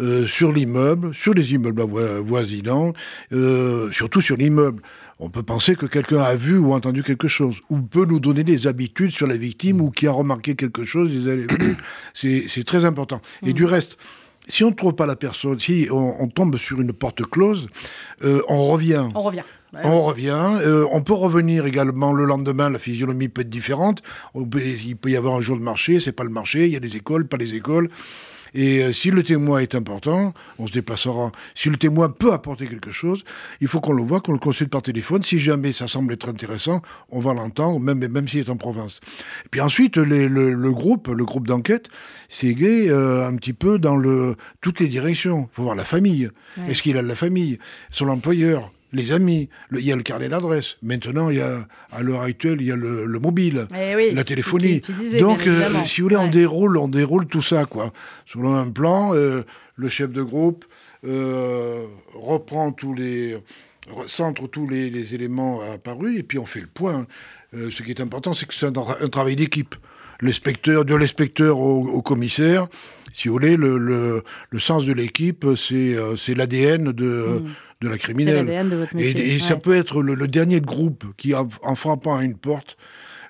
euh, 0.00 0.26
sur 0.26 0.52
l'immeuble, 0.52 1.14
sur 1.14 1.34
les 1.34 1.52
immeubles 1.54 1.82
voisinants, 1.82 2.92
euh, 3.32 3.92
surtout 3.92 4.20
sur 4.20 4.36
l'immeuble. 4.36 4.82
On 5.20 5.30
peut 5.30 5.44
penser 5.44 5.76
que 5.76 5.86
quelqu'un 5.86 6.20
a 6.20 6.34
vu 6.34 6.58
ou 6.58 6.72
entendu 6.72 7.04
quelque 7.04 7.28
chose, 7.28 7.60
ou 7.70 7.80
peut 7.80 8.04
nous 8.04 8.18
donner 8.18 8.42
des 8.42 8.66
habitudes 8.66 9.12
sur 9.12 9.28
la 9.28 9.36
victime, 9.36 9.80
ou 9.80 9.92
qui 9.92 10.08
a 10.08 10.12
remarqué 10.12 10.56
quelque 10.56 10.82
chose. 10.82 11.10
C'est 12.14 12.64
très 12.66 12.84
important. 12.84 13.20
Et 13.46 13.52
du 13.52 13.64
reste, 13.64 13.96
si 14.48 14.64
on 14.64 14.70
ne 14.70 14.74
trouve 14.74 14.94
pas 14.94 15.06
la 15.06 15.14
personne, 15.14 15.60
si 15.60 15.86
on, 15.90 16.20
on 16.20 16.26
tombe 16.26 16.56
sur 16.56 16.80
une 16.80 16.92
porte 16.92 17.22
close, 17.22 17.68
euh, 18.24 18.42
on 18.48 18.64
revient. 18.66 19.06
On 19.14 19.22
revient. 19.22 19.44
On 19.82 20.02
revient. 20.02 20.58
Euh, 20.60 20.86
on 20.92 21.02
peut 21.02 21.14
revenir 21.14 21.66
également 21.66 22.12
le 22.12 22.24
lendemain. 22.24 22.70
La 22.70 22.78
physionomie 22.78 23.28
peut 23.28 23.42
être 23.42 23.50
différente. 23.50 24.02
Peut, 24.34 24.60
il 24.60 24.96
peut 24.96 25.10
y 25.10 25.16
avoir 25.16 25.34
un 25.34 25.40
jour 25.40 25.56
de 25.56 25.62
marché. 25.62 26.00
C'est 26.00 26.12
pas 26.12 26.24
le 26.24 26.30
marché. 26.30 26.66
Il 26.66 26.72
y 26.72 26.76
a 26.76 26.80
des 26.80 26.96
écoles, 26.96 27.26
pas 27.26 27.36
les 27.36 27.54
écoles. 27.54 27.90
Et 28.54 28.84
euh, 28.84 28.92
si 28.92 29.10
le 29.10 29.22
témoin 29.24 29.58
est 29.58 29.74
important, 29.74 30.32
on 30.58 30.66
se 30.66 30.72
déplacera. 30.72 31.32
Si 31.54 31.68
le 31.68 31.76
témoin 31.76 32.08
peut 32.08 32.32
apporter 32.32 32.68
quelque 32.68 32.92
chose, 32.92 33.24
il 33.60 33.66
faut 33.66 33.80
qu'on 33.80 33.92
le 33.92 34.02
voit, 34.02 34.20
qu'on 34.20 34.32
le 34.32 34.38
consulte 34.38 34.70
par 34.70 34.82
téléphone. 34.82 35.22
Si 35.22 35.38
jamais 35.38 35.72
ça 35.72 35.88
semble 35.88 36.12
être 36.12 36.28
intéressant, 36.28 36.80
on 37.10 37.18
va 37.18 37.34
l'entendre, 37.34 37.80
même, 37.80 38.06
même 38.06 38.28
s'il 38.28 38.40
est 38.40 38.50
en 38.50 38.56
province. 38.56 39.00
Et 39.44 39.48
puis 39.50 39.60
ensuite, 39.60 39.96
les, 39.96 40.28
le, 40.28 40.52
le, 40.52 40.72
groupe, 40.72 41.08
le 41.08 41.24
groupe 41.24 41.48
d'enquête, 41.48 41.88
c'est 42.28 42.54
gay 42.54 42.88
euh, 42.88 43.26
un 43.26 43.34
petit 43.36 43.52
peu 43.52 43.78
dans 43.78 43.96
le, 43.96 44.36
toutes 44.60 44.78
les 44.78 44.88
directions. 44.88 45.48
Il 45.50 45.54
faut 45.54 45.62
voir 45.64 45.74
la 45.74 45.84
famille. 45.84 46.30
Ouais. 46.56 46.70
Est-ce 46.70 46.82
qu'il 46.82 46.96
a 46.96 47.02
de 47.02 47.08
la 47.08 47.16
famille? 47.16 47.58
Son 47.90 48.08
employeur 48.08 48.70
les 48.94 49.12
amis, 49.12 49.48
le, 49.68 49.80
il 49.80 49.86
y 49.86 49.92
a 49.92 49.96
le 49.96 50.02
carnet 50.02 50.28
d'adresse. 50.28 50.76
Maintenant, 50.82 51.28
il 51.28 51.38
y 51.38 51.40
a, 51.40 51.66
à 51.92 52.02
l'heure 52.02 52.22
actuelle, 52.22 52.58
il 52.60 52.66
y 52.66 52.72
a 52.72 52.76
le, 52.76 53.04
le 53.04 53.18
mobile, 53.18 53.66
eh 53.76 53.94
oui, 53.94 54.12
la 54.12 54.24
téléphonie. 54.24 54.76
Utilisé, 54.76 55.18
Donc, 55.18 55.46
euh, 55.46 55.68
si 55.84 56.00
vous 56.00 56.06
voulez, 56.06 56.16
ouais. 56.16 56.22
on 56.22 56.30
déroule, 56.30 56.78
on 56.78 56.88
déroule 56.88 57.26
tout 57.26 57.42
ça, 57.42 57.66
quoi. 57.66 57.92
Selon 58.24 58.54
un 58.54 58.70
plan, 58.70 59.14
euh, 59.14 59.42
le 59.76 59.88
chef 59.88 60.10
de 60.10 60.22
groupe 60.22 60.64
euh, 61.06 61.84
reprend 62.14 62.72
tous 62.72 62.94
les, 62.94 63.36
centre 64.06 64.46
tous 64.46 64.68
les, 64.68 64.88
les, 64.88 65.14
éléments 65.14 65.60
apparus 65.60 66.18
et 66.18 66.22
puis 66.22 66.38
on 66.38 66.46
fait 66.46 66.60
le 66.60 66.68
point. 66.68 67.06
Ce 67.52 67.82
qui 67.82 67.90
est 67.90 68.00
important, 68.00 68.32
c'est 68.32 68.46
que 68.46 68.54
c'est 68.54 68.66
un, 68.66 68.72
un, 69.00 69.08
travail 69.08 69.36
d'équipe. 69.36 69.76
L'inspecteur, 70.20 70.84
de 70.84 70.94
l'inspecteur 70.94 71.60
au, 71.60 71.86
au, 71.86 72.02
commissaire, 72.02 72.66
si 73.12 73.28
vous 73.28 73.34
voulez, 73.34 73.56
le, 73.56 73.78
le, 73.78 74.24
le 74.50 74.60
sens 74.60 74.84
de 74.86 74.92
l'équipe, 74.92 75.44
c'est 75.56 76.34
l'ADN 76.34 76.92
de. 76.92 77.04
Mmh 77.04 77.48
de 77.84 77.90
la 77.90 77.98
criminelle. 77.98 78.46
De 78.68 78.76
votre 78.76 78.96
métier, 78.96 79.20
et, 79.20 79.30
et 79.30 79.32
ouais. 79.34 79.38
ça 79.38 79.56
peut 79.56 79.74
être 79.74 80.02
le, 80.02 80.14
le, 80.14 80.28
dernier 80.28 80.60
groupe 80.60 81.04
qui, 81.16 81.34
en, 81.34 81.48
en 81.62 81.74
frappant 81.74 82.16
à 82.16 82.24
une 82.24 82.36
porte, 82.36 82.76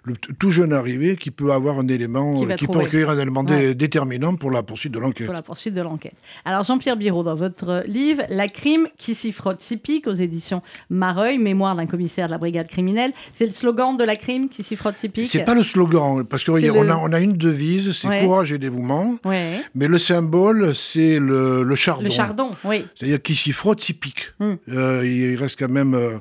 le 0.04 0.16
tout 0.16 0.50
jeune 0.50 0.72
arrivé 0.72 1.16
qui 1.16 1.30
peut 1.30 1.52
avoir 1.52 1.78
un 1.78 1.88
élément, 1.88 2.44
qui, 2.44 2.54
qui 2.56 2.66
peut 2.66 2.80
accueillir 2.80 3.10
un 3.10 3.18
élément 3.18 3.42
ouais. 3.44 3.74
déterminant 3.74 4.34
pour 4.34 4.50
la 4.50 4.62
poursuite 4.62 4.92
de 4.92 4.98
l'enquête. 4.98 5.26
Pour 5.26 5.34
la 5.34 5.42
poursuite 5.42 5.74
de 5.74 5.80
l'enquête. 5.80 6.14
Alors 6.44 6.64
Jean-Pierre 6.64 6.96
Biro, 6.96 7.22
dans 7.22 7.34
votre 7.34 7.84
livre, 7.86 8.22
La 8.28 8.48
crime 8.48 8.88
qui 8.98 9.14
s'y 9.14 9.32
frotte 9.32 9.62
s'y 9.62 9.78
pique 9.78 10.06
aux 10.06 10.12
éditions 10.12 10.62
Mareuil, 10.90 11.38
mémoire 11.38 11.74
d'un 11.74 11.86
commissaire 11.86 12.26
de 12.26 12.32
la 12.32 12.38
brigade 12.38 12.68
criminelle, 12.68 13.12
c'est 13.32 13.46
le 13.46 13.52
slogan 13.52 13.96
de 13.96 14.04
la 14.04 14.16
crime 14.16 14.48
qui 14.48 14.62
s'y 14.62 14.76
frotte 14.76 14.98
s'y 14.98 15.08
pique 15.08 15.28
C'est 15.30 15.44
pas 15.44 15.54
le 15.54 15.62
slogan, 15.62 16.24
parce 16.24 16.44
qu'on 16.44 16.56
le... 16.56 16.90
a, 16.90 16.98
on 16.98 17.12
a 17.12 17.20
une 17.20 17.34
devise, 17.34 17.92
c'est 17.92 18.08
ouais. 18.08 18.24
courage 18.24 18.52
et 18.52 18.58
dévouement, 18.58 19.16
ouais. 19.24 19.62
mais 19.74 19.88
le 19.88 19.98
symbole, 19.98 20.74
c'est 20.74 21.18
le, 21.18 21.62
le, 21.62 21.74
chardon. 21.76 22.04
Le 22.04 22.10
chardon, 22.10 22.56
oui. 22.64 22.84
C'est-à-dire 22.96 23.22
qui 23.22 23.34
s'y 23.34 23.52
frotte 23.52 23.80
s'y 23.80 23.94
pique. 23.94 24.32
Hum. 24.40 24.58
Euh, 24.68 25.06
il 25.06 25.36
reste 25.36 25.58
quand 25.58 25.70
même... 25.70 25.94
Euh, 25.94 26.18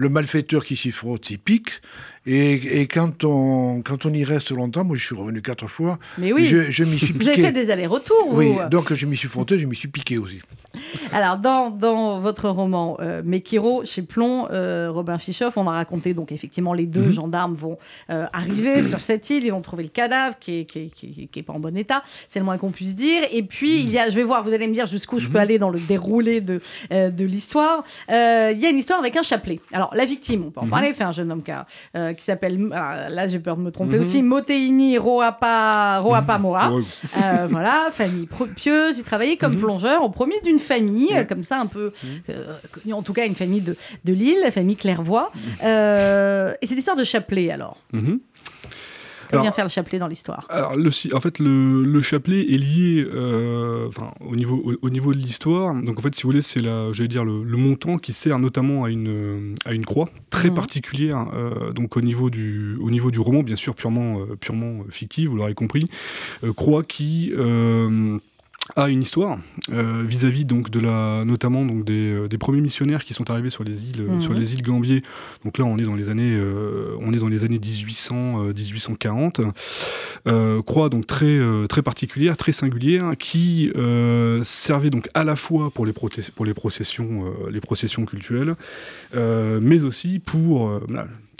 le 0.00 0.08
malfaiteur 0.08 0.64
qui 0.64 0.76
s'y 0.76 0.90
frotte, 0.90 1.26
s'y 1.26 1.38
pique. 1.38 1.82
Et, 2.26 2.80
et, 2.82 2.86
quand, 2.86 3.24
on, 3.24 3.80
quand 3.82 4.04
on 4.04 4.12
y 4.12 4.24
reste 4.24 4.50
longtemps, 4.50 4.84
moi 4.84 4.94
je 4.96 5.04
suis 5.06 5.14
revenu 5.14 5.40
quatre 5.40 5.66
fois, 5.68 5.98
Mais 6.18 6.32
oui. 6.34 6.44
je, 6.44 6.70
je 6.70 6.84
m'y 6.84 6.98
suis 6.98 7.14
piqué. 7.14 7.18
Vous 7.24 7.28
avez 7.30 7.40
fait 7.42 7.52
des 7.52 7.70
allers-retours 7.70 8.28
Oui, 8.32 8.52
donc 8.70 8.92
je 8.92 9.06
m'y 9.06 9.16
suis 9.16 9.28
frotté, 9.28 9.58
je 9.58 9.66
m'y 9.66 9.74
suis 9.74 9.88
piqué 9.88 10.18
aussi. 10.18 10.40
Alors, 11.12 11.38
dans, 11.38 11.70
dans 11.70 12.20
votre 12.20 12.48
roman 12.48 12.96
euh, 13.00 13.22
Mekiro, 13.24 13.84
chez 13.84 14.02
Plomb, 14.02 14.46
euh, 14.50 14.90
Robin 14.90 15.18
Fischoff, 15.18 15.56
on 15.56 15.66
a 15.66 15.72
raconté 15.72 16.14
donc 16.14 16.30
effectivement 16.30 16.74
les 16.74 16.86
deux 16.86 17.00
Mhm. 17.00 17.06
mmh. 17.08 17.12
gendarmes 17.12 17.54
vont 17.54 17.78
euh, 18.10 18.26
arriver 18.32 18.82
sur 18.86 19.00
cette 19.00 19.28
île, 19.30 19.44
ils 19.44 19.50
vont 19.50 19.62
trouver 19.62 19.82
le 19.84 19.88
cadavre 19.88 20.38
qui 20.38 20.60
est, 20.60 20.64
qui 20.66 20.90
qui 20.90 21.26
qui 21.28 21.38
est 21.38 21.42
pas 21.42 21.54
en 21.54 21.58
bon 21.58 21.76
état, 21.76 22.02
c'est 22.28 22.38
le 22.38 22.44
moins 22.44 22.58
qu'on 22.58 22.70
puisse 22.70 22.94
dire. 22.94 23.22
Et 23.32 23.42
puis, 23.42 23.78
Mhm. 23.80 23.86
il 23.88 23.90
y 23.90 23.98
a, 23.98 24.10
je 24.10 24.14
vais 24.16 24.22
voir, 24.22 24.44
vous 24.44 24.52
allez 24.52 24.68
me 24.68 24.74
dire 24.74 24.86
jusqu'où 24.86 25.18
je 25.18 25.28
peux 25.28 25.38
aller 25.38 25.58
dans 25.58 25.70
le 25.70 25.80
déroulé 25.80 26.40
de, 26.42 26.60
euh, 26.92 27.08
de 27.10 27.24
l'histoire. 27.24 27.82
Euh, 28.10 28.52
il 28.54 28.60
y 28.60 28.66
a 28.66 28.68
une 28.68 28.78
histoire 28.78 29.00
avec 29.00 29.16
un 29.16 29.22
chapelet. 29.22 29.58
Alors, 29.72 29.90
la 29.94 30.04
victime, 30.04 30.44
on 30.46 30.50
peut 30.50 30.60
en 30.60 30.64
Mhm. 30.64 30.70
parler, 30.70 30.92
fait 30.92 31.04
un 31.04 31.12
jeune 31.12 31.32
homme 31.32 31.42
qui, 31.42 31.50
a, 31.50 31.66
euh, 32.10 32.14
qui 32.14 32.24
s'appelle, 32.24 32.68
ah, 32.74 33.08
là 33.08 33.26
j'ai 33.28 33.38
peur 33.38 33.56
de 33.56 33.62
me 33.62 33.70
tromper 33.70 33.96
Mhm. 33.96 34.00
aussi, 34.02 34.22
Moteini 34.22 34.98
Roapa, 34.98 35.98
Roapa 36.00 36.38
Moa. 36.38 36.72
Ouais. 36.72 36.82
Euh, 37.22 37.46
voilà, 37.48 37.88
famille 37.90 38.28
pieuse, 38.56 38.98
il 38.98 39.04
travaillait 39.04 39.36
comme 39.36 39.54
Mhm. 39.54 39.60
plongeur 39.60 40.02
au 40.02 40.10
premier 40.10 40.40
d'une 40.42 40.58
famille 40.58 41.12
Ouais. 41.14 41.26
comme 41.26 41.42
ça, 41.42 41.58
un 41.60 41.66
peu 41.66 41.92
Mhm. 42.02 42.10
euh, 42.30 42.92
en 42.92 43.02
tout 43.02 43.12
cas 43.12 43.26
une 43.26 43.34
famille 43.34 43.60
de, 43.62 43.76
de 44.04 44.12
Lille, 44.12 44.38
la 44.42 44.50
famille 44.50 44.76
Clairvoy. 44.76 45.30
Euh, 45.64 46.52
et 46.60 46.66
c'est 46.66 46.74
l'histoire 46.74 46.96
de 46.96 47.04
chapelet, 47.04 47.50
alors? 47.50 47.76
Que 49.30 49.36
Alors- 49.36 49.44
vient 49.44 49.52
faire 49.52 49.64
le 49.64 49.70
chapelet 49.70 50.00
dans 50.00 50.08
l'histoire 50.08 50.46
Alors, 50.50 50.74
le, 50.76 50.90
en 51.14 51.20
fait, 51.20 51.38
le, 51.38 51.84
le 51.84 52.00
chapelet 52.00 52.40
est 52.52 52.58
lié 52.58 53.06
euh, 53.08 53.86
enfin, 53.86 54.10
au, 54.28 54.34
niveau, 54.34 54.56
au, 54.64 54.74
au 54.86 54.90
niveau 54.90 55.14
de 55.14 55.18
l'histoire. 55.18 55.72
Donc, 55.82 55.98
en 56.00 56.02
fait, 56.02 56.12
si 56.16 56.24
vous 56.24 56.30
voulez, 56.30 56.42
c'est 56.42 56.60
dire 56.60 57.24
le, 57.24 57.44
le 57.44 57.56
montant 57.56 57.98
qui 57.98 58.12
sert 58.12 58.40
notamment 58.40 58.82
à 58.84 58.90
une, 58.90 59.54
à 59.64 59.72
une 59.72 59.84
croix 59.84 60.08
très 60.30 60.48
Mhm. 60.48 60.54
particulière. 60.56 61.28
euh, 61.32 61.72
donc, 61.72 61.96
au 61.96 62.00
niveau, 62.00 62.28
du, 62.28 62.76
au 62.80 62.90
niveau 62.90 63.12
du 63.12 63.20
roman, 63.20 63.44
bien 63.44 63.54
sûr, 63.56 63.76
purement, 63.76 64.20
euh, 64.20 64.34
purement 64.34 64.84
fictive, 64.90 65.28
vous 65.28 65.36
l'aurez 65.36 65.54
compris. 65.54 65.88
Euh, 66.42 66.52
croix 66.52 66.82
qui. 66.82 67.32
Euh, 68.76 68.82
a 68.82 68.88
une 68.88 69.02
histoire 69.02 69.38
euh, 69.72 70.04
vis-à-vis 70.06 70.44
donc 70.44 70.70
de 70.70 70.78
la 70.80 71.24
notamment 71.24 71.64
donc 71.64 71.84
des, 71.84 72.12
euh, 72.12 72.28
des 72.28 72.38
premiers 72.38 72.60
missionnaires 72.60 73.04
qui 73.04 73.14
sont 73.14 73.30
arrivés 73.30 73.50
sur 73.50 73.64
les 73.64 73.84
îles 73.86 74.02
Mhm. 74.02 74.20
sur 74.20 74.32
les 74.34 74.52
îles 74.54 74.62
Gambier 74.62 75.02
donc 75.44 75.58
là 75.58 75.64
on 75.64 75.76
est 75.78 75.82
dans 75.82 75.94
les 75.96 76.08
années 76.08 76.34
euh, 76.34 76.96
on 77.00 77.12
est 77.12 77.18
dans 77.18 77.28
les 77.28 77.42
années 77.44 77.58
1800 77.58 78.44
euh, 78.44 78.52
1840 78.52 79.40
euh, 80.28 80.62
croix 80.62 80.88
donc 80.88 81.06
très 81.06 81.26
euh, 81.26 81.66
très 81.66 81.82
particulière 81.82 82.36
très 82.36 82.52
singulière 82.52 83.12
qui 83.18 83.72
euh, 83.76 84.42
servait 84.44 84.90
donc 84.90 85.08
à 85.14 85.24
la 85.24 85.36
fois 85.36 85.70
pour 85.70 85.84
les 85.86 85.92
pour 85.92 86.44
les 86.46 86.54
processions 86.54 87.24
euh, 87.26 87.50
les 87.50 87.60
processions 87.60 88.04
cultuelles 88.06 88.54
euh, 89.16 89.58
mais 89.62 89.82
aussi 89.82 90.18
pour 90.20 90.68
euh, 90.68 90.80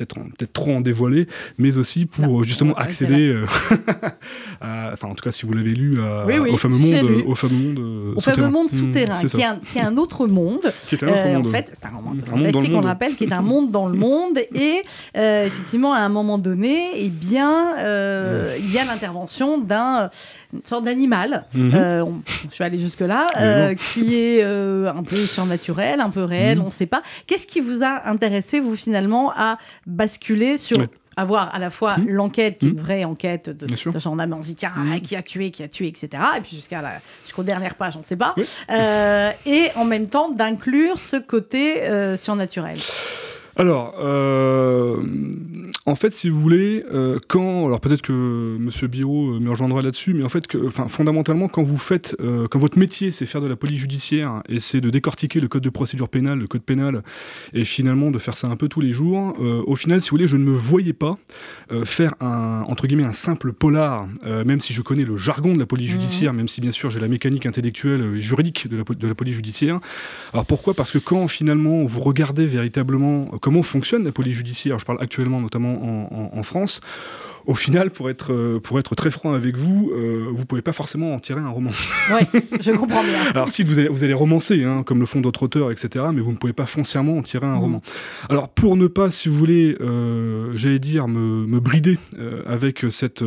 peut-être 0.05 0.15
peut-être 0.37 0.53
trop 0.53 0.73
en 0.73 0.81
dévoiler 0.81 1.27
mais 1.59 1.77
aussi 1.79 2.07
pour 2.07 2.25
Non, 2.27 2.41
euh, 2.41 2.45
justement 2.45 2.75
arrêter 2.75 2.89
accéder 3.05 3.29
euh, 3.29 3.47
à- 4.61 4.91
enfin 4.93 5.09
en 5.09 5.15
tout 5.15 5.23
cas 5.25 5.31
si 5.33 5.47
vous 5.47 5.53
l'avez 5.53 5.73
lu 5.75 6.01
à- 6.01 6.25
Oui, 6.27 6.39
oui, 6.39 6.51
au 6.51 6.57
fameux 6.57 6.77
monde 6.79 7.09
lu. 7.09 7.23
au 7.27 7.35
fameux 7.35 7.55
monde 7.57 7.79
euh, 7.79 8.13
Au 8.17 8.21
fameux 8.21 8.35
souterrain. 8.37 8.51
monde 8.51 8.67
Mmh, 8.71 8.77
souterrain, 8.77 9.21
qui 9.25 9.41
est, 9.41 9.45
un, 9.45 9.57
qui 9.57 9.79
est 9.79 9.85
un 9.85 9.97
autre 9.97 10.27
monde. 10.27 10.73
Qui 10.89 10.95
est 10.95 11.03
un 11.05 11.09
autre 11.09 11.19
Euh, 11.19 11.33
monde. 11.35 11.47
En 11.47 11.51
fait, 11.51 11.73
c'est 11.81 11.87
un 11.87 11.97
roman 11.97 12.13
le 12.15 12.21
fantastique, 12.25 12.73
on 12.75 12.81
rappelle, 12.81 13.15
qui 13.17 13.25
est 13.25 13.33
un 13.33 13.43
monde 13.53 13.71
dans 13.71 13.87
le 13.89 13.97
monde. 13.99 14.39
Et 14.55 14.83
euh, 15.17 15.45
effectivement, 15.47 15.93
à 15.93 16.01
un 16.01 16.09
moment 16.09 16.39
donné, 16.39 16.89
eh 16.97 17.09
bien, 17.09 17.77
euh, 17.79 18.55
il 18.59 18.73
y 18.73 18.79
a 18.79 18.85
l'intervention 18.85 19.59
d'un 19.59 20.11
une 20.53 20.65
sorte 20.65 20.85
d'animal. 20.85 21.45
Mhm. 21.55 21.71
Euh, 21.75 22.05
je 22.53 22.59
vais 22.59 22.65
aller 22.65 22.79
jusque-là, 22.79 23.29
euh, 23.39 23.75
qui 23.75 24.17
est 24.17 24.43
euh, 24.43 24.93
un 24.93 25.05
peu 25.05 25.15
surnaturel, 25.17 26.01
un 26.01 26.11
peu 26.11 26.25
réel, 26.25 26.59
Mhm. 26.59 26.65
on 26.65 26.67
ne 26.67 26.73
sait 26.73 26.87
pas. 26.87 27.03
Qu'est-ce 27.29 27.47
qui 27.47 27.61
vous 27.61 27.85
a 27.85 28.09
intéressé, 28.09 28.59
vous, 28.59 28.75
finalement, 28.75 29.33
à 29.37 29.59
basculer 29.91 30.57
sur. 30.59 30.79
Ouais. 30.79 30.89
avoir 31.17 31.55
à 31.55 31.59
la 31.59 31.69
fois 31.69 31.99
Mhm. 31.99 32.09
l'enquête, 32.09 32.59
qui 32.61 32.67
est 32.67 32.69
une 32.71 32.77
Mhm. 32.77 32.81
vraie 32.83 33.05
enquête 33.05 33.51
de, 33.51 33.67
de 33.67 33.99
gendarme 33.99 34.41
Mhm. 34.41 35.01
qui 35.03 35.17
a 35.17 35.23
tué, 35.23 35.51
qui 35.51 35.63
a 35.63 35.69
tué, 35.69 35.89
etc. 35.89 36.09
Et 36.39 36.41
puis 36.41 36.57
jusqu'à 36.57 36.81
la- 36.81 37.01
jusqu'aux 37.25 37.43
dernières 37.43 37.75
pages, 37.75 37.95
on 37.97 37.99
ne 37.99 38.05
sait 38.05 38.17
pas. 38.17 38.33
Oui. 38.39 38.47
Euh, 38.71 39.31
et 39.45 39.67
en 39.77 39.85
même 39.85 40.07
temps 40.09 40.31
d'inclure 40.31 40.99
ce 40.99 41.17
côté 41.17 41.83
euh, 41.83 42.17
surnaturel. 42.17 42.79
Alors, 43.61 43.95
euh, 44.01 44.97
en 45.85 45.95
fait, 45.95 46.15
si 46.15 46.31
vous 46.31 46.41
voulez, 46.41 46.83
euh, 46.95 47.19
quand, 47.29 47.67
alors 47.67 47.81
peut-être 47.83 48.01
que 48.01 48.57
Monsieur 48.59 48.87
Biro 48.87 49.33
euh, 49.35 49.39
me 49.39 49.51
rejoindra 49.51 49.83
là-dessus, 49.83 50.15
mais 50.15 50.25
en 50.25 50.31
fait, 50.31 50.47
que, 50.47 50.67
enfin, 50.67 50.89
fondamentalement, 50.89 51.47
quand 51.47 51.63
vous 51.63 51.77
faites, 51.77 52.17
euh, 52.23 52.49
quand 52.49 52.59
votre 52.59 52.79
métier, 52.79 53.11
c'est 53.11 53.27
faire 53.27 53.43
de 53.43 53.49
la 53.49 53.57
police 53.57 53.79
judiciaire 53.81 54.43
et 54.49 54.61
c'est 54.61 54.81
de 54.81 54.89
décortiquer 54.89 55.41
le 55.41 55.49
code 55.49 55.63
de 55.63 55.69
procédure 55.69 56.09
pénale, 56.09 56.39
le 56.39 56.47
code 56.47 56.63
pénal, 56.63 57.03
et 57.53 57.65
finalement 57.65 58.11
de 58.11 58.17
faire 58.17 58.35
ça 58.35 58.47
un 58.49 58.57
peu 58.57 58.67
tous 58.69 58.81
les 58.81 58.93
jours, 58.93 59.37
au 59.67 59.75
final, 59.77 60.01
si 60.01 60.09
vous 60.09 60.17
voulez, 60.17 60.27
je 60.27 60.39
ne 60.39 60.45
me 60.45 60.53
voyais 60.57 60.95
pas 60.95 61.19
faire 61.85 62.15
un 62.21 62.63
entre 62.67 62.87
guillemets 62.87 63.05
un 63.05 63.13
simple 63.13 63.53
polar, 63.53 64.07
même 64.47 64.61
si 64.63 64.73
je 64.73 64.81
connais 64.81 65.05
le 65.05 65.19
jargon 65.19 65.53
de 65.53 65.59
la 65.59 65.67
police 65.67 65.89
Mhm. 65.91 66.01
judiciaire, 66.01 66.33
même 66.33 66.49
si 66.49 66.63
bien 66.63 66.71
sûr 66.71 66.91
j'ai 66.91 67.01
la 67.01 67.09
mécanique 67.09 67.45
intellectuelle 67.45 68.15
et 68.17 68.21
juridique 68.23 68.69
de 68.69 68.79
la, 68.79 68.85
po- 68.85 68.95
de 68.95 69.07
la 69.07 69.15
police 69.15 69.35
judiciaire. 69.35 69.81
Alors 70.33 70.47
pourquoi? 70.47 70.73
Parce 70.73 70.91
que 70.91 70.99
quand 70.99 71.29
finalement 71.29 71.85
vous 71.85 72.01
regardez 72.01 72.47
véritablement 72.47 73.27
comment 73.51 73.65
fonctionne 73.65 74.05
la 74.05 74.13
police 74.13 74.37
judiciaire, 74.37 74.79
je 74.79 74.85
parle 74.85 74.99
actuellement 75.03 75.41
notamment 75.41 75.75
en, 75.83 76.31
en- 76.35 76.39
en 76.39 76.43
France, 76.45 76.81
au 77.47 77.55
final, 77.57 77.91
pour 77.91 78.09
être, 78.09 78.33
euh, 78.33 78.61
pour 78.61 78.79
être 78.79 78.95
très 78.95 79.11
franc 79.11 79.33
avec 79.33 79.57
vous, 79.57 79.91
euh, 79.93 80.27
vous 80.31 80.45
pouvez 80.47 80.63
pas 80.63 80.73
forcément 80.73 81.15
en 81.15 81.19
tirer 81.19 81.41
un 81.41 81.49
roman. 81.49 81.71
Oui, 82.13 82.41
je 82.61 82.71
comprends 82.73 83.03
bien. 83.03 83.19
Alors 83.35 83.49
si 83.49 83.65
vous 83.65 83.79
allez, 83.81 83.89
vous 83.89 84.05
allez 84.05 84.15
romancer, 84.15 84.63
hein, 84.63 84.85
comme 84.85 85.01
le 85.01 85.07
font 85.07 85.21
d'autres 85.21 85.43
auteurs, 85.45 85.73
etc., 85.73 86.05
mais 86.15 86.21
vous 86.21 86.31
ne 86.31 86.37
pouvez 86.37 86.53
pas 86.53 86.67
foncièrement 86.67 87.17
en 87.19 87.23
tirer 87.23 87.47
un 87.47 87.55
Mhm. 87.55 87.61
roman. 87.61 87.83
Alors 88.29 88.49
pour 88.51 88.77
ne 88.77 88.87
pas, 88.87 89.11
si 89.11 89.29
vous 89.29 89.37
voulez, 89.37 89.77
euh, 89.81 90.53
j'allais 90.55 90.79
dire, 90.79 91.09
me, 91.09 91.45
me 91.47 91.59
brider 91.59 91.99
euh, 92.19 92.43
avec 92.47 92.85
cette... 92.91 93.23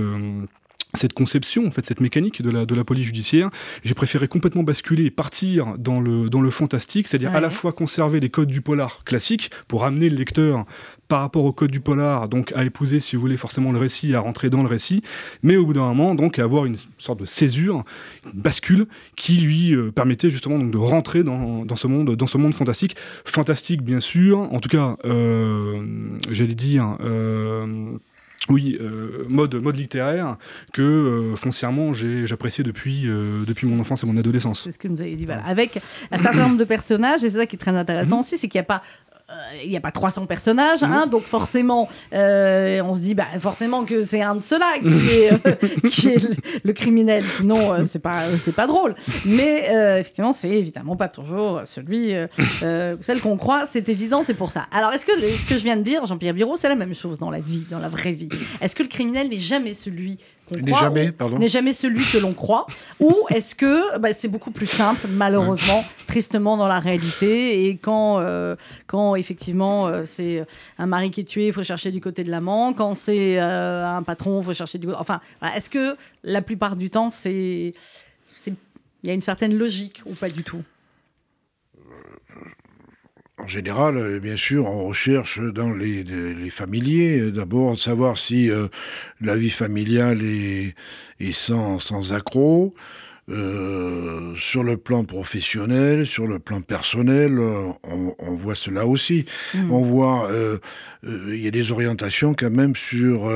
cette 0.96 1.14
conception, 1.14 1.66
en 1.66 1.72
fait, 1.72 1.86
cette 1.86 2.02
mécanique 2.02 2.42
de 2.42 2.52
la, 2.52 2.66
de 2.66 2.76
la 2.76 2.84
police 2.84 3.06
judiciaire, 3.06 3.50
j'ai 3.84 3.94
préféré 3.94 4.28
complètement 4.28 4.64
basculer 4.64 5.06
et 5.06 5.12
partir 5.12 5.76
dans 5.78 6.00
le, 6.00 6.30
dans 6.30 6.42
le 6.42 6.50
fantastique, 6.50 7.08
c'est-à-dire 7.08 7.32
Ouais. 7.32 7.38
à 7.38 7.42
la 7.42 7.50
fois 7.50 7.72
conserver 7.72 8.20
les 8.20 8.30
codes 8.30 8.50
du 8.50 8.62
polar 8.62 9.04
classique 9.04 9.50
pour 9.68 9.86
amener 9.86 10.10
le 10.10 10.16
lecteur 10.18 10.66
par 11.08 11.22
rapport 11.22 11.46
au 11.46 11.52
code 11.52 11.72
du 11.72 11.80
polar, 11.80 12.28
donc 12.30 12.52
à 12.56 12.64
épouser, 12.64 13.00
si 13.00 13.16
vous 13.16 13.22
voulez, 13.22 13.38
forcément 13.38 13.72
le 13.72 13.78
récit, 13.78 14.14
à 14.16 14.20
rentrer 14.20 14.50
dans 14.50 14.62
le 14.62 14.68
récit, 14.68 15.02
mais 15.42 15.56
au 15.58 15.66
bout 15.66 15.74
d'un 15.74 15.82
moment, 15.88 16.16
donc, 16.16 16.40
à 16.40 16.44
avoir 16.44 16.66
une 16.66 16.76
sorte 16.98 17.20
de 17.20 17.26
césure, 17.26 17.84
une 18.34 18.42
bascule, 18.42 18.88
qui 19.16 19.38
lui 19.38 19.74
euh, 19.76 19.92
permettait 19.92 20.30
justement 20.30 20.58
donc, 20.60 20.72
de 20.72 20.78
rentrer 20.78 21.24
dans, 21.24 21.66
dans, 21.66 21.76
ce 21.76 21.88
monde, 21.88 22.16
dans 22.16 22.28
ce 22.28 22.38
monde 22.38 22.54
fantastique. 22.54 22.96
Fantastique, 23.26 23.82
bien 23.84 24.00
sûr, 24.00 24.40
en 24.40 24.60
tout 24.60 24.70
cas, 24.70 24.98
euh, 25.06 25.82
j'allais 26.30 26.56
dire... 26.56 26.98
euh, 27.02 27.98
oui, 28.50 28.78
euh, 28.82 29.24
mode, 29.28 29.56
mode 29.56 29.78
littéraire 29.78 30.38
que 30.74 30.82
euh, 30.82 31.36
foncièrement 31.36 31.94
j'ai- 31.94 32.26
j'appréciais 32.28 32.64
depuis, 32.64 33.08
euh, 33.08 33.46
depuis 33.46 33.68
mon 33.68 33.80
enfance 33.80 34.04
et 34.04 34.08
mon 34.08 34.18
adolescence. 34.18 34.64
C'est 34.64 34.72
ce 34.74 34.78
que 34.80 34.88
nous 34.88 35.00
avez 35.02 35.16
dit. 35.16 35.26
Voilà. 35.26 35.46
Avec 35.46 35.80
un 36.12 36.18
certain 36.20 36.44
nombre 36.44 36.58
de 36.58 36.64
personnages, 36.66 37.24
et 37.24 37.30
c'est 37.30 37.38
ça 37.38 37.46
qui 37.46 37.56
est 37.56 37.60
très 37.60 37.72
Mhm. 37.72 37.78
intéressant 37.78 38.20
aussi, 38.20 38.38
c'est 38.38 38.48
qu'il 38.48 38.60
n'y 38.60 38.64
a 38.64 38.66
pas. 38.66 38.82
Euh, 39.34 39.62
Il 39.64 39.70
n'y 39.70 39.78
a 39.78 39.82
pas 39.82 39.92
300 39.92 40.26
personnages, 40.26 40.84
hein, 40.84 41.08
donc 41.08 41.24
forcément, 41.24 41.90
euh, 42.14 42.82
on 42.84 42.96
se 42.96 43.02
dit 43.02 43.14
bah, 43.14 43.28
forcément 43.40 43.86
que 43.86 44.04
c'est 44.04 44.22
un 44.22 44.36
de 44.36 44.42
ceux-là 44.42 44.74
qui 44.84 45.10
est, 45.10 45.32
euh, 45.32 45.68
qui 45.90 46.10
est 46.10 46.24
le, 46.24 46.36
le 46.64 46.74
criminel. 46.74 47.24
Sinon, 47.38 47.74
euh, 47.74 47.84
c'est 47.88 48.00
pas, 48.00 48.24
c'est 48.44 48.56
pas 48.56 48.68
drôle. 48.68 48.96
Mais 49.26 49.70
effectivement, 50.00 50.34
c'est 50.34 50.50
évidemment 50.50 50.96
pas 50.96 51.08
toujours 51.08 51.62
celui, 51.66 52.14
celle 52.60 53.22
qu'on 53.22 53.38
croit. 53.38 53.66
C'est 53.66 53.90
évident, 53.90 54.22
c'est 54.24 54.34
pour 54.34 54.52
ça. 54.52 54.68
Alors, 54.72 54.94
est-ce 54.94 55.06
que 55.06 55.14
ce 55.18 55.50
que 55.50 55.58
je 55.58 55.64
viens 55.64 55.78
de 55.78 55.84
dire, 55.84 56.06
Jean-Pierre 56.06 56.34
Biro, 56.34 56.56
c'est 56.56 56.70
la 56.70 56.76
même 56.76 56.94
chose 56.94 57.18
dans 57.18 57.32
la 57.32 57.40
vie, 57.40 57.64
dans 57.70 57.80
la 57.80 57.90
vraie 57.90 58.12
vie? 58.12 58.30
Est-ce 58.62 58.76
que 58.76 58.84
le 58.84 58.90
criminel 58.90 59.30
n'est 59.30 59.40
jamais 59.40 59.74
celui 59.74 60.18
N'est 60.52 60.74
jamais, 60.74 61.12
pardon 61.12 61.38
n'est 61.40 61.48
jamais 61.48 61.74
celui 61.74 62.04
que 62.04 62.18
l'on 62.18 62.34
croit 62.34 62.68
Ou 63.00 63.16
est-ce 63.30 63.56
que 63.56 63.98
bah, 63.98 64.14
c'est 64.14 64.28
beaucoup 64.28 64.52
plus 64.52 64.68
simple, 64.68 65.08
malheureusement, 65.10 65.84
tristement 66.06 66.58
dans 66.58 66.68
la 66.68 66.80
réalité 66.80 67.66
Et 67.68 67.78
quand, 67.78 68.20
euh, 68.20 68.56
quand 68.86 69.16
effectivement 69.16 69.88
euh, 69.88 70.04
c'est 70.06 70.46
un 70.78 70.86
mari 70.86 71.12
qui 71.12 71.22
est 71.22 71.26
tué, 71.26 71.48
il 71.48 71.54
faut 71.54 71.64
chercher 71.64 71.92
du 71.92 72.02
côté 72.02 72.24
de 72.24 72.30
l'amant. 72.30 72.74
Quand 72.74 72.94
c'est 72.96 73.40
euh, 73.42 73.86
un 73.86 74.04
patron, 74.04 74.42
il 74.42 74.46
faut 74.46 74.54
chercher 74.54 74.78
du 74.78 74.88
côté. 74.88 74.98
Enfin, 75.00 75.22
est-ce 75.56 75.70
que 75.70 75.96
la 76.24 76.42
plupart 76.42 76.76
du 76.76 76.90
temps, 76.90 77.10
c'est. 77.10 77.72
c'est- 78.36 78.54
Il 79.04 79.08
y 79.08 79.12
a 79.12 79.14
une 79.14 79.22
certaine 79.22 79.54
logique 79.58 80.02
ou 80.06 80.14
pas 80.14 80.30
du 80.30 80.44
tout? 80.44 80.62
En 83.44 83.48
général, 83.48 83.98
euh, 83.98 84.20
bien 84.20 84.38
sûr, 84.38 84.66
on 84.66 84.88
recherche 84.88 85.40
dans 85.40 85.74
les, 85.74 86.06
familiers, 86.50 87.20
euh, 87.20 87.32
d'abord 87.32 87.78
savoir 87.78 88.18
si 88.18 88.50
euh, 88.50 88.68
la 89.20 89.36
vie 89.36 89.50
familiale 89.50 90.24
est, 90.24 90.76
est 91.20 91.34
sans, 91.34 91.80
sans 91.80 92.14
accroc. 92.14 92.74
Euh, 93.30 94.36
sur 94.36 94.66
le 94.66 94.76
plan 94.76 95.06
professionnel, 95.06 96.06
sur 96.06 96.28
le 96.28 96.40
plan 96.40 96.60
personnel, 96.60 97.40
on, 97.40 98.14
on 98.20 98.36
voit 98.36 98.56
cela 98.56 98.86
aussi. 98.86 99.26
Mm. 99.54 99.72
On 99.72 99.86
voit, 99.86 100.30
euh, 100.30 100.58
il 101.06 101.40
y 101.40 101.48
a 101.48 101.52
des 101.52 101.72
orientations 101.72 102.34
quand 102.34 102.52
même 102.52 102.76
sur 102.76 103.32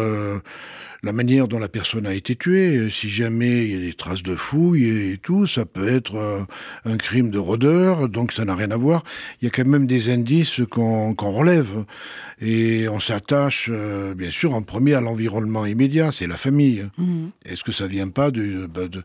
la 1.03 1.13
manière 1.13 1.47
dont 1.47 1.59
la 1.59 1.67
personne 1.69 2.05
a 2.05 2.13
été 2.13 2.35
tuée. 2.35 2.89
Si 2.91 3.09
jamais 3.09 3.65
il 3.65 3.71
y 3.73 3.75
a 3.75 3.79
des 3.79 3.93
traces 3.93 4.23
de 4.23 4.35
fouilles 4.35 5.11
et 5.11 5.17
tout, 5.17 5.45
ça 5.47 5.65
peut 5.65 5.87
être 5.87 6.15
euh, 6.15 6.39
un 6.85 6.97
crime 6.97 7.29
de 7.29 7.37
rôdeur, 7.39 8.09
donc 8.09 8.33
ça 8.33 8.45
n'a 8.45 8.55
rien 8.55 8.71
à 8.71 8.77
voir. 8.77 9.03
Il 9.41 9.45
y 9.45 9.47
a 9.47 9.51
quand 9.51 9.65
même 9.65 9.87
des 9.87 10.09
indices 10.09 10.61
qu'on 10.69 11.13
relève. 11.13 11.85
Et 12.39 12.87
on 12.87 12.99
s'attache, 12.99 13.67
euh, 13.71 14.13
bien 14.13 14.29
sûr, 14.29 14.53
en 14.53 14.61
premier 14.61 14.93
à 14.93 15.01
l'environnement 15.01 15.65
immédiat, 15.65 16.11
c'est 16.11 16.27
la 16.27 16.37
famille. 16.37 16.85
Mhm. 16.97 17.31
Est-ce 17.45 17.63
que 17.63 17.71
ça 17.71 17.87
vient 17.87 18.09
pas 18.09 18.29
de, 18.29 18.67
bah, 18.67 18.87
de, 18.87 19.01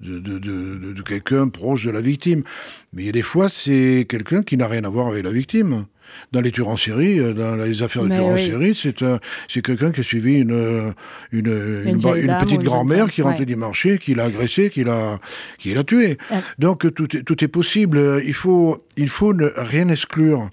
de, 0.00 0.18
de, 0.20 0.38
de- 0.38 0.92
de 0.92 1.02
quelqu'un 1.02 1.48
proche 1.48 1.84
de 1.84 1.90
la 1.90 2.00
victime? 2.00 2.44
Mais 2.92 3.02
il 3.02 3.06
y 3.06 3.08
a 3.08 3.12
des 3.12 3.22
fois, 3.22 3.48
c'est 3.48 4.06
quelqu'un 4.08 4.42
qui 4.44 4.56
n'a 4.56 4.68
rien 4.68 4.84
à 4.84 4.88
voir 4.88 5.08
avec 5.08 5.24
la 5.24 5.32
victime. 5.32 5.86
Dans 6.32 6.40
les 6.40 6.50
tueurs 6.50 6.68
en 6.68 6.76
série, 6.76 7.18
euh, 7.20 7.32
dans 7.32 7.56
les 7.56 7.82
affaires 7.82 8.04
de 8.04 8.08
tueurs 8.08 8.24
en 8.26 8.34
oui. 8.34 8.46
série, 8.46 8.74
c'est 8.74 9.02
un- 9.02 9.20
c'est 9.48 9.62
quelqu'un 9.62 9.92
qui 9.92 10.00
a 10.00 10.02
suivi 10.02 10.36
une, 10.38 10.92
une, 11.32 11.82
une, 11.86 11.98
petite 12.40 12.62
grand-mère 12.62 13.10
qui 13.10 13.22
rentrait 13.22 13.40
ouais. 13.40 13.46
du 13.46 13.56
marché, 13.56 13.98
qui 13.98 14.14
l'a 14.14 14.24
agressé, 14.24 14.70
qui 14.70 14.84
l'a 14.84 15.18
qui 15.58 15.74
l'a 15.74 15.84
tué. 15.84 16.18
Ah. 16.30 16.36
Donc 16.58 16.92
tout 16.94 17.16
est, 17.16 17.22
tout 17.22 17.44
est 17.44 17.48
possible. 17.48 18.22
Il 18.24 18.34
faut, 18.34 18.84
il 18.96 19.08
faut 19.08 19.32
ne 19.34 19.48
rien 19.56 19.88
exclure. 19.88 20.50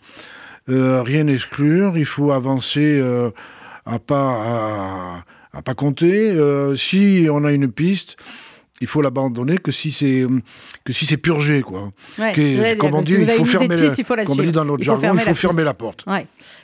Euh, 0.69 1.01
rien 1.03 1.27
exclure. 1.27 1.97
Il 1.97 2.05
faut 2.05 2.31
avancer 2.31 2.99
euh, 3.01 3.31
à 3.85 3.99
pas 3.99 5.23
à, 5.53 5.57
à 5.57 5.61
pas 5.61 5.73
compter. 5.73 6.31
Euh, 6.31 6.75
si 6.75 7.27
on 7.29 7.43
a 7.45 7.51
une 7.51 7.71
piste 7.71 8.15
il 8.83 8.87
faut 8.87 9.01
l'abandonner 9.01 9.57
que 9.57 9.71
si 9.71 9.91
c'est 9.91 10.25
que 10.83 10.91
si 10.93 11.05
c'est 11.05 11.17
purgé, 11.17 11.61
quoi. 11.61 11.91
Ouais, 12.19 12.33
Que- 12.33 12.75
comme 12.75 12.93
on 12.93 13.01
dit, 13.01 13.13
il 13.13 13.29
faut 13.37 13.45
fermer, 13.45 13.75
il 13.97 14.03
faut 14.03 14.15
comme 14.25 14.39
on 14.39 14.43
dit 14.43 14.51
dans 14.51 14.63
faut 14.65 14.77
jargon, 14.83 15.01
il 15.13 15.19
faut 15.21 15.35
fermer 15.35 15.63
la 15.63 15.73
porte. 15.73 16.03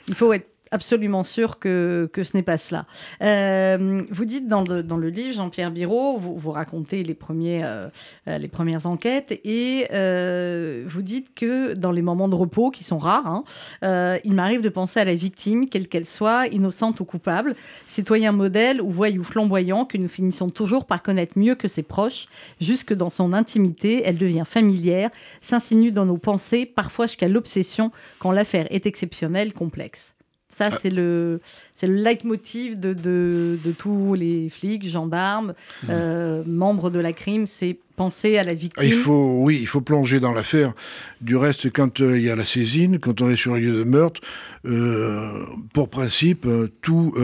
Il 0.06 0.14
faut 0.14 0.32
être 0.32 0.46
absolument 0.70 1.24
sûr 1.24 1.58
que, 1.58 2.08
ce 2.14 2.36
n'est 2.36 2.42
pas 2.42 2.58
cela. 2.58 2.86
Euh, 3.22 4.02
vous 4.10 4.24
dites 4.24 4.46
dans 4.46 4.62
le, 4.62 5.08
livre, 5.08 5.34
Jean-Pierre 5.34 5.70
Biraud, 5.70 6.18
vous, 6.18 6.50
racontez 6.50 7.02
les, 7.02 7.14
premiers, 7.14 7.62
euh, 7.64 7.88
les 8.26 8.48
premières 8.48 8.86
enquêtes 8.86 9.40
et 9.44 9.88
euh, 9.92 10.84
vous 10.86 11.02
dites 11.02 11.34
que 11.34 11.74
dans 11.74 11.90
les 11.90 12.02
moments 12.02 12.28
de 12.28 12.34
repos, 12.34 12.70
qui 12.70 12.84
sont 12.84 12.98
rares, 12.98 13.26
hein, 13.82 14.18
il 14.24 14.34
m'arrive 14.34 14.60
de 14.60 14.68
penser 14.68 15.00
à 15.00 15.04
la 15.04 15.14
victime, 15.14 15.68
quelle 15.68 15.88
qu'elle 15.88 16.06
soit, 16.06 16.46
innocente 16.48 17.00
ou 17.00 17.04
coupable, 17.04 17.56
citoyen 17.86 18.32
modèle 18.32 18.80
ou 18.80 18.90
voyou 18.90 19.24
flamboyant, 19.24 19.84
que 19.84 19.98
nous 19.98 20.08
finissons 20.08 20.50
toujours 20.50 20.86
par 20.86 21.02
connaître 21.02 21.38
mieux 21.38 21.54
que 21.54 21.68
ses 21.68 21.82
proches. 21.82 22.26
Jusque 22.60 22.92
dans 22.92 23.10
son 23.10 23.32
intimité, 23.32 24.02
elle 24.04 24.18
devient 24.18 24.44
familière, 24.46 25.10
s'insinue 25.40 25.90
dans 25.90 26.06
nos 26.06 26.18
pensées, 26.18 26.66
parfois 26.66 27.06
jusqu'à 27.06 27.28
l'obsession 27.28 27.90
quand 28.18 28.32
l'affaire 28.32 28.66
est 28.70 28.86
exceptionnelle, 28.86 29.52
complexe. 29.52 30.14
Ça, 30.50 30.68
Ah. 30.72 30.78
c'est 30.82 30.90
le, 30.90 31.40
c'est 31.74 31.86
le 31.86 31.94
leitmotiv 31.94 32.78
de, 32.78 32.92
de, 32.92 33.58
de 33.64 33.72
tous 33.72 34.14
les 34.14 34.50
flics, 34.50 34.86
gendarmes, 34.86 35.54
euh, 35.88 36.42
membres 36.46 36.90
de 36.90 36.98
la 37.00 37.12
crime, 37.12 37.46
c'est 37.46 37.78
penser 37.96 38.36
à 38.36 38.42
la 38.42 38.52
victime. 38.54 38.86
Il 38.86 38.94
faut, 38.94 39.38
oui, 39.40 39.58
il 39.60 39.66
faut 39.66 39.80
plonger 39.80 40.20
dans 40.20 40.32
l'affaire. 40.32 40.72
Du 41.20 41.36
reste, 41.36 41.70
quand 41.72 42.00
euh, 42.00 42.18
il 42.18 42.24
y 42.24 42.30
a 42.30 42.36
la 42.36 42.44
saisine, 42.44 42.98
quand 42.98 43.20
on 43.20 43.30
est 43.30 43.36
sur 43.36 43.54
le 43.54 43.60
lieu 43.60 43.72
de 43.72 43.84
meurtre, 43.84 44.20
euh, 44.66 45.44
pour 45.72 45.88
principe, 45.88 46.46
tout, 46.82 47.14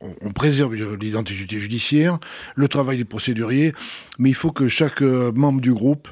on, 0.00 0.14
on 0.20 0.30
préserve 0.32 0.74
l'identité 0.74 1.58
judiciaire, 1.58 2.18
le 2.54 2.68
travail 2.68 2.98
des 2.98 3.04
procéduriers, 3.04 3.72
mais 4.18 4.28
il 4.28 4.34
faut 4.34 4.52
que 4.52 4.68
chaque 4.68 5.00
membre 5.00 5.60
du 5.60 5.72
groupe 5.72 6.08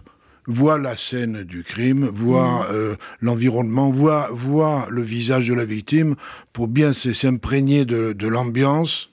voit 0.46 0.78
la 0.78 0.96
scène 0.96 1.42
du 1.42 1.62
crime, 1.64 2.06
voit 2.12 2.68
euh, 2.70 2.96
l'environnement, 3.20 3.90
voit, 3.90 4.28
voit 4.32 4.86
le 4.90 5.02
visage 5.02 5.48
de 5.48 5.54
la 5.54 5.64
victime 5.64 6.14
pour 6.52 6.68
bien 6.68 6.92
s'imprégner 6.92 7.84
de, 7.84 8.12
de 8.12 8.28
l'ambiance. 8.28 9.10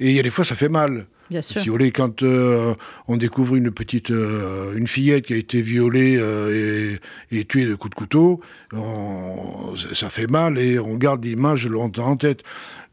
Et 0.00 0.10
il 0.10 0.16
y 0.16 0.20
a 0.20 0.22
des 0.22 0.30
fois, 0.30 0.44
ça 0.44 0.54
fait 0.56 0.68
mal. 0.68 1.06
Bien 1.30 1.42
sûr. 1.42 1.60
Si 1.60 1.68
vous 1.68 1.74
voulez, 1.74 1.92
quand 1.92 2.22
euh, 2.22 2.74
on 3.06 3.18
découvre 3.18 3.54
une 3.56 3.70
petite, 3.70 4.10
euh, 4.10 4.72
une 4.74 4.86
fillette 4.86 5.26
qui 5.26 5.34
a 5.34 5.36
été 5.36 5.60
violée 5.60 6.16
euh, 6.18 6.98
et, 7.30 7.38
et 7.38 7.44
tuée 7.44 7.66
de 7.66 7.74
coups 7.74 7.90
de 7.90 7.94
couteau, 7.96 8.40
on- 8.72 9.74
ça 9.92 10.08
fait 10.08 10.26
mal 10.26 10.58
et 10.58 10.78
on 10.78 10.94
garde 10.94 11.22
l'image 11.24 11.66
longtemps 11.68 12.06
en 12.06 12.16
tête. 12.16 12.42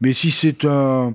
Mais 0.02 0.12
si 0.12 0.30
c'est 0.30 0.66
un, 0.66 1.14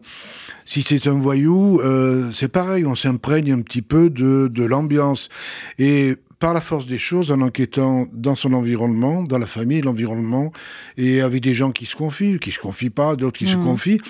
si 0.65 0.81
c'est 0.81 1.05
un 1.07 1.19
voyou, 1.19 1.79
euh, 1.81 2.31
c'est 2.31 2.47
pareil, 2.47 2.85
on 2.87 2.95
s'imprègne 2.95 3.51
un 3.53 3.61
petit 3.61 3.83
peu 3.83 4.09
de, 4.09 4.49
de 4.51 4.63
l'ambiance. 4.63 5.29
Et 5.77 6.15
par 6.41 6.53
la 6.53 6.59
force 6.61 6.87
des 6.87 6.97
choses, 6.99 7.31
en 7.31 7.39
enquêtant 7.41 8.07
dans 8.11 8.35
son 8.35 8.51
environnement, 8.53 9.21
dans 9.23 9.37
la 9.37 9.47
famille, 9.47 9.81
l'environnement, 9.81 10.51
et 10.97 11.21
avec 11.21 11.41
des 11.43 11.53
gens 11.53 11.71
qui 11.71 11.85
se 11.85 11.95
confient, 11.95 12.39
qui 12.39 12.51
se 12.51 12.59
confient 12.59 12.89
pas, 13.01 13.15
d'autres 13.15 13.37
qui 13.37 13.47
se 13.47 13.55
Mhm. 13.57 13.63
confient, 13.63 14.01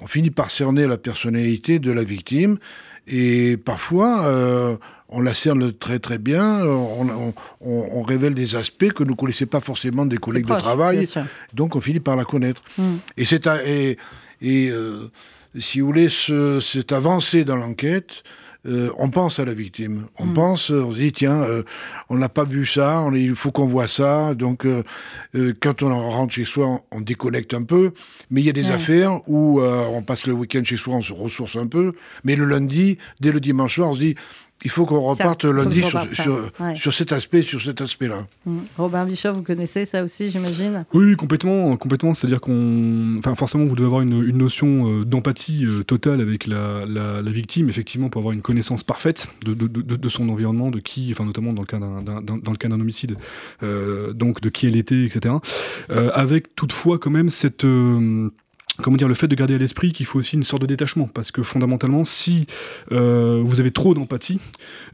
on 0.00 0.06
finit 0.06 0.30
par 0.30 0.50
cerner 0.50 0.86
la 0.86 0.96
personnalité 0.98 1.78
de 1.80 1.90
la 1.90 2.04
victime. 2.04 2.58
Et 3.08 3.56
parfois, 3.56 4.24
euh, 4.24 4.76
on 5.08 5.20
la 5.20 5.34
cerne 5.34 5.72
très 5.72 5.98
très 5.98 6.18
bien, 6.18 6.64
on, 6.64 7.08
on- 7.08 7.34
on- 7.60 7.86
on 7.98 8.02
révèle 8.02 8.34
des 8.34 8.54
aspects 8.54 8.92
que 8.92 9.02
nous 9.02 9.10
ne 9.10 9.16
connaissions 9.16 9.46
pas 9.46 9.60
forcément 9.60 10.06
des 10.06 10.18
collègues 10.18 10.46
de 10.46 10.58
travail, 10.68 11.08
donc 11.52 11.74
on 11.74 11.80
finit 11.80 11.98
par 12.08 12.14
la 12.14 12.24
connaître. 12.24 12.62
Mm. 12.78 12.96
Et, 13.16 13.24
c'est 13.24 13.48
à- 13.48 13.66
et, 13.66 13.98
et, 14.40 14.70
euh, 14.70 15.10
si 15.58 15.80
vous 15.80 15.86
voulez, 15.88 16.08
ce, 16.08 16.60
cette 16.60 16.92
avancée 16.92 17.42
dans 17.44 17.56
l'enquête, 17.56 18.22
euh, 18.66 18.90
on 18.98 19.08
pense 19.10 19.38
à 19.38 19.44
la 19.44 19.54
victime. 19.54 20.06
On 20.18 20.26
Mm. 20.26 20.34
pense, 20.34 20.70
on 20.70 20.92
se 20.92 20.98
dit, 20.98 21.12
tiens, 21.12 21.42
euh, 21.42 21.62
on 22.08 22.16
n'a 22.18 22.28
pas 22.28 22.44
vu 22.44 22.66
ça, 22.66 23.00
on, 23.00 23.14
il 23.14 23.34
faut 23.34 23.50
qu'on 23.50 23.66
voit 23.66 23.88
ça. 23.88 24.34
Donc, 24.34 24.66
euh, 24.66 24.82
euh, 25.34 25.54
quand 25.60 25.82
on 25.82 26.10
rentre 26.10 26.34
chez 26.34 26.44
soi, 26.44 26.66
on, 26.66 26.80
on 26.90 27.00
déconnecte 27.00 27.54
un 27.54 27.62
peu. 27.62 27.92
Mais 28.30 28.40
il 28.42 28.44
y 28.44 28.50
a 28.50 28.52
des 28.52 28.66
Ouais. 28.68 28.74
affaires 28.74 29.20
où 29.28 29.60
euh, 29.60 29.84
on 29.92 30.02
passe 30.02 30.26
le 30.26 30.34
week-end 30.34 30.62
chez 30.64 30.76
soi, 30.76 30.94
on 30.94 31.02
se 31.02 31.12
ressource 31.12 31.56
un 31.56 31.66
peu. 31.66 31.92
Mais 32.24 32.36
le 32.36 32.44
lundi, 32.44 32.98
dès 33.20 33.32
le 33.32 33.40
dimanche 33.40 33.76
soir, 33.76 33.88
on 33.88 33.94
se 33.94 34.00
dit, 34.00 34.14
il 34.64 34.70
faut 34.70 34.84
qu'on 34.86 35.00
reparte 35.00 35.44
lundi 35.44 35.78
sur, 35.78 35.86
reparte 35.88 36.12
sur, 36.12 36.50
Ouais. 36.60 36.76
sur 36.76 36.92
cet 36.92 37.12
aspect, 37.12 37.42
sur 37.42 37.62
cet 37.62 37.80
aspect-là. 37.80 38.26
Mm. 38.46 38.58
Robin 38.76 39.06
Bichot, 39.06 39.32
vous 39.32 39.42
connaissez 39.42 39.86
ça 39.86 40.04
aussi, 40.04 40.30
j'imagine? 40.30 40.84
Oui, 40.92 41.04
oui, 41.06 41.16
complètement, 41.16 41.76
complètement. 41.76 42.12
C'est-à-dire 42.14 42.40
qu'on, 42.40 43.16
enfin, 43.18 43.34
forcément, 43.34 43.64
vous 43.64 43.74
devez 43.74 43.86
avoir 43.86 44.02
une, 44.02 44.22
une 44.22 44.36
notion 44.38 45.00
euh, 45.00 45.04
d'empathie 45.04 45.64
euh, 45.66 45.82
totale 45.82 46.20
avec 46.20 46.46
la, 46.46 46.84
la- 46.86 47.22
la 47.22 47.30
victime, 47.30 47.68
effectivement, 47.68 48.08
pour 48.10 48.20
avoir 48.20 48.32
une 48.32 48.42
connaissance 48.42 48.82
parfaite 48.84 49.28
de, 49.44 49.54
de- 49.54 49.66
de- 49.66 49.96
de 49.96 50.08
son 50.08 50.28
environnement, 50.28 50.70
de 50.70 50.78
qui, 50.80 51.08
enfin, 51.12 51.24
notamment 51.24 51.52
dans 51.52 51.62
le 51.62 51.66
cas 51.66 51.78
d'un, 51.78 52.02
d'un- 52.02 52.20
d'un- 52.20 52.36
dans 52.38 52.50
le 52.52 52.56
cas 52.58 52.68
d'un 52.68 52.80
homicide, 52.80 53.16
euh, 53.62 54.12
donc 54.12 54.40
de 54.40 54.48
qui 54.50 54.66
elle 54.66 54.76
était, 54.76 55.04
etc. 55.04 55.34
Euh, 55.90 56.10
avec 56.14 56.54
toutefois 56.54 56.98
quand 56.98 57.10
même 57.10 57.28
cette 57.30 57.64
euh, 57.64 58.30
comment 58.80 58.96
dire, 58.96 59.08
le 59.08 59.14
fait 59.14 59.28
de 59.28 59.34
garder 59.34 59.54
à 59.54 59.58
l'esprit 59.58 59.92
qu'il 59.92 60.06
faut 60.06 60.18
aussi 60.18 60.36
une 60.36 60.42
sorte 60.42 60.62
de 60.62 60.66
détachement, 60.66 61.08
parce 61.08 61.30
que 61.30 61.42
fondamentalement, 61.42 62.04
si 62.04 62.46
euh, 62.92 63.40
vous 63.44 63.60
avez 63.60 63.70
trop 63.70 63.94
d'empathie 63.94 64.38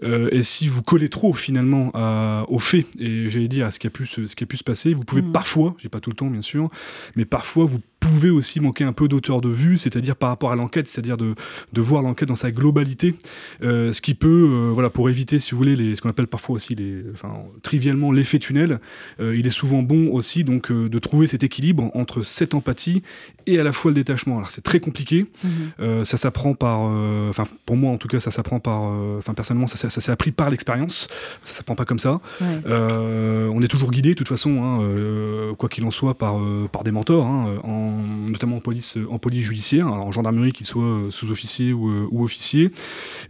euh, 0.02 0.28
et 0.32 0.42
si 0.42 0.68
vous 0.68 0.82
collez 0.82 1.08
trop 1.08 1.32
finalement 1.32 1.90
à, 1.94 2.44
aux 2.48 2.58
faits 2.58 2.86
et 2.98 3.28
j'allais 3.28 3.48
dire 3.48 3.66
à 3.66 3.70
ce 3.70 3.78
qui 3.78 3.86
a 3.86 3.90
pu 3.90 4.06
se, 4.06 4.26
ce 4.26 4.36
qui 4.36 4.44
a 4.44 4.46
pu 4.46 4.56
se 4.56 4.64
passer, 4.64 4.92
vous 4.92 5.04
pouvez 5.04 5.22
Mhm. 5.22 5.32
parfois, 5.32 5.74
je 5.78 5.82
dis 5.82 5.88
pas 5.88 6.00
tout 6.00 6.10
le 6.10 6.16
temps 6.16 6.28
bien 6.30 6.42
sûr, 6.42 6.70
mais 7.16 7.24
parfois 7.24 7.64
vous 7.64 7.80
pouvez 8.08 8.30
aussi 8.30 8.60
manquer 8.60 8.84
un 8.84 8.92
peu 8.92 9.08
d'auteur 9.08 9.40
de 9.40 9.48
vue, 9.48 9.76
c'est-à-dire 9.78 10.16
par 10.16 10.28
rapport 10.30 10.52
à 10.52 10.56
l'enquête, 10.56 10.86
c'est-à-dire 10.88 11.16
de, 11.16 11.34
de 11.72 11.80
voir 11.80 12.02
l'enquête 12.02 12.28
dans 12.28 12.36
sa 12.36 12.50
globalité, 12.50 13.14
euh, 13.62 13.92
ce 13.92 14.00
qui 14.00 14.14
peut, 14.14 14.48
euh, 14.50 14.70
voilà, 14.72 14.90
pour 14.90 15.08
éviter, 15.10 15.38
si 15.38 15.52
vous 15.52 15.58
voulez, 15.58 15.76
les, 15.76 15.96
ce 15.96 16.00
qu'on 16.02 16.08
appelle 16.10 16.26
parfois 16.26 16.56
aussi, 16.56 16.74
les, 16.74 17.02
enfin, 17.12 17.32
trivialement 17.62 18.12
l'effet 18.12 18.38
tunnel, 18.38 18.80
euh, 19.20 19.36
il 19.36 19.46
est 19.46 19.50
souvent 19.50 19.82
bon 19.82 20.10
aussi 20.12 20.44
donc 20.44 20.70
de 20.72 20.98
trouver 20.98 21.26
cet 21.26 21.44
équilibre 21.44 21.90
entre 21.94 22.22
cette 22.22 22.54
empathie 22.54 23.02
et 23.46 23.58
à 23.58 23.64
la 23.64 23.72
fois 23.72 23.90
le 23.90 23.94
détachement. 23.96 24.36
Alors 24.38 24.50
c'est 24.50 24.62
très 24.62 24.80
compliqué, 24.80 25.26
Mhm. 25.44 26.04
ça 26.04 26.16
s'apprend 26.16 26.54
par, 26.54 26.80
enfin 26.80 27.44
pour 27.64 27.76
moi 27.76 27.92
en 27.92 27.96
tout 27.98 28.08
cas, 28.08 28.18
ça 28.20 28.30
s'apprend 28.30 28.60
par, 28.60 28.82
enfin 29.18 29.34
personnellement, 29.34 29.66
ça, 29.66 29.76
ça- 29.76 29.90
ça 29.90 30.00
s'est 30.00 30.12
appris 30.12 30.30
par 30.32 30.50
l'expérience. 30.50 31.08
Ça 31.44 31.54
s'apprend 31.54 31.74
pas 31.74 31.84
comme 31.84 31.98
ça. 31.98 32.20
Ouais. 32.40 32.60
On 32.68 33.62
est 33.62 33.68
toujours 33.68 33.90
guidé, 33.90 34.10
de 34.10 34.14
toute 34.14 34.28
façon, 34.28 34.62
hein, 34.62 35.54
quoi 35.58 35.68
qu'il 35.68 35.84
en 35.84 35.90
soit, 35.90 36.14
par, 36.18 36.36
par 36.72 36.84
des 36.84 36.90
mentors, 36.90 37.26
hein, 37.26 37.58
en, 37.64 37.95
notamment 37.96 38.56
en 38.56 38.60
police, 38.60 38.98
en 39.10 39.18
police 39.18 39.44
judiciaire, 39.44 39.86
alors 39.86 40.06
en 40.06 40.12
gendarmerie, 40.12 40.52
qu'ils 40.52 40.66
soient 40.66 40.84
euh, 40.84 41.10
sous-officiers 41.10 41.72
ou, 41.72 41.88
euh, 41.88 42.08
ou 42.10 42.24
officiers. 42.24 42.70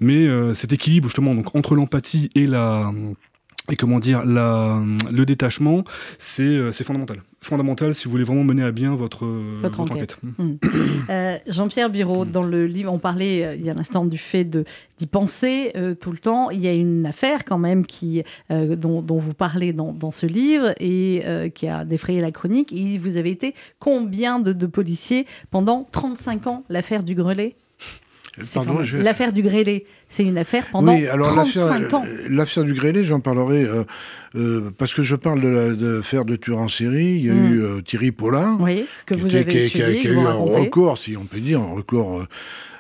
Mais 0.01 0.27
euh, 0.27 0.55
cet 0.55 0.73
équilibre 0.73 1.09
justement 1.09 1.35
donc 1.35 1.55
entre 1.55 1.75
l'empathie 1.75 2.29
et 2.35 2.47
la 2.47 2.93
et 3.71 3.77
comment 3.77 3.99
dire 3.99 4.25
la, 4.25 4.81
le 5.11 5.27
détachement, 5.27 5.85
c'est 6.19 6.43
euh, 6.43 6.71
c'est 6.71 6.85
fondamental. 6.85 7.19
Fondamental 7.41 7.95
si 7.95 8.05
vous 8.07 8.11
voulez 8.13 8.25
vraiment 8.25 8.45
mener 8.45 8.63
à 8.63 8.73
bien 8.73 8.95
votre, 8.95 9.25
euh, 9.25 9.57
Votre 9.61 9.81
enquête. 9.81 10.19
Mm. 10.39 10.55
Euh, 11.09 11.37
Jean-Pierre 11.47 11.89
Biraud, 11.91 12.25
dans 12.25 12.43
le 12.43 12.67
livre, 12.67 12.93
on 12.93 12.99
parlait 12.99 13.45
euh, 13.45 13.55
il 13.55 13.65
y 13.65 13.71
a 13.71 13.73
un 13.73 13.79
instant 13.79 14.05
du 14.07 14.19
fait 14.19 14.45
de- 14.45 14.65
d'y 14.99 15.07
penser 15.07 15.71
euh, 15.77 15.95
tout 15.95 16.11
le 16.11 16.19
temps. 16.19 16.51
Il 16.51 16.61
y 16.61 16.67
a 16.67 16.73
une 16.73 17.07
affaire 17.07 17.45
quand 17.45 17.59
même 17.59 17.87
qui, 17.87 18.25
euh, 18.51 18.75
dont, 18.75 19.03
dont 19.03 19.19
vous 19.19 19.35
parlez 19.35 19.73
dans, 19.73 19.93
dans 19.93 20.11
ce 20.11 20.27
livre 20.27 20.75
et 20.81 21.23
euh, 21.25 21.49
qui 21.49 21.69
a 21.69 21.85
défrayé 21.85 22.21
la 22.21 22.33
chronique. 22.33 22.73
Et 22.73 22.99
vous 22.99 23.17
avez 23.19 23.31
été 23.31 23.55
combien 23.79 24.41
de, 24.41 24.53
de 24.53 24.67
policiers 24.67 25.27
pendant 25.53 25.87
35 25.93 26.47
ans, 26.49 26.65
l'affaire 26.69 27.05
du 27.05 27.15
Grelet? 27.15 27.55
Je 28.39 28.97
L'affaire 28.99 29.33
du 29.33 29.43
Grelet, 29.43 29.87
c'est 30.09 30.23
une 30.23 30.39
affaire 30.39 30.67
pendant 30.73 30.95
oui, 30.95 31.07
alors 31.07 31.35
l'affaire, 31.37 31.67
35 31.69 31.95
ans. 31.95 32.05
euh, 32.07 32.27
l'affaire 32.31 32.65
du 32.65 32.73
Grélé, 32.75 33.05
j'en 33.05 33.21
parlerai 33.21 33.65
euh, 33.65 33.85
euh, 34.37 34.71
parce 34.79 34.95
que 34.95 35.03
je 35.03 35.17
parle 35.17 35.41
de 35.41 35.49
la- 35.49 35.73
de 35.75 35.97
l'affaire 35.97 36.25
de 36.25 36.37
tueur 36.37 36.59
en 36.59 36.69
série. 36.69 37.17
Il 37.17 37.27
y 37.27 37.31
a 37.31 37.35
Mm. 37.35 37.53
eu 37.53 37.63
euh, 37.63 37.81
Thierry 37.83 38.13
Paulin, 38.13 38.57
Oui, 38.61 38.87
que 39.05 39.15
qui, 39.15 39.21
vous 39.21 39.35
avez 39.35 39.45
qui- 39.45 39.59
qui 39.59 39.69
suivi, 39.69 39.83
a, 39.85 39.93
qui 40.01 40.09
a 40.09 40.11
eu 40.13 40.19
un 40.19 40.33
record, 40.33 40.99
si 40.99 41.17
on 41.17 41.25
peut 41.25 41.41
dire, 41.41 41.61
un 41.61 41.75
record 41.75 42.27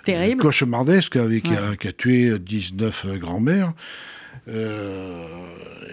Terrible. 0.05 0.41
cauchemardesque, 0.41 1.17
avec, 1.17 1.43
qui, 1.43 1.53
a, 1.53 1.77
qui 1.77 1.89
a 1.89 1.93
tué 1.93 2.39
19 2.39 3.05
euh, 3.07 3.17
grands-mères. 3.19 3.73
Euh, 4.49 5.27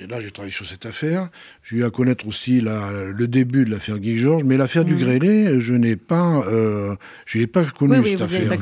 et 0.04 0.08
là, 0.08 0.20
j'ai 0.20 0.32
travaillé 0.32 0.54
sur 0.54 0.66
cette 0.68 0.86
affaire. 0.86 1.30
J'ai 1.64 1.78
eu 1.78 1.84
à 1.86 1.90
connaître 1.90 2.28
aussi 2.28 2.60
la- 2.60 2.92
le 3.16 3.28
début 3.28 3.64
de 3.64 3.72
l'affaire 3.72 4.00
Guy 4.00 4.18
Georges, 4.18 4.44
mais 4.44 4.58
l'affaire 4.58 4.84
du 4.84 4.96
Mhm. 4.96 5.00
Grélé, 5.00 5.62
je 5.62 5.74
n'ai 5.74 5.96
pas, 5.96 6.44
euh, 6.48 6.96
je 7.26 7.38
n'ai 7.40 7.48
pas 7.48 7.64
connu 7.66 7.94
Oui, 7.94 8.00
oui, 8.04 8.12
cette 8.12 8.22
affaire. 8.22 8.60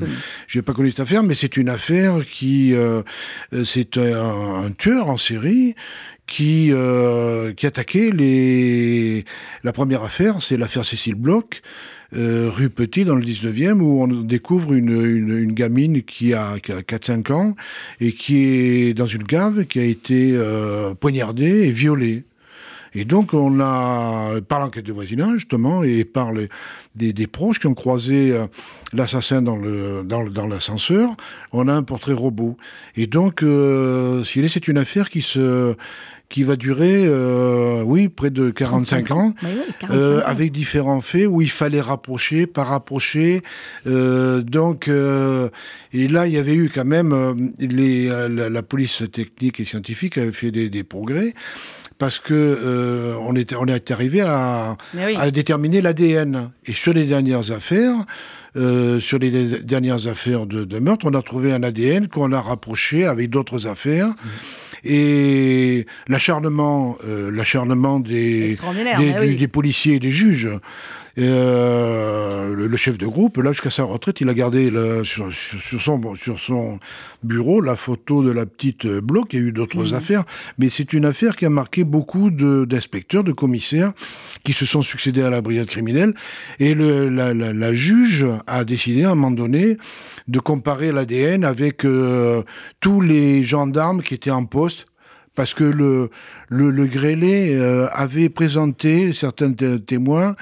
Je 0.47 0.57
n'ai 0.59 0.61
pas 0.61 0.73
connu 0.73 0.89
cette 0.91 0.99
affaire, 0.99 1.23
mais 1.23 1.33
c'est 1.33 1.57
une 1.57 1.69
affaire 1.69 2.25
qui, 2.29 2.73
euh, 2.75 3.01
euh, 3.53 3.63
c'est 3.65 3.97
un, 3.97 4.65
un 4.65 4.71
tueur 4.71 5.09
en 5.09 5.17
série 5.17 5.75
qui, 6.27 6.69
euh, 6.71 7.53
qui 7.53 7.65
attaquait 7.65 8.11
les. 8.11 9.25
La 9.63 9.73
première 9.73 10.03
affaire, 10.03 10.41
c'est 10.41 10.57
l'affaire 10.57 10.85
Cécile 10.85 11.15
Bloch. 11.15 11.61
Euh, 12.15 12.49
rue 12.53 12.69
Petit 12.69 13.05
dans 13.05 13.15
le 13.15 13.23
19e 13.23 13.79
où 13.79 14.01
on 14.01 14.07
découvre 14.07 14.73
une, 14.73 14.89
une, 14.89 15.37
une 15.37 15.53
gamine 15.53 16.03
qui 16.03 16.33
a, 16.33 16.51
a 16.51 16.57
4-5 16.57 17.31
ans 17.31 17.55
et 17.99 18.13
qui 18.13 18.43
est 18.43 18.93
dans 18.93 19.07
une 19.07 19.23
cave 19.23 19.65
qui 19.65 19.79
a 19.79 19.83
été 19.83 20.31
euh, 20.33 20.93
poignardée 20.93 21.67
et 21.67 21.71
violée. 21.71 22.23
Et 22.93 23.05
donc, 23.05 23.33
on 23.33 23.59
a, 23.59 24.41
par 24.47 24.59
l'enquête 24.59 24.85
de 24.85 24.91
voisinage, 24.93 25.39
justement, 25.39 25.83
et 25.83 26.03
par 26.03 26.33
les, 26.33 26.49
des, 26.95 27.13
des 27.13 27.27
proches 27.27 27.59
qui 27.59 27.67
ont 27.67 27.73
croisé 27.73 28.31
euh, 28.31 28.47
l'assassin 28.93 29.41
dans, 29.41 29.55
le, 29.55 30.03
dans, 30.03 30.23
dans 30.23 30.47
l'ascenseur, 30.47 31.09
on 31.51 31.67
a 31.67 31.73
un 31.73 31.83
portrait 31.83 32.13
robot. 32.13 32.57
Et 32.95 33.07
donc, 33.07 33.43
euh, 33.43 34.23
si 34.23 34.47
c'est 34.49 34.67
une 34.67 34.77
affaire 34.77 35.09
qui 35.09 35.21
se 35.21 35.75
qui 36.31 36.43
va 36.43 36.55
durer, 36.55 37.03
euh, 37.05 37.83
oui, 37.85 38.07
près 38.07 38.29
de 38.29 38.49
45 38.49 39.11
ans, 39.11 39.35
Mais 39.43 39.49
oui, 39.49 39.73
45 39.79 39.93
euh, 39.93 40.19
ans. 40.19 40.23
avec 40.25 40.51
différents 40.51 41.01
faits 41.01 41.27
où 41.27 41.41
il 41.41 41.51
fallait 41.51 41.81
rapprocher, 41.81 42.47
pas 42.47 42.63
rapprocher. 42.63 43.43
Euh, 43.85 44.41
donc, 44.41 44.87
et 44.87 46.07
là, 46.07 46.27
il 46.27 46.33
y 46.33 46.37
avait 46.37 46.55
eu 46.55 46.71
quand 46.73 46.85
même 46.85 47.51
les, 47.59 48.07
la, 48.07 48.49
la 48.49 48.63
police 48.63 49.03
technique 49.11 49.59
et 49.59 49.65
scientifique 49.65 50.17
avait 50.17 50.31
fait 50.31 50.51
des, 50.51 50.69
des 50.69 50.83
progrès 50.83 51.35
parce 52.01 52.17
que 52.17 52.33
euh, 52.33 53.13
on 53.21 53.35
était 53.35 53.55
on 53.55 53.67
est 53.67 53.91
arrivé 53.91 54.21
à, 54.21 54.75
Mais 54.95 55.05
oui. 55.05 55.15
à 55.19 55.29
déterminer 55.29 55.81
l'ADN. 55.81 56.49
Et 56.65 56.73
sur 56.73 56.93
les 56.93 57.05
dernières 57.05 57.51
affaires, 57.51 57.93
euh, 58.57 58.99
sur 58.99 59.19
les 59.19 59.29
dernières 59.61 60.07
affaires 60.07 60.47
de, 60.47 60.63
de 60.65 60.79
meurtre, 60.79 61.05
on 61.07 61.13
a 61.13 61.21
trouvé 61.21 61.53
un 61.53 61.61
ADN 61.61 62.07
qu'on 62.07 62.31
a 62.31 62.41
rapproché 62.41 63.05
avec 63.05 63.29
d'autres 63.29 63.67
affaires. 63.67 64.09
Et 64.83 65.85
l'acharnement, 66.07 66.97
euh, 67.07 67.29
l'acharnement 67.31 67.99
des, 67.99 68.55
des, 68.55 68.57
mais 68.97 69.11
du- 69.13 69.19
oui. 69.19 69.35
des 69.35 69.47
policiers 69.47 69.95
et 69.95 69.99
des 69.99 70.09
juges. 70.09 70.49
Euh, 71.17 72.53
le, 72.55 72.67
le 72.67 72.77
chef 72.77 72.97
de 72.97 73.05
groupe, 73.07 73.37
là, 73.37 73.51
jusqu'à 73.51 73.69
sa 73.69 73.83
retraite, 73.83 74.21
il 74.21 74.29
a 74.29 74.33
gardé 74.33 74.69
sur, 75.03 75.29
son, 75.33 76.15
sur 76.15 76.39
son 76.39 76.79
bureau 77.23 77.61
la 77.61 77.75
photo 77.75 78.23
de 78.23 78.31
la 78.31 78.45
petite 78.45 78.85
euh, 78.85 79.01
bloc. 79.01 79.33
Il 79.33 79.39
y 79.39 79.43
a 79.43 79.45
eu 79.47 79.51
d'autres 79.51 79.83
Mhm. 79.89 79.93
affaires, 79.93 80.23
mais 80.57 80.69
c'est 80.69 80.93
une 80.93 81.05
affaire 81.05 81.35
qui 81.35 81.45
a 81.45 81.49
marqué 81.49 81.83
beaucoup 81.83 82.29
de- 82.29 82.65
d'inspecteurs, 82.65 83.23
de, 83.23 83.31
commissaires 83.31 83.93
qui 84.43 84.53
se 84.53 84.65
sont 84.65 84.81
succédés 84.81 85.21
à 85.21 85.29
la 85.29 85.41
brigade 85.41 85.67
criminelle. 85.67 86.13
Et 86.59 86.73
le, 86.73 87.09
la, 87.09 87.33
la- 87.33 87.53
la 87.53 87.73
juge 87.73 88.25
a 88.47 88.63
décidé 88.63 89.03
à 89.03 89.11
un 89.11 89.15
moment 89.15 89.31
donné 89.31 89.77
de 90.27 90.39
comparer 90.39 90.91
l'ADN 90.91 91.43
avec 91.45 91.83
euh, 91.85 92.43
tous 92.79 93.01
les 93.01 93.43
gendarmes 93.43 94.01
qui 94.01 94.13
étaient 94.13 94.31
en 94.31 94.45
poste 94.45 94.85
parce 95.35 95.53
que 95.53 95.63
le, 95.63 96.09
le, 96.49 96.69
le 96.71 96.85
grêlé 96.85 97.55
euh, 97.55 97.87
avait 97.93 98.27
présenté 98.29 99.13
certains 99.13 99.53
té- 99.53 99.79
témoins 99.79 100.35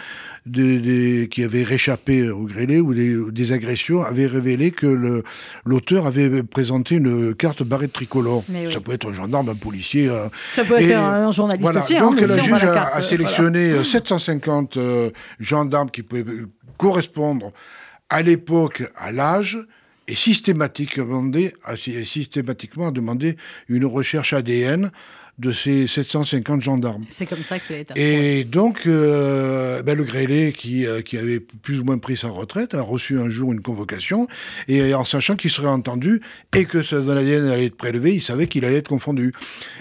de- 0.48 0.80
de- 0.80 1.26
qui 1.26 1.44
avaient 1.44 1.64
réchappé 1.64 2.30
au 2.32 2.44
grêlé 2.46 2.80
ou 2.80 2.94
des, 3.32 3.52
agressions 3.52 4.02
avaient 4.04 4.26
révélé 4.26 4.72
que 4.72 5.22
l'auteur 5.66 6.08
avait 6.08 6.42
présenté 6.42 6.96
une 6.96 7.36
carte 7.36 7.62
barrette 7.62 7.94
tricolore. 7.94 8.44
Oui. 8.50 8.72
Ça 8.74 8.80
peut 8.80 8.94
être 8.94 9.08
un 9.10 9.14
gendarme, 9.14 9.50
un 9.50 9.56
policier. 9.56 10.10
euh, 10.10 10.28
Ça 10.56 10.64
peut 10.66 10.80
être 10.80 10.96
un, 10.98 11.32
journaliste 11.32 11.62
voilà, 11.64 11.82
aussi. 11.84 11.96
hein, 11.98 12.02
donc 12.02 12.20
la 12.20 12.38
juge 12.40 12.50
la 12.64 12.72
a, 12.72 12.74
carte, 12.74 12.96
a 12.96 13.00
euh, 13.00 13.04
sélectionné 13.04 13.60
euh, 13.70 13.84
750 13.84 14.78
euh, 14.78 15.12
gendarmes 15.40 15.92
qui 15.92 16.02
pouvaient 16.02 16.26
correspondre 16.78 17.52
à 18.10 18.24
l'époque 18.24 18.84
à 18.98 19.12
l'âge 19.12 19.60
et 20.10 20.16
systématiquement, 20.16 21.32
systématiquement 22.06 22.88
a 22.88 22.92
demandé 22.92 23.38
une 23.68 23.86
recherche 23.86 24.34
ADN 24.34 24.92
de 25.38 25.54
ces 25.54 25.88
750 25.88 26.62
gendarmes. 26.62 27.04
C'est 27.10 27.26
comme 27.26 27.44
ça 27.44 27.60
qu'il 27.60 27.74
a 27.78 27.80
été. 27.80 27.94
Et 28.40 28.44
donc, 28.44 28.82
euh, 28.88 29.82
ben, 29.84 29.98
le 29.98 30.04
grêlé, 30.04 30.52
qui, 30.52 30.86
euh, 30.86 31.02
qui 31.02 31.18
avait 31.18 31.40
plus 31.40 31.80
ou 31.80 31.86
moins 31.86 31.98
pris 31.98 32.18
sa 32.18 32.28
retraite, 32.28 32.74
a 32.74 32.82
reçu 32.82 33.18
un 33.18 33.30
jour 33.30 33.54
une 33.54 33.62
convocation, 33.62 34.28
et 34.68 34.94
en 34.94 35.06
sachant 35.06 35.38
qu'il 35.38 35.50
serait 35.50 35.70
entendu 35.70 36.20
et 36.54 36.66
que 36.66 36.80
dans 37.00 37.14
l'ADN 37.14 37.48
allait 37.48 37.68
être 37.68 37.78
prélevé, 37.78 38.16
il 38.16 38.22
savait 38.22 38.48
qu'il 38.48 38.66
allait 38.66 38.80
être 38.80 38.90
confondu. 38.90 39.32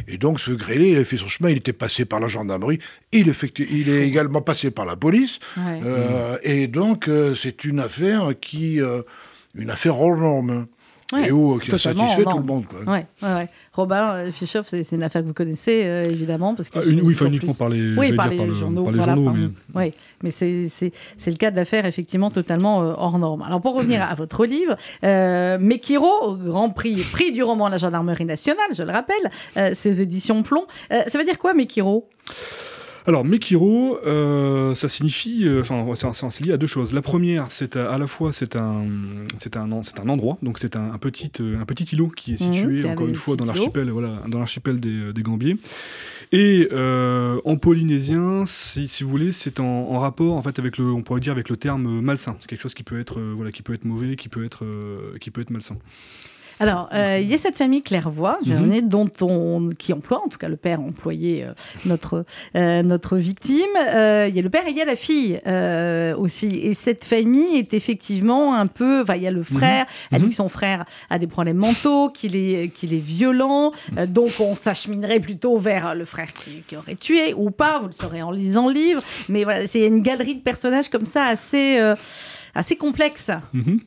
Et 0.06 0.16
donc, 0.16 0.38
ce 0.38 0.52
grêlé, 0.52 0.90
il 0.90 0.98
a 0.98 1.04
fait 1.04 1.16
son 1.16 1.26
chemin, 1.26 1.50
il 1.50 1.56
était 1.56 1.72
passé 1.72 2.04
par 2.04 2.20
la 2.20 2.28
gendarmerie, 2.28 2.78
il, 3.10 3.28
effectu- 3.28 3.66
il 3.68 3.88
est 3.88 4.06
également 4.06 4.42
passé 4.42 4.70
par 4.70 4.84
la 4.86 4.94
police, 4.94 5.40
Ouais. 5.56 5.80
euh, 5.84 6.38
et 6.44 6.68
donc, 6.68 7.08
euh, 7.08 7.34
c'est 7.34 7.64
une 7.64 7.80
affaire 7.80 8.30
qui... 8.40 8.78
euh, 9.56 9.60
une 9.62 9.70
affaire 9.70 10.00
hors 10.00 10.16
norme. 10.16 10.66
Ouais, 11.10 11.28
et 11.28 11.32
où, 11.32 11.58
qui 11.58 11.74
a 11.74 11.78
satisfait 11.78 12.22
tout 12.22 12.36
le 12.36 12.44
monde. 12.44 12.66
Quoi. 12.66 12.80
Ouais, 12.92 13.06
ouais. 13.22 13.48
Robin 13.72 14.12
euh, 14.12 14.30
Fischoff, 14.30 14.66
c'est 14.68 14.92
une 14.92 15.02
affaire 15.02 15.22
que 15.22 15.26
vous 15.28 15.32
connaissez 15.32 15.84
euh, 15.86 16.04
évidemment 16.04 16.54
parce 16.54 16.68
que 16.68 16.78
Ah, 16.80 16.84
une- 16.84 17.00
oui, 17.00 17.14
enfin 17.14 17.24
en 17.24 17.28
uniquement 17.28 17.54
par 17.54 17.70
les, 17.70 17.96
Oui, 17.96 18.12
par 18.12 18.28
dire 18.28 18.42
les 18.42 18.46
le- 18.48 18.52
journaux. 18.52 18.84
par 18.84 18.92
les 18.92 19.00
journaux, 19.02 19.24
par- 19.24 19.32
mais- 19.32 19.48
Oui, 19.74 19.94
mais 20.22 20.30
c'est 20.30 20.92
le 21.30 21.36
cas 21.36 21.50
d'affaires 21.50 21.86
effectivement 21.86 22.30
totalement 22.30 22.82
euh, 22.82 22.92
hors 22.94 23.18
norme. 23.18 23.40
Alors 23.40 23.62
pour 23.62 23.74
revenir 23.74 24.02
à 24.02 24.14
votre 24.16 24.44
livre, 24.44 24.76
euh, 25.02 25.56
Mekiro, 25.58 26.36
Grand 26.36 26.68
Prix, 26.68 26.96
prix 27.10 27.32
du 27.32 27.42
roman 27.42 27.68
de 27.68 27.72
la 27.72 27.78
gendarmerie 27.78 28.26
nationale, 28.26 28.68
je 28.76 28.82
le 28.82 28.92
rappelle, 28.92 29.30
euh, 29.56 29.70
ses 29.72 30.02
éditions 30.02 30.42
Plomb. 30.42 30.66
Euh, 30.92 31.04
ça 31.06 31.16
veut 31.16 31.24
dire 31.24 31.38
quoi 31.38 31.54
Mekiro? 31.54 32.06
Alors, 33.08 33.24
Mekiro, 33.24 33.98
euh, 34.06 34.74
ça 34.74 34.86
signifie, 34.86 35.46
euh, 35.46 35.62
enfin, 35.62 35.82
c'est 35.94 36.12
c'est- 36.12 36.30
c'est 36.30 36.44
lié 36.44 36.52
à 36.52 36.58
deux 36.58 36.66
choses. 36.66 36.92
La 36.92 37.00
première, 37.00 37.50
c'est 37.50 37.74
à, 37.76 37.90
à 37.90 37.96
la 37.96 38.06
fois 38.06 38.32
c'est 38.32 38.54
un, 38.54 38.84
c'est 39.38 39.56
un, 39.56 39.82
c'est 39.82 39.98
un 39.98 40.08
endroit, 40.10 40.36
donc 40.42 40.58
c'est 40.58 40.76
un, 40.76 40.92
un 40.92 40.98
petit, 40.98 41.32
euh, 41.40 41.58
un 41.58 41.64
petit 41.64 41.84
îlot 41.94 42.08
qui 42.14 42.34
est 42.34 42.40
Mhm, 42.44 42.52
situé 42.52 42.84
encore 42.84 43.06
une 43.08 43.14
fois 43.14 43.36
dans 43.36 43.46
l'archipel, 43.46 43.88
voilà, 43.90 44.22
dans 44.28 44.38
l'archipel 44.38 44.78
des, 44.78 44.90
euh, 44.90 45.12
des 45.14 45.22
Gambiers. 45.22 45.56
Et 46.32 46.68
euh, 46.70 47.40
en 47.46 47.56
polynésien, 47.56 48.44
si, 48.44 48.88
si 48.88 49.04
vous 49.04 49.08
voulez, 49.08 49.32
c'est 49.32 49.58
en, 49.58 49.64
en 49.64 49.98
rapport 50.00 50.34
en 50.34 50.42
fait 50.42 50.58
avec 50.58 50.76
le, 50.76 50.92
on 50.92 51.00
pourrait 51.00 51.20
dire 51.20 51.32
avec 51.32 51.48
le 51.48 51.56
terme 51.56 52.02
malsain. 52.02 52.36
C'est 52.40 52.46
quelque 52.50 52.60
chose 52.60 52.74
qui 52.74 52.82
peut 52.82 53.00
être, 53.00 53.18
euh, 53.20 53.32
voilà, 53.34 53.52
qui 53.52 53.62
peut 53.62 53.72
être 53.72 53.86
mauvais, 53.86 54.16
qui 54.16 54.28
peut 54.28 54.44
être, 54.44 54.66
euh, 54.66 55.16
qui 55.18 55.30
peut 55.30 55.40
être 55.40 55.48
malsain. 55.50 55.78
Alors, 56.60 56.88
euh, 56.92 57.18
il 57.22 57.28
y 57.28 57.34
a 57.34 57.38
cette 57.38 57.56
famille 57.56 57.82
Clairvoy, 57.82 58.36
Mhm. 58.44 58.88
dont 58.88 59.08
on, 59.20 59.70
qui 59.78 59.92
emploie, 59.92 60.20
en 60.24 60.28
tout 60.28 60.38
cas 60.38 60.48
le 60.48 60.56
père 60.56 60.80
employé 60.80 61.44
euh, 61.44 61.52
notre, 61.86 62.24
euh, 62.56 62.82
notre 62.82 63.16
victime. 63.16 63.68
Euh, 63.78 64.26
il 64.28 64.34
y 64.34 64.38
a 64.38 64.42
le 64.42 64.50
père 64.50 64.66
et 64.66 64.70
il 64.70 64.76
y 64.76 64.80
a 64.80 64.84
la 64.84 64.96
fille 64.96 65.40
euh, 65.46 66.16
aussi. 66.16 66.46
Et 66.48 66.74
cette 66.74 67.04
famille 67.04 67.56
est 67.56 67.74
effectivement 67.74 68.54
un 68.54 68.66
peu... 68.66 69.02
Enfin, 69.02 69.14
il 69.16 69.22
y 69.22 69.26
a 69.26 69.30
le 69.30 69.42
frère, 69.42 69.86
elle 70.10 70.18
dit 70.18 70.24
Mhm. 70.24 70.30
que 70.30 70.36
son 70.36 70.48
frère 70.48 70.84
a 71.10 71.18
des 71.18 71.26
problèmes 71.28 71.58
mentaux, 71.58 72.10
qu'il 72.10 72.34
est, 72.36 72.68
qu'il 72.74 72.92
est 72.92 72.96
violent. 73.04 73.72
Mhm. 73.92 73.98
Euh, 73.98 74.06
donc, 74.06 74.32
on 74.40 74.54
s'acheminerait 74.54 75.20
plutôt 75.20 75.58
vers 75.58 75.94
le 75.94 76.04
frère 76.04 76.32
qui, 76.34 76.62
qui 76.66 76.76
aurait 76.76 76.96
tué 76.96 77.34
ou 77.34 77.50
pas, 77.50 77.78
vous 77.78 77.86
le 77.88 77.92
saurez 77.92 78.22
en 78.22 78.30
lisant 78.32 78.68
le 78.68 78.74
livre. 78.74 79.02
Mais 79.28 79.44
voilà, 79.44 79.66
c'est 79.66 79.86
une 79.86 80.02
galerie 80.02 80.34
de 80.34 80.40
personnages 80.42 80.88
comme 80.88 81.06
ça 81.06 81.24
assez... 81.24 81.78
euh, 81.78 81.94
assez 82.54 82.74
complexe. 82.76 83.30
Mhm. 83.52 83.80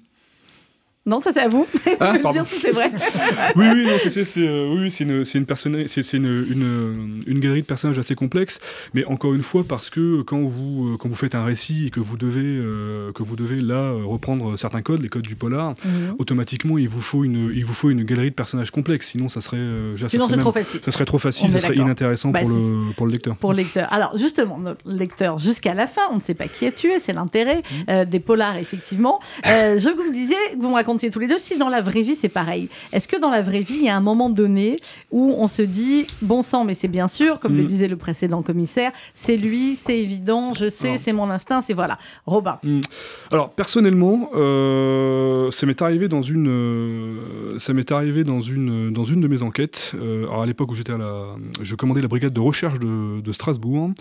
Non, 1.08 1.20
ça 1.20 1.32
c'est 1.32 1.40
à 1.40 1.48
vous. 1.48 1.66
Ah, 2.00 2.14
c'est 2.46 2.70
vrai. 2.72 2.92
oui, 3.56 3.66
oui, 3.74 3.86
non, 3.88 3.94
c'est, 3.98 4.38
euh, 4.38 4.70
oui, 4.72 4.82
oui, 4.82 4.96
une, 5.00 5.24
c'est 5.26 5.40
une, 5.40 5.46
personne- 5.48 5.88
c'est, 5.88 6.04
c'est 6.04 6.18
une, 6.18 6.46
une, 6.48 7.22
une 7.26 7.40
galerie 7.40 7.62
de 7.62 7.66
personnages 7.66 7.98
assez 7.98 8.14
complexe, 8.14 8.60
mais 8.94 9.04
encore 9.06 9.34
une 9.34 9.42
fois, 9.42 9.64
parce 9.68 9.90
que 9.90 10.22
quand 10.22 10.42
vous, 10.42 10.90
euh, 10.94 10.98
quand 10.98 11.10
vous 11.10 11.16
faites 11.16 11.34
un 11.34 11.44
récit 11.44 11.88
et 11.88 11.90
que 11.90 12.00
vous 12.00 12.18
devez, 12.18 12.44
euh, 12.44 13.12
que 13.14 13.24
vous 13.24 13.36
devez 13.36 13.58
là 13.62 13.74
euh, 13.74 14.04
reprendre 14.06 14.58
certains 14.60 14.84
codes, 14.84 15.02
les 15.02 15.10
codes 15.10 15.24
du 15.24 15.36
polar, 15.36 15.74
Mhm. 15.84 16.16
automatiquement, 16.20 16.78
il 16.78 16.88
vous 16.88 17.02
faut 17.02 17.24
une, 17.24 17.52
il 17.56 17.66
vous 17.66 17.74
faut 17.74 17.90
une 17.90 18.04
galerie 18.04 18.30
de 18.30 18.36
personnages 18.36 18.70
complexes, 18.70 19.08
sinon 19.10 19.28
ça 19.28 19.42
serait, 19.42 19.58
euh, 19.60 19.94
déjà, 19.94 20.08
ça 20.08 20.12
Sinon, 20.12 20.26
serait 20.26 20.38
même- 20.38 20.42
trop 20.44 20.52
facile. 20.52 20.82
ça 20.86 20.92
serait 20.92 21.06
trop 21.06 21.18
facile, 21.18 21.48
On 21.50 21.54
ça 21.54 21.60
serait 21.62 21.76
inintéressant 21.78 22.30
Bah, 22.30 22.42
pour, 22.42 22.50
si, 22.52 22.56
le, 22.58 22.94
pour 22.96 23.06
le 23.08 23.12
lecteur. 23.14 23.36
Pour 23.38 23.52
le 23.54 23.58
lecteur. 23.58 23.92
Alors, 23.92 24.16
justement, 24.20 24.60
notre 24.60 24.82
lecteur, 24.86 25.40
jusqu'à 25.40 25.74
la 25.74 25.88
fin, 25.88 26.04
on 26.12 26.18
ne 26.18 26.22
sait 26.22 26.36
pas 26.36 26.48
qui 26.48 26.68
a 26.68 26.72
tué, 26.72 27.00
c'est 27.00 27.14
l'intérêt 27.14 27.62
Mmh. 27.62 27.74
euh, 27.90 28.06
des 28.06 28.20
polars, 28.20 28.58
effectivement. 28.58 29.20
Euh, 29.48 29.80
je 29.80 29.90
vous 29.90 29.96
que 30.04 30.58
vous 30.60 30.70
me 30.70 30.74
racontiez 30.92 31.10
tous 31.10 31.20
les 31.20 31.28
deux, 31.28 31.38
si 31.38 31.58
dans 31.58 31.70
la 31.70 31.82
vraie 31.82 32.02
vie, 32.02 32.16
c'est 32.16 32.28
pareil. 32.28 32.68
Est-ce 32.92 33.08
que 33.08 33.18
dans 33.20 33.30
la 33.30 33.42
vraie 33.42 33.62
vie, 33.62 33.78
il 33.78 33.86
y 33.86 33.90
a 33.90 33.96
un 33.96 34.02
moment 34.02 34.30
donné 34.30 34.76
où 35.10 35.34
on 35.38 35.48
se 35.48 35.62
dit, 35.62 36.06
bon 36.22 36.44
sang, 36.44 36.66
mais 36.66 36.74
c'est 36.74 36.90
bien 36.90 37.08
sûr, 37.08 37.40
comme 37.40 37.56
le 37.56 37.64
Mm. 37.64 37.68
disait 37.68 37.88
le 37.88 37.96
précédent 37.96 38.42
commissaire, 38.42 38.92
c'est 39.14 39.38
lui, 39.38 39.78
c'est 39.78 39.98
évident, 39.98 40.54
je 40.54 40.70
sais, 40.70 40.98
c'est 40.98 41.14
mon 41.14 41.30
instinct, 41.30 41.62
c'est 41.62 41.74
voilà. 41.74 41.98
Robin. 42.26 42.60
Alors 43.32 43.52
personnellement, 43.52 44.32
euh, 44.36 45.50
ça 45.52 45.66
m'est 45.66 45.82
arrivé 45.82 46.10
dans 46.10 46.22
une, 46.22 46.50
euh, 46.50 47.58
ça 47.58 47.72
m'est 47.74 47.90
arrivé 47.92 48.26
dans 48.26 48.42
une, 48.42 48.92
dans 48.92 49.06
une 49.06 49.22
de 49.22 49.28
mes 49.30 49.44
enquêtes. 49.44 49.94
Euh, 49.96 50.24
alors 50.24 50.42
à 50.42 50.46
l'époque 50.46 50.72
où 50.72 50.76
j'étais 50.76 50.92
à 50.94 50.98
la, 50.98 51.36
je 51.62 51.76
commandais 51.76 52.02
la 52.02 52.10
brigade 52.10 52.34
de 52.34 52.42
recherche 52.42 52.80
de, 52.80 53.22
de 53.22 53.32
Strasbourg. 53.32 53.92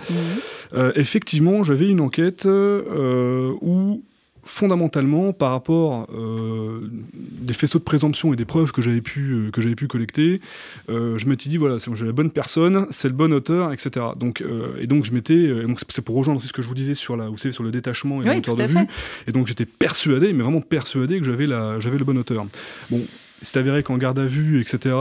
Euh, 0.74 0.90
effectivement, 0.96 1.62
j'avais 1.62 1.88
une 1.88 2.00
enquête 2.00 2.48
où 2.48 4.02
fondamentalement, 4.44 5.32
par 5.32 5.50
rapport 5.52 6.06
euh, 6.14 6.80
des 7.12 7.52
faisceaux 7.52 7.78
de 7.78 7.84
présomption 7.84 8.32
et 8.32 8.36
des 8.36 8.44
preuves 8.44 8.72
que 8.72 8.82
j'avais 8.82 9.00
pu, 9.00 9.32
euh, 9.32 9.50
que 9.50 9.60
j'avais 9.60 9.74
pu 9.74 9.86
collecter, 9.86 10.40
euh, 10.88 11.16
je 11.18 11.26
m'étais 11.26 11.48
dit 11.48 11.56
voilà, 11.56 11.78
c'est- 11.78 11.94
j'ai 11.94 12.06
la 12.06 12.12
bonne 12.12 12.30
personne, 12.30 12.86
c'est 12.90 13.08
le 13.08 13.14
bon 13.14 13.32
auteur, 13.32 13.72
etc. 13.72 14.06
Donc, 14.16 14.40
euh, 14.42 14.80
et 14.80 14.86
donc 14.86 15.04
je 15.04 15.12
m'étais, 15.12 15.34
euh, 15.34 15.66
donc 15.66 15.80
c'est 15.88 16.04
pour 16.04 16.16
rejoindre 16.16 16.38
aussi 16.38 16.48
ce 16.48 16.52
que 16.52 16.62
je 16.62 16.68
vous 16.68 16.74
disais 16.74 16.94
sur 16.94 17.16
la, 17.16 17.28
vous 17.28 17.36
savez, 17.38 17.52
sur 17.52 17.62
le 17.64 17.70
détachement 17.70 18.22
et 18.22 18.28
Oui, 18.28 18.42
tout 18.42 18.54
de 18.54 18.62
vue. 18.64 18.74
fait. 18.74 18.88
Et 19.26 19.32
donc 19.32 19.46
j'étais 19.46 19.66
persuadé, 19.66 20.32
mais 20.32 20.42
vraiment 20.42 20.60
persuadé 20.60 21.18
que 21.18 21.24
j'avais 21.24 21.46
la, 21.46 21.78
j'avais 21.80 21.98
le 21.98 22.04
bon 22.04 22.16
auteur. 22.18 22.46
Bon. 22.90 23.02
C'est 23.42 23.58
avéré 23.58 23.82
qu'en 23.82 23.96
garde 23.96 24.18
à 24.18 24.26
vue, 24.26 24.60
etc., 24.60 24.94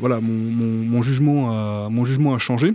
voilà, 0.00 0.20
mon, 0.20 0.32
mon- 0.32 0.84
mon 0.86 1.00
jugement 1.02 1.50
a, 1.50 1.88
mon 1.88 2.04
jugement 2.04 2.34
a 2.34 2.38
changé. 2.38 2.74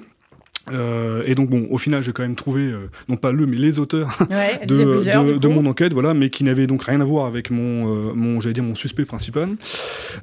Euh, 0.71 1.23
et 1.25 1.35
donc 1.35 1.49
bon, 1.49 1.67
au 1.69 1.77
final, 1.77 2.03
j'ai 2.03 2.11
quand 2.11 2.23
même 2.23 2.35
trouvé, 2.35 2.61
euh, 2.61 2.89
non 3.09 3.17
pas 3.17 3.31
le, 3.31 3.45
mais 3.45 3.57
les 3.57 3.79
auteurs 3.79 4.17
Ouais, 4.29 4.65
de, 4.65 5.47
mon 5.47 5.65
enquête, 5.65 5.93
voilà, 5.93 6.13
mais 6.13 6.29
qui 6.29 6.43
n'avaient 6.43 6.67
donc 6.67 6.83
rien 6.83 7.01
à 7.01 7.03
voir 7.03 7.25
avec 7.25 7.51
mon, 7.51 8.09
euh, 8.09 8.13
mon 8.13 8.39
j'allais 8.39 8.53
dire 8.53 8.63
mon 8.63 8.75
suspect 8.75 9.05
principal. 9.05 9.49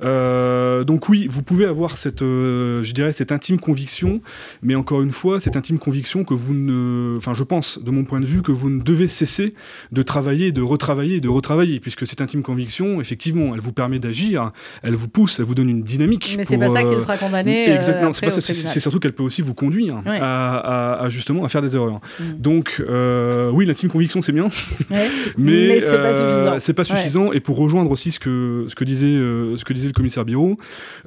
Donc 0.01 1.09
oui, 1.09 1.27
vous 1.29 1.43
pouvez 1.43 1.65
avoir 1.65 1.99
cette, 1.99 2.21
je 2.21 2.93
dirais, 2.93 3.13
cette 3.13 3.33
intime 3.33 3.59
conviction, 3.59 4.21
mais 4.63 4.75
encore 4.75 5.03
une 5.03 5.13
fois, 5.13 5.41
cette 5.41 5.57
intime 5.57 5.79
conviction 5.79 6.25
que 6.25 6.35
vous 6.35 6.55
ne, 6.55 7.17
enfin, 7.17 7.35
je 7.35 7.45
pense, 7.45 7.83
de 7.83 7.91
mon 7.91 8.05
point 8.05 8.21
de 8.21 8.27
vue, 8.27 8.43
que 8.43 8.53
vous 8.53 8.71
ne 8.71 8.83
devez 8.83 9.09
cesser 9.09 9.55
de 9.93 10.03
travailler, 10.03 10.53
de 10.53 10.63
retravailler, 10.63 11.17
et 11.17 11.21
de 11.21 11.29
retravailler, 11.29 11.81
puisque 11.81 12.07
cette 12.07 12.21
intime 12.21 12.43
conviction, 12.43 13.01
effectivement, 13.01 13.55
elle 13.55 13.61
vous 13.61 13.73
permet 13.73 13.99
d'agir, 13.99 14.53
elle 14.83 14.95
vous 14.95 15.09
pousse, 15.09 15.39
elle 15.39 15.45
vous 15.45 15.55
donne 15.55 15.69
une 15.69 15.83
dynamique. 15.83 16.35
Mais 16.37 16.45
c'est 16.45 16.59
pas 16.59 16.71
ça 16.71 16.83
qui 16.83 16.95
le 16.95 17.01
fera 17.01 17.17
condamner. 17.17 17.71
Exactement, 17.71 18.13
c'est 18.13 18.81
surtout 18.81 18.99
qu'elle 18.99 19.13
peut 19.13 19.23
aussi 19.23 19.43
vous 19.43 19.55
conduire 19.55 19.99
Ouais. 20.07 20.19
à, 20.21 20.38
à- 20.47 21.03
à 21.05 21.09
justement 21.09 21.45
à 21.45 21.49
faire 21.49 21.63
des 21.63 21.75
erreurs. 21.75 22.01
Mm. 22.21 22.25
Donc 22.39 22.83
euh, 22.89 23.51
oui, 23.51 23.67
l'intime 23.67 23.89
conviction 23.89 24.23
c'est 24.23 24.33
bien, 24.33 24.49
Ouais. 24.91 25.09
mais, 25.39 25.69
Mais 25.69 25.81
c'est 25.81 25.87
pas 25.97 26.15
euh, 26.15 26.15
suffisant. 26.15 26.61
c'est 26.61 26.73
pas 26.75 26.83
Ouais. 26.83 26.97
suffisant. 26.97 27.33
Et 27.33 27.41
pour 27.41 27.57
rejoindre 27.57 27.91
aussi 27.91 28.13
ce 28.13 28.21
que 28.21 28.65
ce 28.69 28.75
que 28.75 28.85
disait 28.85 29.09
euh, 29.09 29.57
ce 29.57 29.65
que 29.65 29.73
disait 29.73 29.89
le 29.89 29.93
commissaire 29.95 30.25
Biro, 30.25 30.57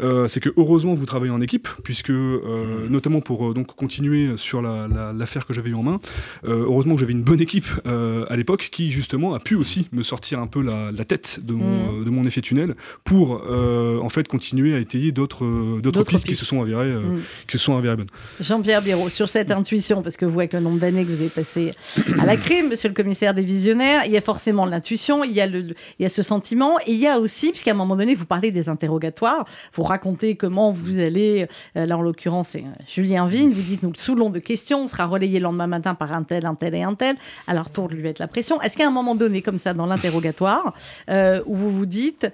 euh, 0.01 0.27
c'est 0.27 0.39
que 0.39 0.49
heureusement 0.57 0.93
vous 0.93 1.05
travaillez 1.05 1.31
en 1.31 1.41
équipe, 1.41 1.67
puisque 1.83 2.09
euh, 2.11 2.87
notamment 2.89 3.21
pour 3.21 3.49
euh, 3.49 3.53
donc 3.53 3.67
continuer 3.75 4.35
sur 4.35 4.61
la- 4.61 4.87
la- 4.87 5.13
l'affaire 5.13 5.45
que 5.45 5.53
j'avais 5.53 5.69
eu 5.69 5.75
en 5.75 5.83
main, 5.83 5.99
euh, 6.45 6.63
heureusement 6.65 6.95
que 6.95 6.99
j'avais 7.01 7.13
une 7.13 7.23
bonne 7.23 7.41
équipe 7.41 7.67
euh, 7.87 8.25
à 8.29 8.35
l'époque 8.35 8.69
qui 8.71 8.91
justement 8.91 9.33
a 9.33 9.39
pu 9.39 9.55
aussi 9.55 9.87
me 9.91 10.03
sortir 10.03 10.39
un 10.39 10.47
peu 10.47 10.61
la, 10.61 10.91
la 10.91 11.05
tête 11.05 11.39
de 11.43 11.53
mon, 11.53 11.61
Mm. 11.71 12.01
euh, 12.01 12.05
de 12.05 12.09
mon 12.09 12.25
effet 12.25 12.41
tunnel 12.41 12.75
pour 13.03 13.43
euh, 13.49 13.97
en 13.99 14.09
fait 14.09 14.27
continuer 14.27 14.73
à 14.75 14.79
étayer 14.79 15.11
d'autres 15.11 15.79
d'autres 15.81 16.03
pistes 16.03 16.25
qui 16.27 16.35
se 16.35 16.45
sont 16.45 16.61
avérées 16.61 16.91
euh, 16.91 17.01
Mm. 17.01 17.19
qui 17.47 17.57
se 17.57 17.63
sont 17.63 17.77
avérées 17.77 17.95
bonnes. 17.97 18.07
Jean-Pierre 18.39 18.81
Biro, 18.81 19.09
sur 19.11 19.29
cette 19.29 19.51
intuition, 19.51 20.01
parce 20.01 20.17
que 20.17 20.25
vous, 20.25 20.39
avec 20.39 20.53
le 20.53 20.59
nombre 20.59 20.79
d'années 20.79 21.03
que 21.03 21.09
vous 21.09 21.21
avez 21.21 21.29
passé 21.29 21.73
à 22.19 22.25
la 22.25 22.37
crime, 22.37 22.69
monsieur 22.69 22.89
le 22.89 22.95
commissaire 22.95 23.33
des 23.33 23.43
visionnaires, 23.43 24.03
il 24.05 24.11
y 24.11 24.17
a 24.17 24.21
forcément 24.21 24.65
l'intuition, 24.65 25.23
il, 25.23 25.33
y 25.33 26.05
a 26.05 26.09
ce 26.09 26.23
sentiment, 26.23 26.79
et 26.79 26.93
il 26.93 26.99
y 26.99 27.07
a 27.07 27.19
aussi, 27.19 27.51
puisqu'à 27.51 27.71
un 27.71 27.75
moment 27.75 27.95
donné, 27.95 28.15
vous 28.15 28.25
parlez 28.25 28.51
des 28.51 28.69
interrogatoires, 28.69 29.45
vous 29.73 29.83
racontez 29.83 30.35
comment 30.35 30.71
vous 30.71 30.99
allez, 30.99 31.47
euh, 31.77 31.85
là 31.85 31.97
en 31.97 32.01
l'occurrence, 32.01 32.49
c'est 32.49 32.59
euh, 32.59 32.83
Julien 32.87 33.27
Vigne, 33.27 33.51
vous 33.51 33.61
dites 33.61 33.83
nous 33.83 33.91
le 33.91 33.97
saoulons 33.97 34.29
de 34.29 34.39
questions, 34.39 34.83
on 34.83 34.87
sera 34.87 35.05
relayé 35.05 35.39
le 35.39 35.43
lendemain 35.43 35.67
matin 35.67 35.95
par 35.95 36.13
un 36.13 36.23
tel, 36.23 36.45
un 36.45 36.55
tel 36.55 36.75
et 36.75 36.83
un 36.83 36.95
tel, 36.95 37.15
à 37.47 37.53
leur 37.53 37.69
tour 37.69 37.87
de 37.89 37.95
lui 37.95 38.03
mettre 38.03 38.21
la 38.21 38.27
pression. 38.27 38.61
Est-ce 38.61 38.77
qu'à 38.77 38.87
un 38.87 38.91
moment 38.91 39.15
donné, 39.15 39.41
comme 39.41 39.59
ça, 39.59 39.73
dans 39.73 39.85
l'interrogatoire, 39.85 40.73
euh, 41.09 41.41
où 41.45 41.55
vous 41.55 41.71
vous 41.71 41.85
dites, 41.85 42.27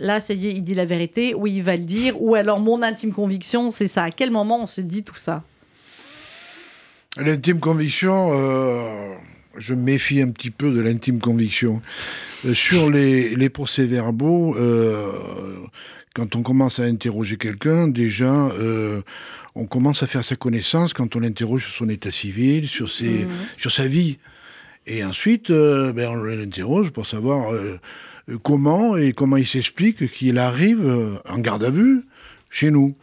là, 0.00 0.20
ça 0.20 0.34
y 0.34 0.48
est, 0.48 0.52
il 0.52 0.62
dit 0.62 0.74
la 0.74 0.86
vérité, 0.86 1.34
oui, 1.34 1.54
il 1.56 1.62
va 1.62 1.76
le 1.76 1.84
dire, 1.84 2.20
ou 2.20 2.34
alors 2.34 2.60
mon 2.60 2.82
intime 2.82 3.12
conviction, 3.12 3.70
c'est 3.70 3.88
ça. 3.88 4.04
À 4.04 4.10
quel 4.10 4.30
moment 4.30 4.62
on 4.62 4.66
se 4.66 4.80
dit 4.80 5.02
tout 5.02 5.16
ça? 5.16 5.42
L'intime 7.16 7.60
conviction, 7.60 8.30
euh, 8.34 9.14
je 9.56 9.74
méfie 9.74 10.20
un 10.20 10.30
petit 10.30 10.50
peu 10.50 10.72
de 10.72 10.80
l'intime 10.80 11.20
conviction. 11.20 11.80
Euh, 12.44 12.54
sur 12.54 12.90
les, 12.90 13.36
les 13.36 13.48
procès-verbaux, 13.48 14.56
euh, 14.56 15.12
quand 16.14 16.34
on 16.34 16.42
commence 16.42 16.80
à 16.80 16.84
interroger 16.84 17.36
quelqu'un, 17.36 17.86
déjà, 17.86 18.32
euh, 18.58 19.00
on 19.54 19.66
commence 19.66 20.02
à 20.02 20.08
faire 20.08 20.24
sa 20.24 20.34
connaissance 20.34 20.92
quand 20.92 21.14
on 21.14 21.20
l'interroge 21.20 21.62
sur 21.62 21.72
son 21.72 21.88
état 21.88 22.10
civil, 22.10 22.68
sur, 22.68 22.90
ses, 22.90 23.04
Mhm. 23.26 23.30
sur 23.58 23.70
sa 23.70 23.86
vie. 23.86 24.18
Et 24.88 25.04
ensuite, 25.04 25.50
euh, 25.50 25.92
ben, 25.92 26.08
on 26.08 26.16
l'interroge 26.16 26.90
pour 26.90 27.06
savoir 27.06 27.52
comment 28.42 28.96
et 28.96 29.12
comment 29.12 29.36
il 29.36 29.46
s'explique 29.46 30.12
qu'il 30.12 30.38
arrive 30.38 30.82
en 31.28 31.38
garde 31.38 31.62
à 31.64 31.70
vue 31.70 32.02
chez 32.50 32.70
nous. 32.72 32.96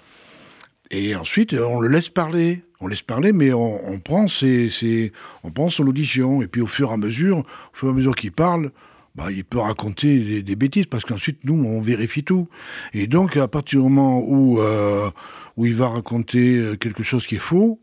Et 0.91 1.15
ensuite, 1.15 1.53
on 1.53 1.79
le 1.79 1.87
laisse 1.87 2.09
parler. 2.09 2.61
On 2.81 2.87
laisse 2.87 3.03
parler, 3.03 3.31
mais 3.31 3.53
on, 3.53 3.87
on 3.87 3.99
prend 3.99 4.27
ses, 4.27 4.69
ses- 4.69 5.11
on 5.43 5.51
prend 5.51 5.69
son 5.69 5.85
audition. 5.87 6.41
Et 6.41 6.47
puis, 6.47 6.61
au 6.61 6.67
fur 6.67 6.89
et 6.89 6.93
à 6.93 6.97
mesure, 6.97 7.37
au 7.39 7.43
fur 7.73 7.87
et 7.87 7.91
à 7.91 7.93
mesure 7.93 8.15
qu'il 8.15 8.31
parle, 8.31 8.71
bah, 9.15 9.27
il 9.31 9.43
peut 9.43 9.59
raconter 9.59 10.19
des, 10.19 10.41
des 10.43 10.55
bêtises, 10.55 10.87
parce 10.87 11.03
qu'ensuite, 11.03 11.39
nous, 11.43 11.53
on 11.63 11.79
vérifie 11.81 12.23
tout. 12.23 12.47
Et 12.93 13.07
donc, 13.07 13.37
à 13.37 13.47
partir 13.47 13.79
du 13.81 13.83
moment 13.89 14.19
où, 14.25 14.59
euh, 14.59 15.09
où 15.57 15.65
il 15.65 15.75
va 15.75 15.89
raconter 15.89 16.57
euh, 16.57 16.75
quelque 16.75 17.03
chose 17.03 17.27
qui 17.27 17.35
est 17.35 17.39
faux, 17.39 17.79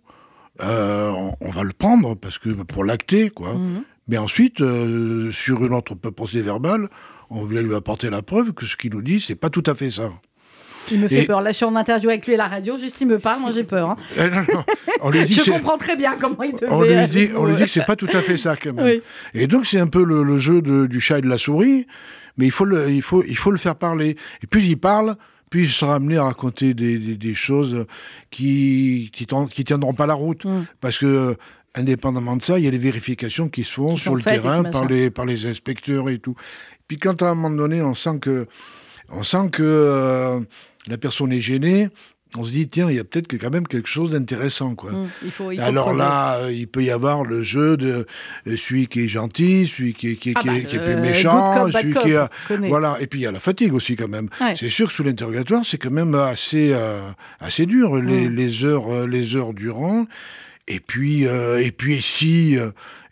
euh, 0.62 1.10
on, 1.10 1.34
on 1.40 1.50
va 1.50 1.62
le 1.62 1.72
prendre, 1.72 2.14
parce 2.16 2.38
que 2.38 2.48
pour 2.50 2.84
l'acter, 2.84 3.30
quoi. 3.30 3.54
Mhm. 3.54 3.82
Mais 4.08 4.16
ensuite, 4.18 4.60
euh, 4.62 5.30
sur 5.30 5.64
une 5.64 5.74
autre 5.74 5.94
procès 5.94 6.40
verbal, 6.40 6.88
on 7.30 7.44
va 7.44 7.60
lui 7.60 7.74
apporter 7.74 8.08
la 8.08 8.22
preuve 8.22 8.52
que 8.54 8.64
ce 8.64 8.74
qu'il 8.74 8.92
nous 8.94 9.02
dit, 9.02 9.20
c'est 9.20 9.34
pas 9.36 9.50
tout 9.50 9.62
à 9.66 9.74
fait 9.74 9.90
ça. 9.90 10.10
Il 10.90 11.00
me 11.00 11.08
fait 11.08 11.22
Et- 11.22 11.26
peur. 11.26 11.40
Là, 11.40 11.50
je 11.50 11.56
suis 11.56 11.64
en 11.64 11.74
interview 11.76 12.08
avec 12.10 12.26
lui 12.26 12.34
à 12.34 12.38
la 12.38 12.48
radio, 12.48 12.78
juste 12.78 13.00
il 13.00 13.06
me 13.06 13.18
parle, 13.18 13.40
moi 13.40 13.50
j'ai 13.52 13.64
peur. 13.64 13.90
hein. 13.90 13.96
Eh, 14.16 14.28
non, 14.30 14.44
non, 14.54 14.64
on 15.02 15.10
lui 15.10 15.24
dit 15.26 15.32
Je 15.34 15.50
comprends 15.50 15.78
très 15.78 15.96
bien 15.96 16.16
comment 16.20 16.42
il 16.42 16.52
devait. 16.54 16.70
on 16.70 16.82
lui 16.82 17.08
dit, 17.08 17.30
on 17.36 17.46
lui 17.46 17.54
dit 17.56 17.62
que 17.64 17.68
c'est 17.70 17.86
pas 17.86 17.96
tout 17.96 18.08
à 18.12 18.20
fait 18.22 18.36
ça 18.36 18.56
quand 18.56 18.72
même. 18.72 18.84
Oui. 18.84 19.02
Et 19.34 19.46
donc 19.46 19.66
c'est 19.66 19.78
un 19.80 19.86
peu 19.86 20.02
le, 20.04 20.22
le 20.22 20.38
jeu 20.38 20.62
de- 20.62 20.86
du 20.86 21.00
chat 21.00 21.18
et 21.18 21.22
de 21.22 21.28
la 21.28 21.38
souris, 21.38 21.86
mais 22.36 22.46
il 22.46 22.52
faut 22.52 22.64
le, 22.64 22.90
il 22.90 23.02
faut, 23.02 23.22
il 23.26 23.36
faut 23.36 23.50
le 23.50 23.58
faire 23.58 23.74
parler. 23.76 24.16
Et 24.42 24.46
plus 24.46 24.64
il 24.64 24.76
parle, 24.76 25.16
plus 25.50 25.62
il 25.64 25.72
sera 25.72 25.94
amené 25.96 26.16
à 26.18 26.24
raconter 26.24 26.74
des, 26.74 26.98
des- 26.98 27.16
des 27.16 27.34
choses 27.34 27.84
qui 28.30 29.10
qui, 29.12 29.64
tiendront 29.64 29.94
pas 29.94 30.06
la 30.06 30.14
route, 30.14 30.44
Mm. 30.44 30.64
parce 30.80 30.98
que 30.98 31.36
indépendamment 31.74 32.36
de 32.36 32.42
ça, 32.42 32.58
il 32.58 32.64
y 32.64 32.68
a 32.68 32.70
des 32.70 32.78
vérifications 32.78 33.48
qui 33.48 33.64
se 33.64 33.72
font 33.74 33.94
Qui 33.94 34.00
sur 34.00 34.16
le 34.16 34.22
terrain 34.22 34.62
par 34.64 34.86
les 34.86 35.10
par 35.10 35.24
les 35.26 35.46
inspecteurs 35.46 36.08
et 36.08 36.18
tout. 36.18 36.34
Puis 36.86 36.96
quand 36.98 37.22
à 37.22 37.26
un 37.30 37.34
moment 37.34 37.54
donné, 37.54 37.82
on 37.82 37.94
sent 37.94 38.18
que 38.20 38.46
on 39.10 39.22
sent 39.22 39.48
que 39.52 39.62
euh, 39.62 40.40
la 40.88 40.98
personne 40.98 41.32
est 41.32 41.40
gênée. 41.40 41.88
On 42.36 42.44
se 42.44 42.52
dit, 42.52 42.68
tiens, 42.68 42.90
il 42.90 42.96
y 42.96 42.98
a 42.98 43.04
peut-être 43.04 43.34
quand 43.38 43.50
même 43.50 43.66
quelque 43.66 43.88
chose 43.88 44.10
d'intéressant, 44.10 44.74
quoi. 44.74 44.92
Mm, 44.92 45.08
Il 45.24 45.30
faut, 45.30 45.50
il 45.50 45.56
faut 45.58 45.64
Alors 45.64 45.86
creuser. 45.86 45.98
là, 46.00 46.34
euh, 46.36 46.52
il 46.52 46.68
peut 46.68 46.82
y 46.82 46.90
avoir 46.90 47.24
le 47.24 47.42
jeu 47.42 47.78
de 47.78 48.06
euh, 48.46 48.56
celui 48.58 48.86
qui 48.86 49.04
est 49.04 49.08
gentil, 49.08 49.66
celui 49.66 49.94
qui 49.94 50.10
est, 50.10 50.16
qui 50.16 50.30
est- 50.30 50.34
Ah 50.36 50.42
qui 50.42 50.48
est- 50.48 50.52
bah, 50.52 50.68
qui 50.68 50.76
est 50.76 50.78
euh, 50.80 51.00
méchant, 51.00 51.54
cop, 51.54 51.72
celui 51.72 51.94
cop, 51.94 52.02
qui 52.02 52.14
a... 52.14 52.28
Voilà, 52.68 52.98
et 53.00 53.06
puis 53.06 53.20
il 53.20 53.22
y 53.22 53.26
a 53.26 53.32
la 53.32 53.40
fatigue 53.40 53.72
aussi 53.72 53.96
quand 53.96 54.08
même. 54.08 54.28
Ouais. 54.42 54.54
C'est 54.56 54.68
sûr 54.68 54.88
que 54.88 54.92
sous 54.92 55.04
l'interrogatoire, 55.04 55.64
c'est 55.64 55.78
quand 55.78 55.90
même 55.90 56.14
assez, 56.14 56.70
euh, 56.74 57.00
assez 57.40 57.64
dur, 57.64 57.96
les, 57.96 58.28
Mm. 58.28 58.34
les 58.36 58.64
heures, 58.66 59.06
les 59.06 59.34
heures 59.34 59.54
durant. 59.54 60.06
Et 60.70 60.80
puis, 60.80 61.26
euh, 61.26 61.62
et 61.64 61.72
puis 61.72 62.02
si, 62.02 62.58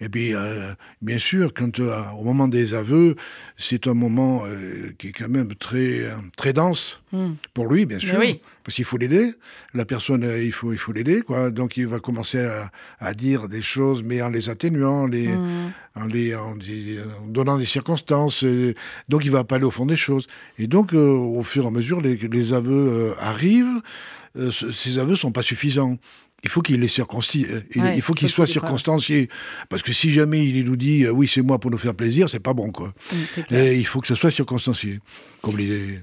et 0.01 0.09
puis, 0.09 0.35
euh, 0.35 0.73
bien 1.03 1.19
sûr, 1.19 1.53
quand, 1.55 1.81
euh, 1.81 2.01
au 2.19 2.25
moment 2.25 2.49
des 2.49 2.75
aveux, 2.75 3.17
c'est 3.57 3.87
un 3.87 3.95
moment 3.95 4.43
euh, 4.47 4.93
qui 4.99 5.09
est 5.09 5.13
quand 5.13 5.29
même 5.29 5.55
très, 5.55 6.11
très 6.37 6.53
dense 6.53 7.01
Mm. 7.13 7.35
pour 7.55 7.67
lui, 7.73 7.87
bien 7.87 8.01
sûr, 8.01 8.17
oui. 8.19 8.41
parce 8.65 8.75
qu'il 8.75 8.85
faut 8.85 8.99
l'aider. 8.99 9.33
La 9.75 9.85
personne, 9.85 10.29
il 10.43 10.51
faut, 10.53 10.73
il 10.73 10.79
faut 10.79 10.93
l'aider, 10.93 11.23
quoi. 11.23 11.51
Donc 11.51 11.77
il 11.77 11.87
va 11.87 12.01
commencer 12.01 12.41
à, 12.45 12.71
à 12.99 13.15
dire 13.15 13.49
des 13.49 13.63
choses, 13.63 14.03
mais 14.03 14.21
en 14.23 14.29
les 14.29 14.49
atténuant, 14.49 15.07
les, 15.07 15.29
Mm. 15.29 15.73
en, 15.95 16.05
les, 16.07 16.35
en, 16.35 16.57
donnant 17.29 17.59
des 17.59 17.65
circonstances. 17.65 18.45
donc 19.09 19.25
il 19.25 19.31
va 19.31 19.45
pas 19.45 19.55
aller 19.57 19.65
au 19.65 19.71
fond 19.71 19.87
des 19.87 19.97
choses. 19.97 20.27
Et 20.59 20.67
donc, 20.67 20.93
au 20.95 21.43
fur 21.45 21.65
et 21.65 21.69
à 21.69 21.71
mesure, 21.71 22.01
les, 22.01 22.17
les 22.17 22.53
aveux 22.53 23.15
arrivent. 23.21 23.81
Ce- 24.51 24.71
ces 24.73 24.99
aveux 24.99 25.17
sont 25.17 25.33
pas 25.33 25.43
suffisants. 25.43 25.97
Il 26.47 26.51
faut 26.51 26.63
qu'il 26.63 26.79
circoncis, 26.89 27.45
Ouais, 27.75 28.01
faut 28.01 28.15
qu'il 28.15 28.29
soit 28.29 28.47
circonstancié. 28.47 29.29
Parce 29.69 29.83
que 29.83 29.93
si 29.93 30.13
jamais 30.13 30.47
il 30.47 30.65
nous 30.65 30.77
dit 30.77 31.03
euh, 31.03 31.11
oui, 31.11 31.27
c'est 31.27 31.43
moi 31.43 31.59
pour 31.59 31.73
nous 31.73 31.79
faire 31.79 31.95
plaisir, 31.95 32.29
c'est 32.29 32.39
pas 32.39 32.55
bon, 32.55 32.71
quoi. 32.71 32.95
Et 33.51 33.75
il 33.75 33.85
faut 33.85 34.01
que 34.01 34.07
ce 34.07 34.15
soit 34.15 34.31
circonstancié. 34.31 35.01
Comme 35.43 35.59
les. 35.59 36.01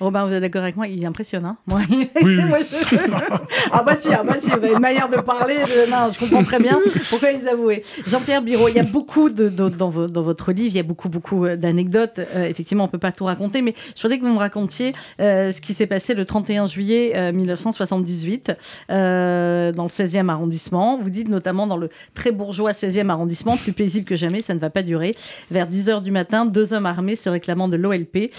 Robin, 0.00 0.24
vous 0.26 0.32
êtes 0.32 0.40
d'accord 0.40 0.62
avec 0.62 0.76
moi 0.76 0.86
Il 0.86 1.04
impressionne, 1.04 1.44
hein 1.44 1.56
Moi, 1.66 1.80
Oui, 1.90 2.08
oui. 2.22 2.44
moi, 2.44 2.58
je- 2.60 2.96
Ah 3.72 3.82
bah 3.82 3.96
si, 3.98 4.08
ah 4.12 4.22
bah 4.24 4.34
si, 4.40 4.48
vous 4.48 4.56
avez 4.56 4.72
une 4.72 4.78
manière 4.80 5.08
de 5.08 5.16
parler. 5.16 5.56
de- 5.56 5.90
Non, 5.90 6.10
je 6.12 6.18
comprends 6.20 6.44
très 6.44 6.58
bien 6.60 6.78
pourquoi 7.10 7.30
ils 7.32 7.46
avouaient. 7.48 7.82
Jean-Pierre 8.06 8.42
Biro, 8.42 8.68
il 8.68 8.74
y 8.76 8.78
a 8.78 8.84
beaucoup 8.84 9.28
de, 9.28 9.48
de- 9.48 9.68
dans, 9.68 9.88
vo- 9.88 10.06
dans 10.06 10.22
votre 10.22 10.52
livre, 10.52 10.68
il 10.68 10.76
y 10.76 10.78
a 10.78 10.84
beaucoup 10.84 11.08
beaucoup 11.08 11.44
euh, 11.46 11.56
d'anecdotes. 11.56 12.18
Euh, 12.18 12.46
effectivement, 12.48 12.84
on 12.84 12.88
peut 12.88 12.98
pas 12.98 13.10
tout 13.12 13.24
raconter, 13.24 13.60
mais 13.62 13.74
je 13.96 14.02
voudrais 14.02 14.18
que 14.18 14.24
vous 14.24 14.32
me 14.32 14.38
racontiez 14.38 14.94
euh, 15.20 15.50
ce 15.52 15.60
qui 15.60 15.74
s'est 15.74 15.86
passé 15.86 16.14
le 16.14 16.24
31 16.24 16.66
juillet 16.68 17.12
euh, 17.16 17.32
1978 17.32 18.52
euh, 18.90 19.72
dans 19.72 19.82
le 19.84 19.88
16e 19.88 20.28
arrondissement. 20.28 20.98
Vous 20.98 21.10
dites 21.10 21.28
notamment 21.28 21.66
dans 21.66 21.76
le 21.76 21.90
très 22.14 22.30
bourgeois 22.30 22.70
16e 22.72 23.08
arrondissement, 23.08 23.56
plus 23.56 23.72
paisible 23.72 24.06
que 24.06 24.16
jamais, 24.16 24.42
ça 24.42 24.54
ne 24.54 24.60
va 24.60 24.70
pas 24.70 24.82
durer. 24.82 25.14
Vers 25.50 25.66
10 25.66 25.88
heures 25.88 26.02
du 26.02 26.10
matin, 26.12 26.46
deux 26.46 26.72
hommes 26.72 26.86
armés 26.86 27.16
se 27.16 27.28
réclamant 27.28 27.68
de 27.68 27.76
l'OLP 27.76 28.30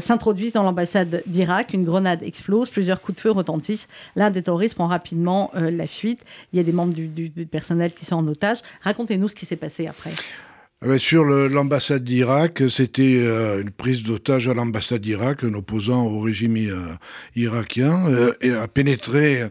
s'introduisent 0.00 0.54
dans 0.54 0.62
l'ambassade 0.62 0.85
d'Irak. 1.26 1.72
Une 1.72 1.84
grenade 1.84 2.22
explose, 2.22 2.70
plusieurs 2.70 3.00
coups 3.00 3.16
de 3.16 3.20
feu 3.20 3.30
retentissent. 3.30 3.88
L'un 4.14 4.30
des 4.30 4.42
terroristes 4.42 4.74
prend 4.74 4.86
rapidement 4.86 5.50
euh, 5.54 5.70
la 5.70 5.86
fuite. 5.86 6.20
Il 6.52 6.56
y 6.56 6.60
a 6.60 6.62
des 6.62 6.72
membres 6.72 6.94
du, 6.94 7.30
personnel 7.50 7.92
qui 7.92 8.04
sont 8.04 8.16
en 8.16 8.26
otage. 8.26 8.58
Racontez-nous 8.82 9.28
ce 9.28 9.34
qui 9.34 9.46
s'est 9.46 9.56
passé 9.56 9.86
après. 9.86 10.12
Ah 10.82 10.88
ben, 10.88 10.98
sur 10.98 11.24
l'ambassade 11.24 12.04
d'Irak, 12.04 12.62
c'était 12.68 13.16
euh, 13.20 13.62
une 13.62 13.70
prise 13.70 14.02
d'otage 14.02 14.46
à 14.48 14.54
l'ambassade 14.54 15.00
d'Irak, 15.00 15.42
un 15.42 15.54
opposant 15.54 16.04
au 16.06 16.20
régime 16.20 16.56
euh, 16.56 16.94
irakien, 17.34 18.06
a 18.42 18.68
pénétré 18.68 19.48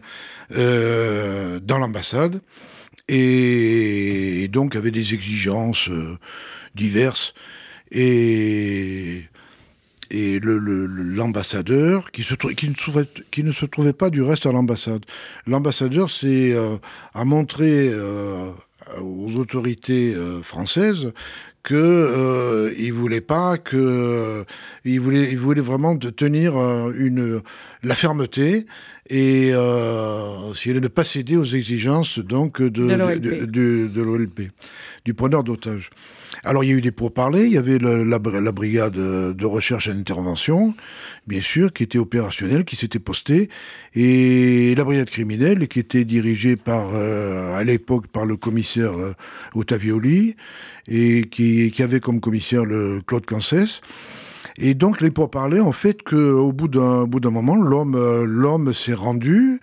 dans 0.50 1.78
l'ambassade 1.78 2.40
et, 3.08 4.48
donc 4.52 4.76
avait 4.76 4.92
des 4.92 5.14
exigences 5.14 5.90
diverses. 6.76 7.34
Et, 7.90 9.24
et 10.10 10.40
l'ambassadeur, 10.40 12.10
qui, 12.10 12.22
qui, 12.22 12.74
qui, 13.30 13.44
ne 13.44 13.52
se 13.52 13.66
trouvait 13.66 13.92
pas 13.92 14.10
du 14.10 14.22
reste 14.22 14.46
à 14.46 14.52
l'ambassade. 14.52 15.04
L'ambassadeur 15.46 16.10
c'est 16.10 16.54
a 17.14 17.24
montré 17.24 17.92
aux 19.00 19.36
autorités 19.36 20.14
françaises 20.42 21.12
qu'il 21.66 21.76
euh, 21.76 22.72
il 22.78 22.92
voulait 22.92 23.20
pas 23.20 23.58
que 23.58 24.44
il 24.84 25.00
voulait 25.00 25.30
il 25.32 25.38
voulait 25.38 25.60
vraiment 25.60 25.96
de 25.96 26.10
tenir 26.10 26.54
une 26.92 27.42
la 27.82 27.94
fermeté 27.96 28.66
et 29.08 29.50
euh, 29.52 30.54
s'il 30.54 30.80
ne 30.80 30.88
pas 30.88 31.04
céder 31.04 31.36
aux 31.36 31.44
exigences 31.44 32.18
donc 32.20 32.62
de, 32.62 32.86
de 33.46 34.00
l'OLP, 34.00 34.50
du 35.04 35.14
preneur 35.14 35.42
d'otages. 35.42 35.90
Alors 36.44 36.64
il 36.64 36.70
y 36.70 36.72
a 36.72 36.76
eu 36.76 36.80
des 36.80 36.92
pourparlers, 36.92 37.46
il 37.46 37.52
y 37.52 37.58
avait 37.58 37.78
la, 37.78 38.18
brigade 38.18 38.94
de 38.94 39.44
recherche 39.46 39.88
et 39.88 39.94
d'intervention, 39.94 40.74
bien 41.26 41.40
sûr, 41.40 41.72
qui 41.72 41.82
était 41.82 41.98
opérationnelle, 41.98 42.64
qui 42.64 42.76
s'était 42.76 42.98
postée, 42.98 43.48
et 43.94 44.74
la 44.74 44.84
brigade 44.84 45.10
criminelle 45.10 45.66
qui 45.68 45.80
était 45.80 46.04
dirigée 46.04 46.56
euh, 46.68 47.56
à 47.56 47.64
l'époque 47.64 48.06
par 48.08 48.24
le 48.24 48.36
commissaire 48.36 48.92
euh, 48.92 49.14
Ottavioli, 49.54 50.36
et 50.88 51.28
qui, 51.28 51.70
qui, 51.72 51.82
avait 51.82 52.00
comme 52.00 52.20
commissaire 52.20 52.64
le 52.64 53.00
Claude 53.06 53.26
Cancès. 53.26 53.80
Et 54.58 54.74
donc 54.74 55.00
les 55.00 55.10
pourparlers 55.10 55.60
ont 55.60 55.72
fait 55.72 56.02
qu'au 56.02 56.52
bout 56.52 56.68
d'un 56.68 57.04
bout 57.04 57.20
d'un 57.20 57.30
moment, 57.30 57.56
l'homme 57.56 57.94
euh, 57.94 58.24
l'homme 58.26 58.72
s'est 58.72 58.94
rendu, 58.94 59.60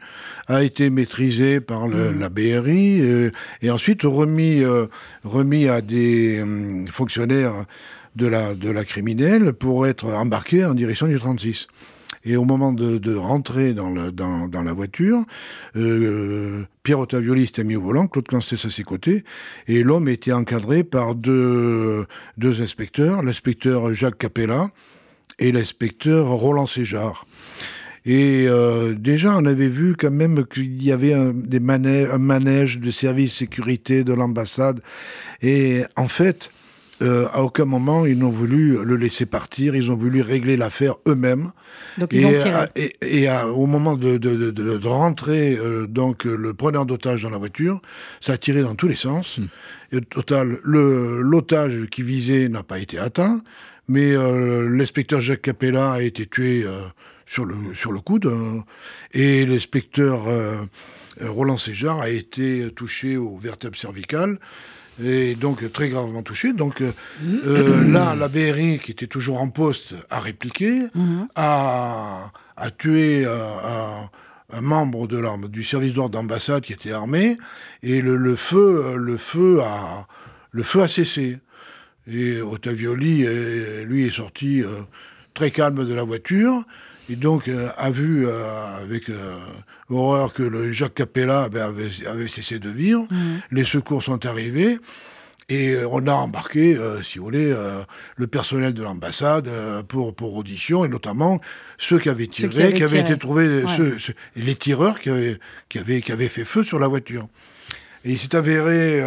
a 0.48 0.64
été 0.64 0.90
maîtrisé 0.90 1.60
par 1.60 1.88
mmh. 1.88 2.20
la 2.20 2.30
BRI 2.30 3.02
euh, 3.02 3.32
et 3.62 3.72
ensuite 3.72 4.04
remis 4.04 4.64
euh, 4.64 4.88
remis 5.24 5.68
à 5.68 5.82
des 5.82 6.44
fonctionnaires 6.92 7.66
de 8.16 8.28
la 8.28 8.54
de 8.54 8.70
la 8.70 8.84
criminelle 8.84 9.54
pour 9.54 9.88
être 9.88 10.06
embarqué 10.06 10.64
en 10.66 10.74
direction 10.74 11.08
du 11.08 11.18
36. 11.18 11.68
Et 12.26 12.38
au 12.38 12.46
moment 12.46 12.72
de, 12.72 13.16
rentrer 13.16 13.74
dans, 13.74 13.90
la 13.90 14.74
voiture, 14.74 15.24
euh, 15.76 16.64
Pierre 16.84 17.00
Ottavioli 17.00 17.48
s'était 17.48 17.64
mis 17.64 17.76
au 17.76 17.82
volant, 17.82 18.08
Claude 18.08 18.28
Cancès 18.28 18.66
à 18.66 18.70
ses 18.70 18.84
côtés, 18.84 19.24
et 19.68 19.84
l'homme 19.84 20.08
était 20.08 20.32
encadré 20.32 20.84
par 20.84 21.16
deux, 21.16 22.08
inspecteurs, 22.42 23.24
l'inspecteur 23.24 23.94
Jacques 23.94 24.18
Capella 24.18 24.70
et 25.40 25.52
l'inspecteur 25.52 26.28
Roland 26.28 26.68
Séjard. 26.68 27.26
Et 28.06 28.48
euh, 28.48 28.94
déjà, 28.94 29.36
on 29.38 29.46
avait 29.46 29.70
vu 29.70 29.96
quand 29.96 30.12
même 30.12 30.46
qu'il 30.46 30.84
y 30.84 30.92
avait 30.92 31.14
un, 31.14 31.34
un 31.34 32.18
manège 32.18 32.80
de 32.80 32.92
service 32.92 33.36
sécurité 33.36 34.04
de 34.04 34.14
l'ambassade. 34.14 34.82
Et 35.42 35.84
en 35.96 36.10
fait, 36.10 36.52
euh, 37.04 37.28
à 37.34 37.44
aucun 37.44 37.66
moment 37.66 38.06
ils 38.06 38.18
n'ont 38.18 38.30
voulu 38.30 38.84
le 38.84 38.96
laisser 38.96 39.26
partir, 39.26 39.76
ils 39.76 39.92
ont 39.92 39.96
voulu 39.96 40.22
régler 40.22 40.56
l'affaire 40.56 40.96
eux-mêmes. 41.08 41.52
et, 42.12 42.94
et, 43.02 43.30
au 43.30 43.66
moment 43.66 43.96
de, 43.96 44.18
de, 44.18 44.52
de, 44.52 44.88
rentrer 44.88 45.56
euh, 45.56 45.86
donc 45.86 46.24
le 46.24 46.54
preneur 46.54 46.86
d'otage 46.86 47.24
dans 47.24 47.30
la 47.30 47.38
voiture, 47.38 47.82
ça 48.22 48.34
a 48.34 48.38
tiré 48.38 48.62
dans 48.62 48.76
tous 48.76 48.88
les 48.88 48.96
sens. 48.96 49.38
Hmm. 49.38 49.48
Et 49.92 49.98
au 49.98 50.02
total, 50.02 50.60
l'otage 50.64 51.88
qui 51.92 52.04
visait 52.04 52.48
n'a 52.48 52.64
pas 52.64 52.80
été 52.80 52.98
atteint, 52.98 53.44
mais 53.88 54.16
euh, 54.16 54.70
l'inspecteur 54.70 55.20
Jacques 55.20 55.42
Capella 55.42 55.92
a 55.92 56.02
été 56.02 56.26
tué 56.26 56.66
sur, 57.26 57.46
le, 57.46 57.56
sur 57.74 57.92
le 57.92 58.00
coude, 58.00 58.32
et 59.14 59.46
l'inspecteur 59.46 60.26
Roland 61.22 61.58
Séjar 61.58 62.00
a 62.02 62.10
été 62.10 62.72
touché 62.76 63.18
au 63.18 63.38
vertèbre 63.38 63.76
cervical 63.76 64.40
et 65.02 65.36
donc 65.36 65.72
très 65.72 65.90
gravement 65.90 66.24
touché. 66.24 66.54
Donc 66.54 66.82
euh, 66.82 66.92
euh, 67.24 67.84
là, 67.92 68.16
la 68.16 68.28
BRI, 68.28 68.80
qui 68.80 68.92
était 68.92 69.08
toujours 69.08 69.42
en 69.42 69.50
poste, 69.50 69.94
a 70.10 70.20
répliqué, 70.20 70.84
mhm. 70.94 71.28
a, 71.36 72.32
a, 72.58 72.72
tué 72.72 73.26
un, 73.26 74.10
membre 74.62 75.08
de 75.08 75.48
du 75.48 75.64
service 75.64 75.94
d'ordre 75.94 76.12
d'ambassade 76.12 76.62
qui 76.62 76.74
était 76.74 76.92
armé, 76.92 77.38
et 77.82 78.02
le, 78.02 78.36
feu, 78.36 78.96
le, 78.98 79.18
feu 79.18 79.62
a, 79.62 80.08
le 80.52 80.64
feu 80.64 80.82
a 80.84 80.88
cessé. 80.88 81.40
Et 82.06 82.42
Ottavioli, 82.42 83.26
lui, 83.86 84.06
est 84.06 84.12
sorti 84.12 84.62
euh, 84.62 84.82
très 85.34 85.52
calme 85.52 85.88
de 85.88 85.94
la 85.94 86.04
voiture, 86.04 86.64
et 87.10 87.16
donc 87.16 87.50
a 87.50 87.90
vu 87.90 88.28
avec 88.30 89.10
horreur 89.94 90.34
que 90.34 90.44
le 90.44 90.72
Jacques 90.72 90.96
Capella 90.96 91.50
ben, 91.50 91.74
avait, 92.06 92.28
cessé 92.28 92.60
de 92.60 92.70
vivre. 92.70 93.08
Mmh. 93.10 93.38
Les 93.52 93.66
secours 93.66 94.04
sont 94.04 94.26
arrivés. 94.26 94.80
Et 95.50 95.72
euh, 95.72 95.88
on 95.92 96.08
a 96.08 96.14
embarqué, 96.14 96.76
euh, 96.76 97.02
si 97.02 97.20
vous 97.20 97.26
voulez, 97.26 97.52
euh, 97.52 97.84
le 98.16 98.28
personnel 98.28 98.74
de 98.74 98.82
l'ambassade 98.82 99.50
pour, 99.88 100.16
pour 100.16 100.36
audition, 100.36 100.86
et 100.86 100.88
notamment 100.88 101.42
ceux 101.78 102.00
qui 102.00 102.10
avaient 102.10 102.28
tiré, 102.28 102.74
qui 102.74 102.84
avaient, 102.84 103.00
été 103.00 103.18
trouvés, 103.18 103.64
les 104.36 104.56
tireurs 104.56 105.00
qui 105.00 105.10
avaient, 105.10 105.40
qui, 105.70 105.80
avaient, 105.80 106.02
qui 106.02 106.12
avaient 106.12 106.30
fait 106.30 106.46
feu 106.46 106.64
sur 106.64 106.80
la 106.80 106.88
voiture. 106.88 107.28
Et 108.06 108.12
il 108.12 108.20
s'est 108.20 108.36
avéré, 108.36 109.02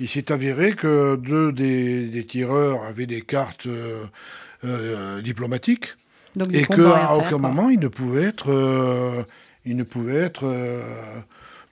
il 0.00 0.08
s'est 0.08 0.32
avéré 0.32 0.72
que 0.72 1.16
deux 1.16 1.52
des, 1.52 2.06
des, 2.06 2.24
tireurs 2.24 2.84
avaient 2.84 3.06
des 3.06 3.22
cartes 3.22 3.68
diplomatiques, 5.22 5.94
et 6.52 6.64
qu'à 6.64 7.14
aucun 7.14 7.38
moment 7.38 7.70
ils 7.70 7.80
ne 7.80 7.88
pouvaient 7.88 8.24
être 8.24 9.26
il 9.68 9.76
ne 9.76 9.84
pouvait 9.84 10.16
être 10.16 10.44
euh, 10.44 10.82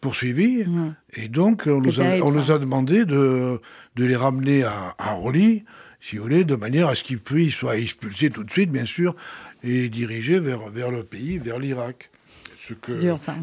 poursuivi. 0.01 0.65
Mmh. 0.65 0.95
Et 1.15 1.29
donc, 1.29 1.65
on, 1.67 1.81
nous 1.81 2.01
a, 2.01 2.05
on 2.23 2.31
nous 2.31 2.51
a, 2.51 2.59
demandé 2.59 3.05
de, 3.05 3.61
de 3.97 4.05
les 4.05 4.17
ramener 4.17 4.65
à, 4.65 4.95
à 4.99 5.17
Orly, 5.17 5.65
si 6.01 6.17
vous 6.17 6.23
voulez, 6.23 6.45
de 6.45 6.55
manière 6.55 6.89
à 6.89 6.95
ce 6.95 7.03
qu'ils 7.03 7.19
puissent 7.19 7.55
soient 7.55 7.79
expulsés 7.79 8.31
tout 8.31 8.45
de 8.45 8.51
suite, 8.51 8.71
bien 8.71 8.85
sûr, 8.85 9.17
et 9.65 9.89
dirigés 9.89 10.39
vers, 10.39 10.69
vers 10.69 10.91
le 10.91 11.03
pays, 11.03 11.39
vers 11.39 11.59
l'Irak. 11.59 12.11
Ce 12.69 12.75
que, 12.75 12.99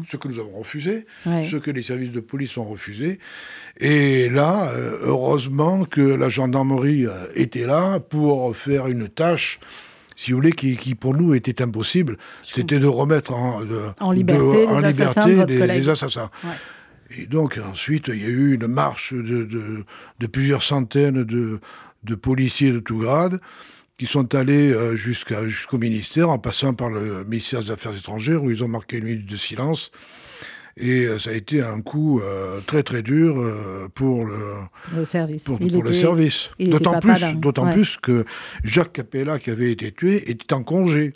ce 0.06 0.16
que 0.18 0.28
nous 0.28 0.38
avons 0.38 0.58
refusé, 0.58 1.06
ce 1.24 1.56
que 1.56 1.70
les 1.70 1.80
services 1.80 2.12
de 2.12 2.20
police 2.20 2.58
ont 2.58 2.64
refusé. 2.64 3.18
Et 3.80 4.28
là, 4.28 4.70
euh, 4.70 4.98
heureusement 5.00 5.86
que 5.86 6.02
la 6.02 6.28
gendarmerie 6.28 7.06
euh, 7.06 7.26
était 7.34 7.64
là 7.64 8.00
pour 8.00 8.54
faire 8.54 8.86
une 8.86 9.08
tâche 9.08 9.60
si 10.16 10.32
vous 10.32 10.38
voulez, 10.38 10.52
qui, 10.52 10.94
pour 10.94 11.14
nous 11.14 11.34
était 11.34 11.62
impossible, 11.62 12.18
c'était 12.42 12.78
de 12.78 12.86
remettre 12.86 13.32
en, 13.32 13.60
liberté, 14.12 14.66
les, 14.66 15.02
assassins 15.02 15.46
les, 15.46 15.88
assassins. 15.88 16.30
Et 17.10 17.26
donc 17.26 17.58
ensuite, 17.72 18.08
il 18.08 18.20
y 18.20 18.24
a 18.24 18.28
eu 18.28 18.54
une 18.54 18.66
marche 18.66 19.12
de, 19.12 19.84
plusieurs 20.26 20.62
centaines 20.62 21.24
de, 21.24 22.14
policiers 22.14 22.72
de 22.72 22.80
tout 22.80 22.98
grade 22.98 23.40
qui 23.96 24.06
sont 24.06 24.34
allés 24.34 24.72
euh, 24.72 24.96
jusqu'au 24.96 25.78
ministère, 25.78 26.28
en 26.28 26.38
passant 26.40 26.74
par 26.74 26.90
le 26.90 27.24
ministère 27.24 27.60
des 27.60 27.70
Affaires 27.70 27.96
étrangères, 27.96 28.42
où 28.42 28.50
ils 28.50 28.64
ont 28.64 28.68
marqué 28.68 28.98
une 28.98 29.04
minute 29.04 29.26
de 29.26 29.36
silence. 29.36 29.92
Et 30.76 31.04
euh, 31.04 31.18
ça 31.18 31.30
a 31.30 31.32
été 31.34 31.62
un 31.62 31.80
coup 31.80 32.20
euh, 32.20 32.58
très 32.66 32.82
très 32.82 33.02
dur 33.02 33.38
euh, 33.38 33.88
pour 33.94 34.24
le, 34.26 35.04
service. 35.04 35.44
Pour, 35.44 35.58
le 35.60 35.92
service. 35.92 36.50
D'autant 36.58 36.98
plus, 36.98 37.34
d'autant 37.36 37.70
plus 37.70 37.96
que 37.96 38.24
Jacques 38.64 38.92
Capella, 38.92 39.38
qui 39.38 39.50
avait 39.50 39.70
été 39.70 39.92
tué, 39.92 40.30
était 40.30 40.52
en 40.52 40.64
congé. 40.64 41.12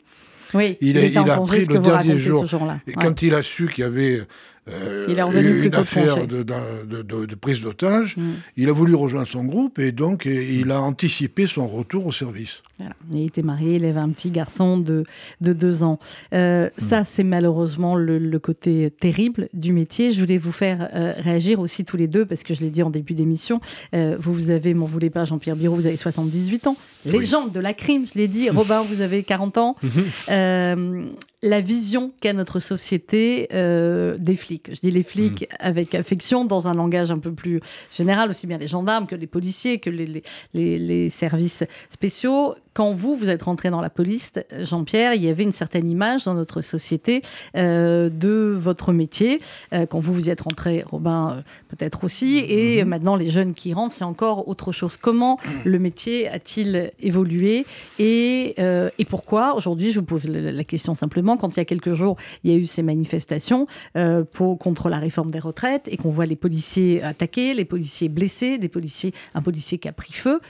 Oui, 0.54 0.78
il, 0.80 0.96
il, 0.96 1.18
a 1.18 1.40
pris 1.40 1.66
le 1.66 1.78
dernier 1.78 2.18
jour. 2.18 2.46
et 2.86 2.92
quand 2.92 3.20
il 3.20 3.34
a 3.34 3.42
su 3.42 3.66
qu'il 3.68 3.82
y 3.82 3.86
avait 3.86 4.26
euh, 4.70 5.04
il 5.08 5.18
est 5.18 5.22
revenu 5.22 5.66
une 5.66 5.74
affaire 5.74 6.26
de, 6.26 6.42
de, 6.42 7.34
prise 7.34 7.60
d'otage. 7.60 8.16
Mm. 8.16 8.32
Il 8.56 8.68
a 8.68 8.72
voulu 8.72 8.94
rejoindre 8.94 9.28
son 9.28 9.44
groupe 9.44 9.78
et 9.78 9.92
donc 9.92 10.26
il 10.26 10.70
a 10.70 10.80
anticipé 10.80 11.46
son 11.46 11.66
retour 11.66 12.06
au 12.06 12.12
service. 12.12 12.62
Il 13.12 13.24
était 13.24 13.42
marié, 13.42 13.76
il 13.76 13.84
avait 13.84 14.00
un 14.00 14.10
petit 14.10 14.30
garçon 14.30 14.78
de, 14.78 15.04
de 15.40 15.52
deux 15.52 15.82
ans. 15.82 15.98
Euh, 16.32 16.66
mm. 16.66 16.70
Ça, 16.80 17.04
c'est 17.04 17.24
malheureusement 17.24 17.96
le, 17.96 18.38
côté 18.38 18.90
terrible 19.00 19.48
du 19.52 19.72
métier. 19.72 20.12
Je 20.12 20.20
voulais 20.20 20.38
vous 20.38 20.52
faire 20.52 20.88
euh, 20.94 21.12
réagir 21.18 21.58
aussi 21.58 21.84
tous 21.84 21.96
les 21.96 22.06
deux, 22.06 22.24
parce 22.24 22.42
que 22.42 22.54
je 22.54 22.60
l'ai 22.60 22.70
dit 22.70 22.82
en 22.82 22.90
début 22.90 23.14
d'émission, 23.14 23.60
vous, 23.92 24.32
vous 24.32 24.50
avez, 24.50 24.74
m'en 24.74 24.86
voulez 24.86 25.10
pas, 25.10 25.24
Jean-Pierre 25.24 25.56
Biro, 25.56 25.74
vous 25.74 25.86
avez 25.86 25.96
78 25.96 26.68
ans. 26.68 26.76
Légende 27.04 27.52
de 27.52 27.60
la 27.60 27.74
crime, 27.74 28.06
je 28.12 28.18
l'ai 28.18 28.28
dit. 28.28 28.48
Robin, 28.50 28.82
vous 28.82 29.00
avez 29.00 29.22
40 29.22 29.58
ans. 29.58 29.76
Mm-hmm 29.84 31.08
la 31.42 31.60
vision 31.60 32.12
qu'a 32.20 32.32
notre 32.32 32.58
société 32.58 33.48
euh, 33.52 34.16
des 34.18 34.36
flics. 34.36 34.70
Je 34.74 34.80
dis 34.80 34.90
les 34.90 35.02
flics 35.02 35.48
avec 35.60 35.94
affection, 35.94 36.44
dans 36.44 36.66
un 36.66 36.74
langage 36.74 37.10
un 37.10 37.18
peu 37.18 37.32
plus 37.32 37.60
général, 37.92 38.30
aussi 38.30 38.46
bien 38.46 38.58
les 38.58 38.66
gendarmes 38.66 39.06
que 39.06 39.14
les 39.14 39.26
policiers, 39.26 39.78
que 39.78 39.90
les, 39.90 40.22
les 40.54 41.08
services 41.08 41.64
spéciaux 41.90 42.54
quand 42.74 42.92
vous, 42.92 43.16
vous 43.16 43.28
êtes 43.28 43.42
rentré 43.42 43.70
dans 43.70 43.80
la 43.80 43.90
police, 43.90 44.32
Jean-Pierre, 44.56 45.14
il 45.14 45.24
y 45.24 45.28
avait 45.28 45.42
une 45.42 45.52
certaine 45.52 45.88
image 45.88 46.24
dans 46.24 46.34
notre 46.34 46.60
société 46.60 47.22
euh, 47.56 48.08
de 48.08 48.54
votre 48.56 48.92
métier. 48.92 49.40
Euh, 49.72 49.86
quand 49.86 49.98
vous, 49.98 50.14
vous 50.14 50.28
y 50.28 50.30
êtes 50.30 50.42
rentré, 50.42 50.84
Robin, 50.86 51.38
euh, 51.38 51.42
peut-être 51.68 52.04
aussi. 52.04 52.38
Et 52.38 52.82
mhm. 52.82 52.88
maintenant, 52.88 53.16
les 53.16 53.30
jeunes 53.30 53.54
qui 53.54 53.72
rentrent, 53.72 53.94
c'est 53.94 54.04
encore 54.04 54.48
autre 54.48 54.72
chose. 54.72 54.96
Comment 54.96 55.38
le 55.64 55.78
métier 55.78 56.28
a-t-il 56.28 56.92
évolué 57.00 57.66
et, 57.98 58.54
et, 58.60 59.04
pourquoi 59.04 59.54
Aujourd'hui, 59.54 59.92
je 59.92 60.00
vous 60.00 60.06
pose 60.06 60.24
la, 60.24 60.64
question 60.64 60.94
simplement. 60.94 61.36
Quand 61.36 61.56
il 61.56 61.60
y 61.60 61.62
a 61.62 61.64
quelques 61.64 61.94
jours, 61.94 62.16
il 62.44 62.52
y 62.52 62.54
a 62.54 62.56
eu 62.56 62.66
ces 62.66 62.82
manifestations 62.82 63.66
pour, 64.32 64.58
contre 64.58 64.88
la 64.88 64.98
réforme 64.98 65.30
des 65.30 65.38
retraites 65.38 65.88
et 65.88 65.96
qu'on 65.96 66.10
voit 66.10 66.26
les 66.26 66.36
policiers 66.36 67.02
attaqués, 67.02 67.54
les 67.54 67.64
policiers 67.64 68.08
blessés, 68.08 68.58
des 68.58 68.68
policiers, 68.68 69.14
un 69.34 69.42
policier 69.42 69.78
qui 69.78 69.88
a 69.88 69.92
pris 69.92 70.12
feu. 70.12 70.40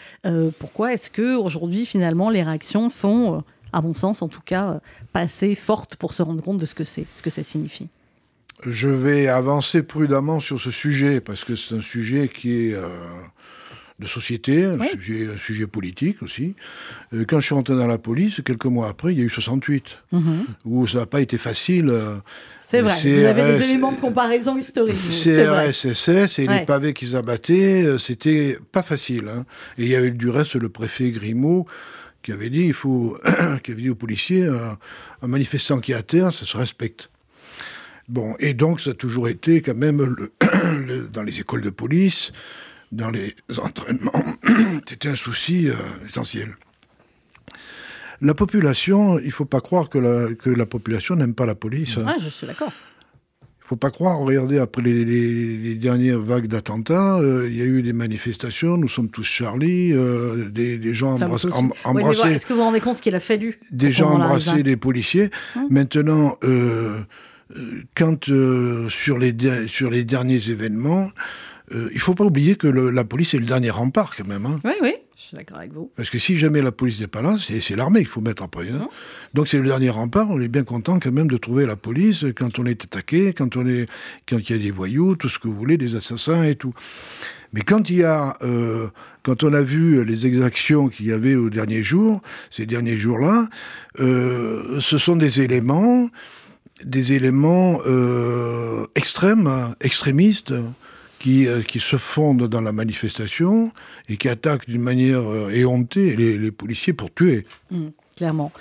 pourquoi 0.59 0.93
est-ce 0.93 1.11
que 1.11 1.37
aujourd'hui, 1.37 1.87
finalement, 1.87 2.18
les 2.31 2.43
réactions 2.43 2.91
sont 2.91 3.37
euh, 3.37 3.41
à 3.73 3.81
mon 3.83 3.95
sens 3.95 4.23
en 4.23 4.29
tout 4.29 4.43
cas, 4.45 4.81
pas 5.13 5.21
assez 5.21 5.55
forte 5.55 5.97
pour 5.97 6.15
se 6.15 6.23
rendre 6.23 6.43
compte 6.43 6.59
de 6.59 6.67
ce 6.67 6.75
que 6.75 6.85
c'est, 6.85 7.07
ce 7.15 7.23
que 7.23 7.31
ça 7.31 7.43
signifie. 7.43 7.89
Je 8.67 8.89
vais 8.89 9.29
avancer 9.29 9.83
prudemment 9.83 10.41
sur 10.41 10.59
ce 10.59 10.71
sujet, 10.71 11.21
parce 11.21 11.45
que 11.45 11.55
c'est 11.55 11.77
un 11.77 11.81
sujet 11.81 12.29
qui 12.29 12.55
est 12.55 12.77
de 13.99 14.07
société, 14.07 14.65
un, 14.65 14.79
sujet, 15.37 15.67
politique 15.67 16.23
aussi. 16.23 16.55
Euh, 17.13 17.25
quand 17.27 17.41
je 17.41 17.47
suis 17.47 17.55
rentré 17.55 17.75
dans 17.75 17.87
la 17.87 17.99
police, 17.99 18.41
quelques 18.45 18.67
mois 18.67 18.89
après, 18.89 19.13
il 19.13 19.19
y 19.19 19.23
a 19.23 19.25
eu 19.25 19.31
68, 19.31 19.99
mhm. 20.13 20.47
où 20.65 20.87
ça 20.87 20.99
n'a 20.99 21.07
pas 21.07 21.21
été 21.21 21.37
facile. 21.37 21.89
Euh, 21.91 22.17
c'est 22.63 22.81
vrai, 22.81 22.95
il 23.05 23.19
y 23.19 23.27
avait 23.27 23.59
des 23.59 23.65
éléments 23.65 23.93
de 23.93 23.99
comparaison 23.99 24.57
historique. 24.57 24.97
CRS, 25.11 26.39
et 26.39 26.47
les 26.47 26.65
pavés 26.65 26.93
qu'ils 26.93 27.17
abattaient, 27.17 27.83
euh, 27.83 27.99
c'était 27.99 28.59
pas 28.71 28.83
facile. 28.83 29.29
Hein. 29.29 29.45
Et 29.79 29.85
il 29.85 29.89
y 29.89 29.97
avait 29.97 30.11
du 30.11 30.29
reste 30.29 30.55
le 30.55 30.69
préfet 30.69 31.11
Grimaud 31.11 31.67
qui 32.23 32.33
avait 32.33 32.51
dit, 32.51 32.65
il 32.65 32.75
faut, 32.75 33.19
qui 33.63 33.73
avait 33.73 33.83
dit 33.83 33.91
aux 33.91 33.95
policiers, 33.95 34.47
un, 34.47 35.27
manifestant 35.27 35.81
qui 35.81 35.93
est 35.93 35.97
à 35.97 36.03
terre, 36.03 36.33
ça 36.33 36.47
se 36.47 36.57
respecte. 36.57 37.11
Bon, 38.09 38.35
et 38.39 38.55
donc 38.55 38.81
ça 38.81 38.91
a 38.91 38.95
toujours 38.95 39.29
été 39.29 39.61
quand 39.61 39.77
même 39.77 40.03
le, 40.03 41.09
dans 41.13 41.23
les 41.23 41.41
écoles 41.41 41.63
de 41.63 41.71
police, 41.71 42.33
dans 42.93 43.11
les 43.11 43.35
entraînements, 43.59 44.25
c'était 44.89 45.09
un 45.09 45.17
souci 45.17 45.69
euh, 45.69 45.75
essentiel. 46.07 46.57
La 48.21 48.35
population, 48.35 49.19
il 49.21 49.27
ne 49.27 49.31
faut 49.31 49.45
pas 49.45 49.61
croire 49.61 49.89
que 49.89 49.99
la, 49.99 50.35
que 50.35 50.51
la 50.51 50.67
population 50.67 51.15
n'aime 51.15 51.35
pas 51.35 51.47
la 51.47 51.55
police. 51.55 51.97
Ah, 52.05 52.17
je 52.21 52.29
suis 52.29 52.47
d'accord. 52.47 52.73
Il 53.69 53.75
ne 53.75 53.77
faut 53.77 53.81
pas 53.81 53.91
croire, 53.91 54.19
regardez, 54.21 54.59
après 54.59 54.81
les, 54.81 55.75
dernières 55.75 56.21
vagues 56.21 56.47
d'attentats, 56.47 57.19
euh, 57.19 57.47
il 57.51 57.55
y 57.55 57.61
a 57.61 57.67
eu 57.67 57.83
des 57.83 57.93
manifestations, 57.93 58.79
nous 58.79 58.89
sommes 58.89 59.11
tous 59.11 59.25
Charlie, 59.25 59.93
euh, 59.93 60.49
des, 60.49 60.95
gens 60.95 61.17
embrassés. 61.17 61.49
Est-ce 62.33 62.47
que 62.47 62.55
vous 62.55 62.61
vous 62.61 62.65
rendez 62.65 62.81
compte 62.81 62.97
ce 62.97 63.03
qu'il 63.03 63.15
a 63.15 63.21
fallu 63.21 63.59
Des 63.71 63.93
gens 63.93 64.09
embrasser 64.13 64.63
des 64.63 64.79
policiers. 64.79 65.29
Hum. 65.55 65.67
Maintenant, 65.69 66.39
quand 67.95 68.25
sur, 68.89 69.19
les, 69.19 69.37
sur 69.67 69.91
les 69.91 70.05
derniers 70.05 70.49
événements, 70.49 71.11
euh, 71.75 71.89
il 71.91 71.97
ne 71.97 72.01
faut 72.01 72.15
pas 72.15 72.25
oublier 72.25 72.57
que 72.57 72.67
la 72.67 73.05
police 73.05 73.35
est 73.35 73.39
le 73.39 73.45
dernier 73.45 73.71
rempart 73.71 74.17
quand 74.17 74.27
même. 74.27 74.47
Hein. 74.47 74.59
Oui, 74.65 74.73
oui, 74.83 74.95
suis 75.29 75.37
d'accord 75.37 75.59
avec 75.59 75.73
vous. 75.73 75.91
Parce 75.95 76.11
que 76.11 76.19
si 76.19 76.39
jamais 76.39 76.63
la 76.63 76.73
police 76.73 77.01
n'est 77.01 77.07
pas 77.07 77.23
là, 77.23 77.37
c'est 77.39 77.77
l'armée 77.77 78.01
qu'il 78.01 78.09
faut 78.09 78.21
mettre 78.21 78.43
après. 78.43 78.71
Hein. 78.71 78.89
Donc 79.35 79.49
c'est 79.49 79.59
le 79.59 79.67
dernier 79.67 79.91
rempart. 79.91 80.29
On 80.31 80.41
est 80.41 80.49
bien 80.49 80.65
content 80.65 80.99
quand 80.99 81.13
même 81.13 81.29
de 81.29 81.37
trouver 81.37 81.67
la 81.67 81.77
police 81.77 82.25
quand 82.35 82.59
on 82.59 82.67
est 82.67 82.83
attaqué, 82.83 83.33
quand 83.35 83.57
on 83.57 83.67
est, 83.67 83.87
quand 84.27 84.39
il 84.39 84.51
y 84.51 84.55
a 84.55 84.63
des 84.63 84.71
voyous, 84.71 85.17
tout 85.17 85.29
ce 85.29 85.39
que 85.39 85.47
vous 85.47 85.55
voulez, 85.55 85.77
des 85.77 85.97
assassins 85.97 86.45
et 86.45 86.57
tout. 86.57 86.73
Mais 87.53 87.61
quand 87.61 87.91
il 87.91 87.97
y 87.97 88.05
a, 88.05 88.37
euh, 88.43 88.89
quand 89.23 89.45
on 89.45 89.53
a 89.53 89.63
vu 89.63 90.03
les 90.05 90.27
exactions 90.27 90.89
qu'il 90.89 91.07
y 91.07 91.13
avait 91.13 91.35
aux 91.35 91.51
derniers 91.51 91.83
jours, 91.83 92.23
ces 92.51 92.67
derniers 92.67 92.99
jours-là, 92.99 93.49
euh, 94.01 94.81
ce 94.81 94.97
sont 94.97 95.17
des 95.17 95.43
éléments, 95.43 96.09
des 96.85 97.13
éléments 97.13 97.81
extrêmes, 98.95 99.75
extrémistes. 99.81 100.55
Euh, 101.27 101.63
qui, 101.63 101.81
se 101.81 101.97
fondent 101.97 102.49
dans 102.49 102.61
la 102.61 102.71
manifestation 102.71 103.73
et 104.09 104.17
qui 104.17 104.29
attaquent 104.29 104.69
d'une 104.69 104.83
manière 104.83 105.21
euh, 105.21 105.51
éhontée 105.51 106.15
les, 106.15 106.51
policiers 106.53 106.93
pour 106.93 107.13
tuer. 107.13 107.45
Mmh, 107.71 107.87
clairement. 108.17 108.53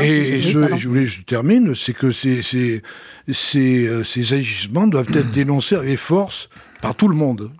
et, 0.00 0.40
je 0.40 0.88
voulais, 0.88 1.06
je 1.06 1.22
termine, 1.22 1.74
c'est 1.74 1.92
que 1.92 2.12
ces, 2.12 2.42
ces, 2.42 2.82
ces, 3.32 3.86
euh, 3.86 4.04
ces 4.04 4.32
agissements 4.32 4.86
doivent 4.86 5.10
être 5.14 5.32
dénoncés 5.32 5.74
avec 5.74 5.98
force 5.98 6.48
par 6.80 6.94
tout 6.94 7.08
le 7.08 7.16
monde 7.16 7.50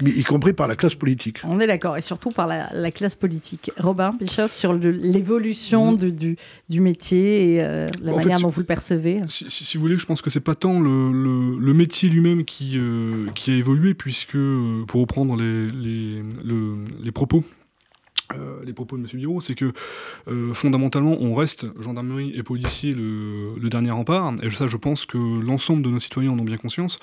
y 0.00 0.24
compris 0.24 0.52
par 0.52 0.68
la 0.68 0.76
classe 0.76 0.94
politique. 0.94 1.40
On 1.44 1.60
est 1.60 1.66
d'accord, 1.66 1.96
et 1.96 2.00
surtout 2.00 2.30
par 2.30 2.46
la, 2.46 2.90
classe 2.90 3.14
politique. 3.14 3.70
Robin 3.78 4.12
Bischoff, 4.18 4.52
sur 4.52 4.72
l'évolution 4.72 5.92
du, 5.92 6.36
du, 6.68 6.80
métier 6.80 7.54
et 7.54 7.62
euh, 7.62 7.86
la 8.02 8.12
manière 8.12 8.40
dont 8.40 8.48
vous 8.48 8.60
le 8.60 8.66
percevez. 8.66 9.20
Si, 9.28 9.76
vous 9.76 9.82
voulez, 9.82 9.96
je 9.96 10.06
pense 10.06 10.22
que 10.22 10.30
c'est 10.30 10.40
pas 10.40 10.54
tant 10.54 10.80
le, 10.80 11.12
le, 11.58 11.74
métier 11.74 12.08
lui-même 12.08 12.44
qui, 12.44 12.72
euh, 12.76 13.26
qui 13.34 13.50
a 13.50 13.54
évolué, 13.54 13.94
puisque, 13.94 14.36
euh, 14.36 14.84
pour 14.86 15.00
reprendre 15.00 15.36
les, 15.36 15.70
les, 15.70 16.22
les 17.02 17.12
propos 17.12 17.44
les 18.64 18.72
propos 18.72 18.96
de 18.96 19.02
M. 19.02 19.08
Biro, 19.12 19.42
c'est 19.42 19.54
que 19.54 19.74
fondamentalement, 20.54 21.18
on 21.20 21.34
reste 21.34 21.66
gendarmerie 21.78 22.32
et 22.34 22.42
policier 22.42 22.92
le, 22.92 23.58
le, 23.60 23.68
dernier 23.68 23.90
rempart, 23.90 24.32
et 24.42 24.48
ça, 24.48 24.66
je 24.66 24.78
pense 24.78 25.04
que 25.04 25.18
l'ensemble 25.18 25.82
de 25.82 25.90
nos 25.90 26.00
citoyens 26.00 26.30
en 26.30 26.38
ont 26.38 26.44
bien 26.44 26.56
conscience. 26.56 26.98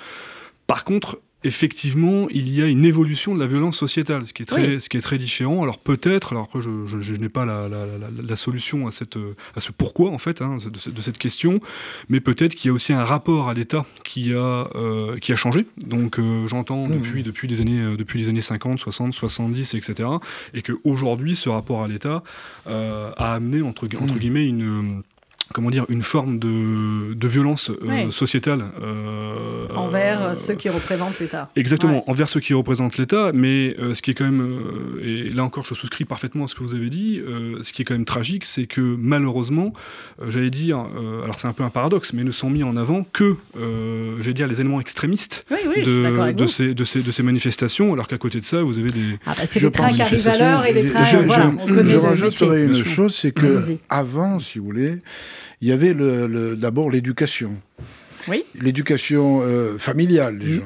Par 0.66 0.86
contre, 0.86 1.22
effectivement, 1.44 2.28
il 2.30 2.54
y 2.54 2.62
a 2.62 2.66
une 2.66 2.84
évolution 2.84 3.34
de 3.34 3.40
la 3.40 3.48
violence 3.48 3.78
sociétale, 3.78 4.28
ce 4.28 4.34
qui 4.34 4.44
est 4.44 4.46
très, 4.46 4.80
ce 4.80 4.90
qui 4.90 4.98
est 4.98 5.02
très 5.02 5.18
différent. 5.18 5.64
Alors 5.64 5.78
peut-être, 5.78 6.34
alors 6.34 6.44
après 6.44 6.60
je, 6.62 7.14
n'ai 7.14 7.30
pas 7.30 7.46
la, 7.46 8.36
solution 8.36 8.88
à, 8.88 8.92
cette, 8.92 9.18
à 9.56 9.60
ce 9.60 9.72
pourquoi 9.72 10.12
en 10.12 10.18
fait 10.18 10.42
hein, 10.42 10.58
de, 10.66 11.02
cette 11.02 11.18
question, 11.18 11.62
mais 12.10 12.20
peut-être 12.20 12.56
qu'il 12.56 12.70
y 12.70 12.72
a 12.72 12.74
aussi 12.74 12.92
un 12.92 13.04
rapport 13.04 13.50
à 13.50 13.54
l'État 13.54 13.86
qui 14.04 14.34
a, 14.34 14.70
euh, 14.76 15.18
qui 15.20 15.32
a 15.32 15.36
changé. 15.36 15.66
Donc 15.78 16.20
euh, 16.20 16.48
j'entends 16.48 16.88
mmh. 16.88 17.00
depuis, 17.00 17.24
depuis, 17.24 17.48
les 17.48 17.62
années, 17.62 17.80
euh, 17.80 17.96
depuis 17.96 18.20
les 18.20 18.28
années 18.28 18.42
50, 18.42 18.80
60, 18.80 19.14
70, 19.14 19.76
etc. 19.76 20.10
Et 20.54 20.62
qu'aujourd'hui 20.62 21.36
ce 21.36 21.48
rapport 21.50 21.84
à 21.84 21.88
l'État 21.88 22.24
a 22.66 23.34
amené 23.34 23.62
entre, 23.62 23.86
entre 23.86 24.14
mmh. 24.14 24.20
guillemets 24.20 24.46
une 24.46 25.04
comment 25.54 25.72
dire, 25.72 25.86
une 25.90 26.04
forme 26.04 26.40
de, 26.40 27.14
de 27.14 27.28
violence 27.28 27.72
euh, 27.72 28.12
sociétale. 28.12 28.66
Euh, 28.82 29.68
envers 29.76 30.22
euh, 30.22 30.36
ceux 30.36 30.54
qui 30.54 30.70
représentent 30.70 31.20
l'État. 31.20 31.50
Exactement, 31.56 32.10
envers 32.10 32.30
ceux 32.30 32.40
qui 32.40 32.54
représentent 32.54 32.98
l'État, 32.98 33.32
mais 33.34 33.76
ce 33.94 34.02
qui 34.02 34.12
est 34.12 34.14
quand 34.14 34.26
même, 34.26 34.60
et 35.02 35.30
là 35.30 35.44
encore 35.44 35.66
je 35.66 35.74
souscris 35.74 36.06
parfaitement 36.06 36.46
à 36.46 36.48
ce 36.48 36.56
que 36.56 36.64
vous 36.64 36.76
avez 36.76 36.90
dit, 36.90 37.22
ce 37.62 37.74
qui 37.74 37.82
est 37.82 37.86
quand 37.86 37.94
même 37.94 38.06
tragique, 38.06 38.46
c'est 38.46 38.66
que 38.66 38.82
malheureusement, 38.82 39.74
j'allais 40.28 40.50
dire, 40.50 40.86
alors 41.24 41.40
c'est 41.40 41.48
un 41.48 41.54
peu 41.54 41.64
un 41.64 41.70
paradoxe, 41.70 42.14
mais 42.14 42.24
ne 42.24 42.32
sont 42.32 42.50
mis 42.50 42.64
en 42.64 42.78
avant 42.78 43.04
que, 43.04 43.36
j'allais 44.20 44.34
dire, 44.34 44.48
les 44.48 44.62
éléments 44.62 44.82
extrémistes 44.82 45.46
de, 45.50 46.32
de, 46.32 46.46
ces, 46.46 46.74
de, 46.74 46.84
ces, 46.84 47.02
de 47.02 47.12
ces 47.12 47.24
manifestations, 47.24 47.94
alors 47.94 48.08
qu'à 48.08 48.18
côté 48.18 48.40
de 48.40 48.46
ça, 48.46 48.62
vous 48.62 48.78
avez 48.78 48.92
des... 48.92 49.20
Ah 49.26 49.34
bah 49.38 49.46
c'est 49.46 49.60
des 49.60 49.72
trains 49.72 49.92
qui 49.92 50.02
arrivent 50.02 50.28
à 50.28 50.38
l'heure 50.38 50.66
et 50.66 50.74
des 50.74 50.90
trains... 50.90 51.04
Je, 51.06 51.18
voilà, 51.18 51.54
je, 51.68 51.88
je 51.88 51.98
rajouterais 51.98 52.64
une 52.64 52.84
chose, 52.84 53.16
c'est 53.16 53.32
que 53.32 53.78
avant, 53.90 54.40
si 54.40 54.60
vous 54.60 54.66
voulez, 54.66 55.00
il 55.62 55.68
y 55.68 55.72
avait 55.72 55.96
d'abord 56.56 56.90
l'éducation. 56.90 57.58
Oui. 58.28 58.44
L'éducation 58.60 59.42
euh, 59.42 59.78
familiale, 59.78 60.40
déjà, 60.40 60.62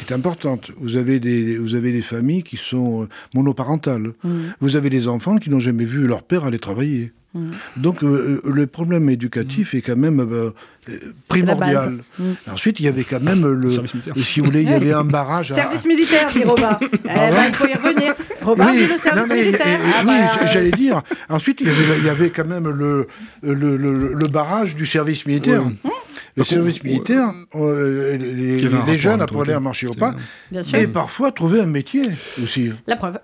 est 0.00 0.12
importante. 0.12 0.70
Vous 0.76 0.96
avez, 0.96 1.20
des, 1.20 1.58
vous 1.58 1.74
avez 1.74 1.92
des 1.92 2.02
familles 2.02 2.42
qui 2.42 2.56
sont 2.56 3.02
euh, 3.02 3.08
monoparentales. 3.34 4.12
Mm. 4.22 4.40
Vous 4.60 4.76
avez 4.76 4.90
des 4.90 5.08
enfants 5.08 5.36
qui 5.36 5.50
n'ont 5.50 5.60
jamais 5.60 5.84
vu 5.84 6.06
leur 6.06 6.22
père 6.22 6.44
aller 6.44 6.58
travailler. 6.58 7.12
Mm. 7.34 7.50
Donc 7.76 8.02
euh, 8.02 8.40
le 8.44 8.66
problème 8.66 9.08
éducatif 9.10 9.74
est 9.74 9.82
quand 9.82 9.96
même 9.96 10.52
primordial. 11.28 11.98
Mm. 12.18 12.24
Ensuite, 12.52 12.80
il 12.80 12.86
y 12.86 12.88
avait 12.88 13.04
quand 13.04 13.20
même 13.20 13.46
le, 13.46 13.68
si 14.16 14.40
vous 14.40 14.46
voulez, 14.46 14.62
il 14.62 14.70
y 14.70 14.74
avait 14.74 14.92
un 14.94 15.04
barrage. 15.04 15.52
Service 15.52 15.86
militaire, 15.86 16.28
dit 16.32 16.44
Robin. 16.44 16.78
eh 16.82 16.96
ben, 17.04 17.44
il 17.48 17.54
faut 17.54 17.66
y 17.66 17.74
revenir. 17.74 18.14
Robin, 18.42 18.68
oui, 18.70 18.86
le 18.86 18.96
service 18.96 19.30
militaire. 19.30 19.80
Ah, 19.84 20.00
oui, 20.00 20.06
bah, 20.06 20.46
j'allais 20.46 20.70
dire. 20.70 21.02
Ensuite, 21.28 21.60
il 21.60 21.66
y, 21.66 21.70
avait, 21.70 21.98
il 21.98 22.04
y 22.06 22.08
avait, 22.08 22.30
quand 22.30 22.46
même 22.46 22.68
le, 22.68 23.06
le, 23.42 23.76
le, 23.76 24.28
barrage 24.28 24.74
du 24.74 24.86
service 24.86 25.26
militaire. 25.26 25.62
Le 26.38 26.44
service 26.44 26.82
militaire, 26.84 27.32
euh, 27.54 28.16
les, 28.16 28.98
jeunes 28.98 29.20
apprenaient 29.20 29.52
à 29.52 29.60
marcher 29.60 29.86
au 29.86 29.94
pas 29.94 30.14
et 30.74 30.86
parfois 30.86 31.32
trouver 31.32 31.60
un 31.60 31.66
métier 31.66 32.02
aussi. 32.42 32.70
La 32.86 32.96
preuve. 32.96 33.18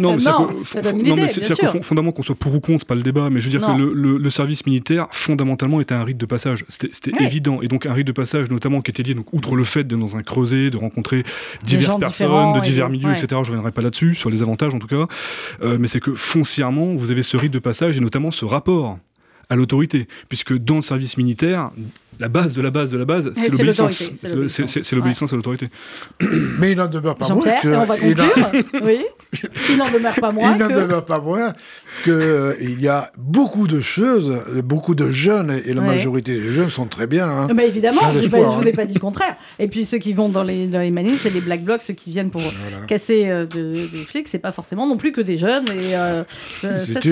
non, 0.00 0.16
mais 1.16 1.28
c'est 1.28 1.82
fondamentalement 1.82 2.12
qu'on 2.12 2.22
soit 2.22 2.34
pour 2.34 2.54
ou 2.54 2.60
contre, 2.60 2.80
c'est 2.80 2.88
pas 2.88 2.94
le 2.94 3.02
débat, 3.02 3.30
mais 3.30 3.40
je 3.40 3.50
veux 3.50 3.58
dire 3.58 3.66
que 3.66 3.72
le, 3.72 4.30
service 4.30 4.66
militaire, 4.66 5.08
fondamentalement, 5.10 5.80
était 5.80 5.94
un 5.94 6.04
rite 6.04 6.18
de 6.18 6.26
passage. 6.26 6.64
C'était 6.68 7.12
évident. 7.22 7.60
Et 7.62 7.68
donc, 7.68 7.86
un 7.86 7.92
rite 7.92 8.06
de 8.06 8.12
passage, 8.12 8.50
notamment, 8.50 8.80
qui 8.80 8.90
était 8.90 9.02
lié, 9.02 9.14
donc, 9.14 9.32
outre 9.32 9.56
le 9.56 9.64
fait 9.64 9.84
d'être 9.84 9.98
dans 9.98 10.16
un 10.16 10.22
creuset, 10.22 10.70
de 10.70 10.78
rencontrer 10.78 11.24
diverses 11.62 11.98
personnes, 11.98 12.54
de 12.54 12.60
divers 12.60 12.88
milieux, 12.88 13.12
etc. 13.12 13.26
Je 13.30 13.36
ne 13.36 13.44
reviendrai 13.44 13.72
pas 13.72 13.82
là-dessus, 13.82 14.14
sur 14.14 14.30
les 14.30 14.42
avantages 14.42 14.74
en 14.74 14.78
tout 14.78 14.86
cas. 14.86 15.06
Euh, 15.62 15.76
mais 15.78 15.86
c'est 15.86 16.00
que 16.00 16.14
foncièrement, 16.14 16.94
vous 16.94 17.10
avez 17.10 17.22
ce 17.22 17.36
rite 17.36 17.52
de 17.52 17.58
passage 17.58 17.96
et 17.96 18.00
notamment 18.00 18.30
ce 18.30 18.44
rapport 18.44 18.98
à 19.48 19.56
l'autorité, 19.56 20.08
puisque 20.28 20.56
dans 20.56 20.76
le 20.76 20.82
service 20.82 21.18
militaire, 21.18 21.70
la 22.20 22.28
base 22.28 22.52
de 22.52 22.62
la 22.62 22.70
base 22.70 22.90
de 22.90 22.98
la 22.98 23.04
base, 23.04 23.32
c'est 23.34 23.50
l'obéissance. 23.50 24.10
C'est 24.66 24.92
l'obéissance 24.92 25.32
à 25.32 25.36
l'autorité. 25.36 25.68
Mais 26.58 26.72
il 26.72 26.78
n'en 26.78 26.86
demeure 26.86 27.16
pas 27.16 27.28
moins 27.28 27.42
que... 27.60 27.68
on 27.68 27.84
va 27.84 27.96
conclure. 27.96 28.52
oui. 28.82 29.04
Il 29.70 29.76
n'en 29.76 29.90
demeure 29.90 30.14
pas 30.14 30.30
moins 30.30 30.52
il 30.52 30.58
que... 30.58 30.72
demeure 30.72 31.04
pas 31.04 31.18
moins 31.18 31.54
qu'il 32.04 32.12
euh, 32.12 32.54
y 32.60 32.88
a 32.88 33.10
beaucoup 33.16 33.68
de 33.68 33.80
choses, 33.80 34.42
beaucoup 34.64 34.94
de 34.94 35.10
jeunes, 35.10 35.60
et 35.64 35.72
la 35.72 35.80
majorité 35.80 36.38
des 36.38 36.52
jeunes 36.52 36.70
sont 36.70 36.86
très 36.86 37.06
bien. 37.06 37.28
Hein. 37.28 37.48
Mais 37.54 37.66
évidemment, 37.66 38.00
je 38.12 38.18
ne 38.18 38.28
vous 38.28 38.36
ai 38.66 38.70
hein. 38.70 38.72
pas 38.74 38.84
dit 38.84 38.94
le 38.94 39.00
contraire. 39.00 39.36
Et 39.58 39.68
puis 39.68 39.84
ceux 39.86 39.98
qui 39.98 40.12
vont 40.12 40.28
dans 40.28 40.42
les, 40.42 40.66
dans 40.66 40.80
les 40.80 40.90
manifs, 40.90 41.22
c'est 41.22 41.30
les 41.30 41.40
black 41.40 41.62
blocs, 41.62 41.82
ceux 41.82 41.94
qui 41.94 42.10
viennent 42.10 42.30
pour 42.30 42.42
casser 42.88 43.28
euh, 43.28 43.46
des 43.46 43.88
flics, 44.06 44.28
c'est 44.28 44.38
pas 44.38 44.52
forcément 44.52 44.86
non 44.86 44.96
plus 44.96 45.12
que 45.12 45.20
des 45.20 45.36
jeunes. 45.36 45.68
Et 45.68 45.94
euh, 45.94 46.24
c'est 46.60 47.04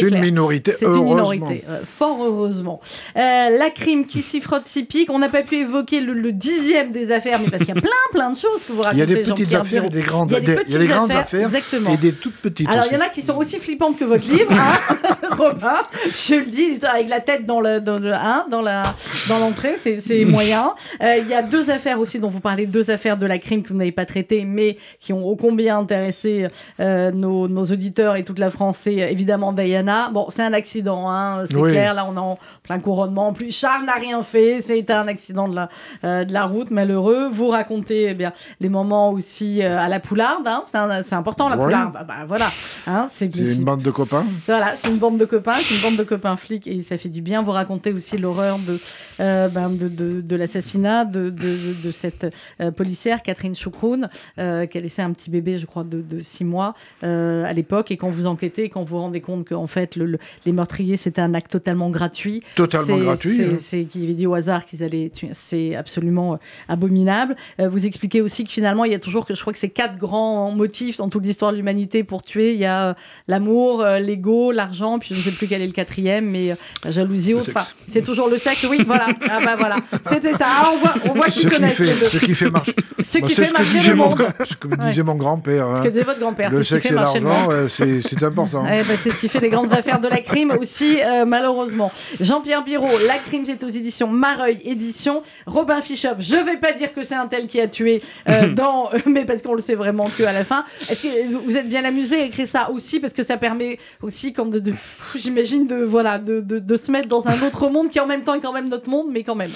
une, 0.00 0.20
minorité. 0.20 0.72
C'est 0.72 0.86
une 0.86 1.04
minorité, 1.04 1.64
fort 1.86 2.24
heureusement. 2.24 2.80
la 3.14 3.70
crime 3.70 4.06
qui 4.06 4.22
siffle 4.22 4.38
chiffre 4.38 4.62
typique. 4.62 5.10
On 5.10 5.18
n'a 5.18 5.28
pas 5.28 5.42
pu 5.42 5.56
évoquer 5.56 6.00
le, 6.00 6.12
le 6.12 6.32
dixième 6.32 6.92
des 6.92 7.12
affaires, 7.12 7.40
mais 7.40 7.50
parce 7.50 7.64
qu'il 7.64 7.74
y 7.74 7.78
a 7.78 7.80
plein, 7.80 7.90
plein 8.12 8.30
de 8.30 8.36
choses 8.36 8.64
que 8.64 8.72
vous 8.72 8.82
Il 8.92 8.98
y 8.98 9.02
a 9.02 9.04
racontez, 9.04 9.06
des 9.06 9.22
petites 9.22 9.54
affaires 9.54 9.84
et 9.84 9.88
des 9.88 10.02
grandes, 10.02 10.30
Il 10.30 10.34
y 10.34 10.36
a 10.36 10.40
des 10.40 10.46
des- 10.46 10.54
petites 10.54 10.68
il 10.68 10.72
y 10.72 10.76
a 10.76 10.78
des 10.78 10.86
grandes 10.86 11.10
affaires, 11.10 11.20
affaires 11.20 11.46
exactement. 11.46 11.90
et 11.90 11.96
des 11.96 12.12
toutes 12.12 12.36
petites. 12.36 12.68
Alors, 12.68 12.84
il 12.90 12.94
y 12.94 12.96
en 12.96 13.00
a 13.00 13.08
qui 13.08 13.22
sont 13.22 13.36
aussi 13.36 13.58
flippantes 13.58 13.98
que 13.98 14.04
votre 14.04 14.27
livre, 14.28 14.52
hein, 14.52 14.96
Robin. 15.38 15.82
Je 16.14 16.34
le 16.36 16.46
dis, 16.46 16.78
avec 16.86 17.08
la 17.08 17.20
tête 17.20 17.46
dans 17.46 17.60
le, 17.60 17.80
dans 17.80 17.98
le, 17.98 18.12
hein, 18.12 18.46
dans 18.50 18.62
la, 18.62 18.82
dans 19.28 19.38
l'entrée, 19.38 19.74
c'est, 19.76 20.00
c'est 20.00 20.24
moyen. 20.26 20.74
Euh, 21.02 21.16
Il 21.20 21.28
y 21.28 21.34
a 21.34 21.42
deux 21.42 21.70
affaires 21.70 21.98
aussi 21.98 22.18
dont 22.18 22.28
vous 22.28 22.40
parlez, 22.40 22.66
deux 22.66 22.90
affaires 22.90 23.16
de 23.16 23.26
la 23.26 23.38
crime 23.38 23.62
que 23.62 23.68
vous 23.68 23.76
n'avez 23.76 23.92
pas 23.92 24.06
traitées, 24.06 24.44
mais 24.44 24.78
qui 25.00 25.12
ont 25.12 25.26
ô 25.26 25.36
combien 25.36 25.78
intéressé 25.78 26.48
euh, 26.80 27.10
nos, 27.12 27.48
nos 27.48 27.64
auditeurs 27.64 28.16
et 28.16 28.24
toute 28.24 28.38
la 28.38 28.50
France. 28.50 28.78
C'est 28.78 29.02
euh, 29.02 29.08
évidemment 29.10 29.52
Diana. 29.52 30.10
Bon, 30.12 30.26
c'est 30.30 30.42
un 30.42 30.52
accident, 30.52 31.10
hein, 31.10 31.44
c'est 31.46 31.56
Oui. 31.56 31.70
clair. 31.70 31.94
Là, 31.94 32.06
on 32.08 32.14
est 32.16 32.20
en 32.20 32.38
plein 32.62 32.78
couronnement. 32.78 33.28
En 33.28 33.32
plus, 33.32 33.52
Charles 33.56 33.84
n'a 33.84 33.94
rien 33.94 34.22
fait. 34.22 34.60
C'était 34.60 34.92
un 34.92 35.08
accident 35.08 35.48
de 35.48 35.54
la, 35.56 35.68
euh, 36.04 36.24
de 36.24 36.32
la 36.32 36.44
route, 36.44 36.70
malheureux. 36.70 37.28
Vous 37.30 37.48
racontez 37.48 38.08
eh 38.10 38.14
bien 38.14 38.32
les 38.60 38.68
moments 38.68 39.10
aussi 39.10 39.62
à 39.62 39.88
la 39.88 40.00
poularde. 40.00 40.46
Hein, 40.46 40.62
c'est, 40.66 40.76
un- 40.78 41.02
c'est 41.02 41.14
important 41.14 41.48
la 41.48 41.56
poularde. 41.56 41.92
Bah, 41.92 42.04
bah, 42.06 42.14
voilà. 42.26 42.46
Hein, 42.86 43.06
c'est, 43.10 43.30
C'est 43.32 43.54
une 43.54 43.64
bande 43.64 43.82
de 43.82 43.90
copains. 43.90 44.17
Voilà, 44.46 44.74
c'est 44.76 44.88
une 44.88 44.98
bande 44.98 45.18
de 45.18 45.24
copains, 45.24 45.54
c'est 45.54 45.74
une 45.74 45.80
bande 45.82 45.96
de 45.96 46.02
copains 46.04 46.36
flics 46.36 46.66
et 46.66 46.80
ça 46.80 46.96
fait 46.96 47.08
du 47.08 47.20
bien. 47.22 47.42
Vous 47.42 47.52
racontez 47.52 47.92
aussi 47.92 48.18
l'horreur 48.18 48.58
de, 48.58 48.78
euh, 49.20 49.48
ben, 49.48 49.70
de, 49.70 49.88
de, 49.88 50.20
de 50.20 50.36
l'assassinat 50.36 51.04
de, 51.04 51.30
de, 51.30 51.90
cette 51.90 52.26
euh, 52.60 52.70
policière, 52.70 53.22
Catherine 53.22 53.54
Choukroun, 53.54 54.08
euh, 54.38 54.66
qui 54.66 54.78
a 54.78 54.80
laissé 54.80 55.02
un 55.02 55.12
petit 55.12 55.30
bébé, 55.30 55.58
je 55.58 55.66
crois, 55.66 55.84
de, 55.84 56.00
de 56.02 56.20
six 56.20 56.44
mois 56.44 56.74
euh, 57.04 57.44
à 57.44 57.52
l'époque. 57.52 57.90
Et 57.90 57.96
quand 57.96 58.10
vous 58.10 58.26
enquêtez, 58.26 58.64
et 58.64 58.68
quand 58.68 58.82
vous 58.82 58.96
vous 58.96 58.98
rendez 59.02 59.20
compte 59.20 59.48
qu'en 59.48 59.66
fait, 59.66 59.96
le, 59.96 60.06
le- 60.06 60.18
les 60.46 60.52
meurtriers, 60.52 60.96
c'était 60.96 61.20
un 61.20 61.34
acte 61.34 61.50
totalement 61.50 61.90
gratuit. 61.90 62.42
Totalement 62.54 62.98
gratuit, 62.98 63.36
C'est, 63.36 63.44
hein. 63.44 63.56
c'est 63.58 63.84
qui 63.84 64.04
avait 64.04 64.14
dit 64.14 64.26
au 64.26 64.34
hasard 64.34 64.64
qu'ils 64.64 64.82
allaient 64.82 65.10
tuer. 65.10 65.30
C'est 65.32 65.74
absolument 65.74 66.38
abominable. 66.68 67.36
Vous 67.58 67.86
expliquez 67.86 68.20
aussi 68.20 68.44
que 68.44 68.50
finalement, 68.50 68.84
il 68.84 68.92
y 68.92 68.94
a 68.94 68.98
toujours 68.98 69.26
que 69.26 69.34
je 69.34 69.40
crois 69.40 69.52
que 69.52 69.58
c'est 69.58 69.68
quatre 69.68 69.96
grands 69.98 70.50
motifs 70.52 70.98
dans 70.98 71.08
toute 71.08 71.24
l'histoire 71.24 71.52
de 71.52 71.56
l'humanité 71.56 72.04
pour 72.04 72.22
tuer. 72.22 72.52
Il 72.54 72.60
y 72.60 72.64
a 72.66 72.96
l'amour, 73.26 73.84
l'ego, 74.08 74.50
l'argent, 74.52 74.98
puis 74.98 75.10
je 75.12 75.14
ne 75.20 75.22
sais 75.22 75.30
plus 75.30 75.46
quel 75.46 75.62
est 75.62 75.66
le 75.66 75.72
quatrième, 75.72 76.26
mais 76.30 76.50
euh, 76.52 76.54
la 76.84 76.90
jalousie. 76.90 77.34
Autre. 77.34 77.50
Enfin, 77.54 77.66
c'est 77.92 78.02
toujours 78.02 78.28
le 78.28 78.38
sexe. 78.38 78.66
Oui, 78.68 78.82
voilà. 78.86 79.08
Ah 79.30 79.38
bah 79.44 79.54
voilà. 79.56 79.76
C'était 80.08 80.32
ça. 80.32 80.46
Ah, 80.48 80.72
on 80.74 80.78
voit, 80.78 80.94
on 81.04 81.12
voit 81.14 81.30
Ce 81.30 81.40
qu'ils 81.40 81.50
qui, 81.50 81.62
les 81.62 81.68
fait, 81.68 81.84
deux. 81.94 82.08
ce 82.08 82.18
qui 82.18 82.34
fait 82.34 82.50
marcher. 82.50 82.74
Ce 83.02 83.18
qui 83.18 83.34
fait 83.34 83.50
marcher 83.52 83.90
le 83.90 83.94
mon- 83.96 84.08
monde. 84.10 84.26
Ce 84.48 84.54
que 84.56 84.66
me 84.68 84.76
disait 84.76 85.02
mon 85.02 85.14
grand-père. 85.14 85.66
Ce 85.74 85.78
hein. 85.78 85.82
que 85.82 85.88
disait 85.88 86.02
votre 86.04 86.20
grand-père. 86.20 86.50
Le 86.50 86.58
Ce 86.58 86.62
qui 86.62 86.68
sexe 86.74 86.88
fait 86.88 86.92
et 86.92 86.96
marcher 86.96 87.20
le 87.20 87.26
l'argent, 87.26 87.68
c'est 87.68 88.22
important. 88.22 88.64
Eh 88.66 88.82
ben, 88.82 88.96
c'est 89.02 89.10
ce 89.10 89.20
qui 89.20 89.28
fait 89.28 89.40
les 89.40 89.48
grandes 89.50 89.72
affaires 89.72 90.00
de 90.00 90.08
la 90.08 90.18
crime 90.20 90.52
aussi, 90.60 90.98
euh, 91.02 91.24
malheureusement. 91.26 91.92
Jean-Pierre 92.20 92.64
Biro, 92.64 92.88
La 93.06 93.18
crime, 93.18 93.44
c'est 93.46 93.62
aux 93.62 93.68
éditions 93.68 94.08
Mareuil 94.08 94.58
Édition. 94.64 95.22
Robin 95.46 95.80
Fischoff, 95.80 96.16
je 96.20 96.36
vais 96.36 96.56
pas 96.56 96.72
dire 96.72 96.92
que 96.92 97.02
c'est 97.02 97.14
un 97.14 97.26
tel 97.26 97.46
qui 97.46 97.60
a 97.60 97.68
tué, 97.68 98.02
euh, 98.28 98.48
dans, 98.54 98.90
mais 99.06 99.24
parce 99.24 99.42
qu'on 99.42 99.54
le 99.54 99.60
sait 99.60 99.74
vraiment 99.74 100.08
que 100.16 100.22
à 100.22 100.32
la 100.32 100.44
fin. 100.44 100.64
Est-ce 100.90 101.02
que 101.02 101.08
vous 101.44 101.56
êtes 101.56 101.68
bien 101.68 101.84
amusé 101.84 102.16
à 102.22 102.24
écrire 102.24 102.48
ça 102.48 102.70
aussi 102.70 103.00
parce 103.00 103.12
que 103.12 103.22
ça 103.22 103.36
permet 103.36 103.78
aussi, 104.02 104.32
quand 104.32 104.46
de, 104.46 104.58
de- 104.58 104.74
j'imagine, 105.14 105.66
de 105.66 105.76
voilà, 105.76 106.18
de, 106.18 106.40
de, 106.40 106.58
de 106.58 106.76
se 106.76 106.90
mettre 106.90 107.08
dans 107.08 107.26
un 107.28 107.42
autre 107.46 107.68
monde 107.68 107.90
qui 107.90 108.00
en 108.00 108.06
même 108.06 108.22
temps 108.24 108.34
est 108.34 108.40
quand 108.40 108.52
même 108.52 108.68
notre 108.68 108.88
monde, 108.88 109.08
mais 109.10 109.22
quand 109.24 109.34
même. 109.34 109.50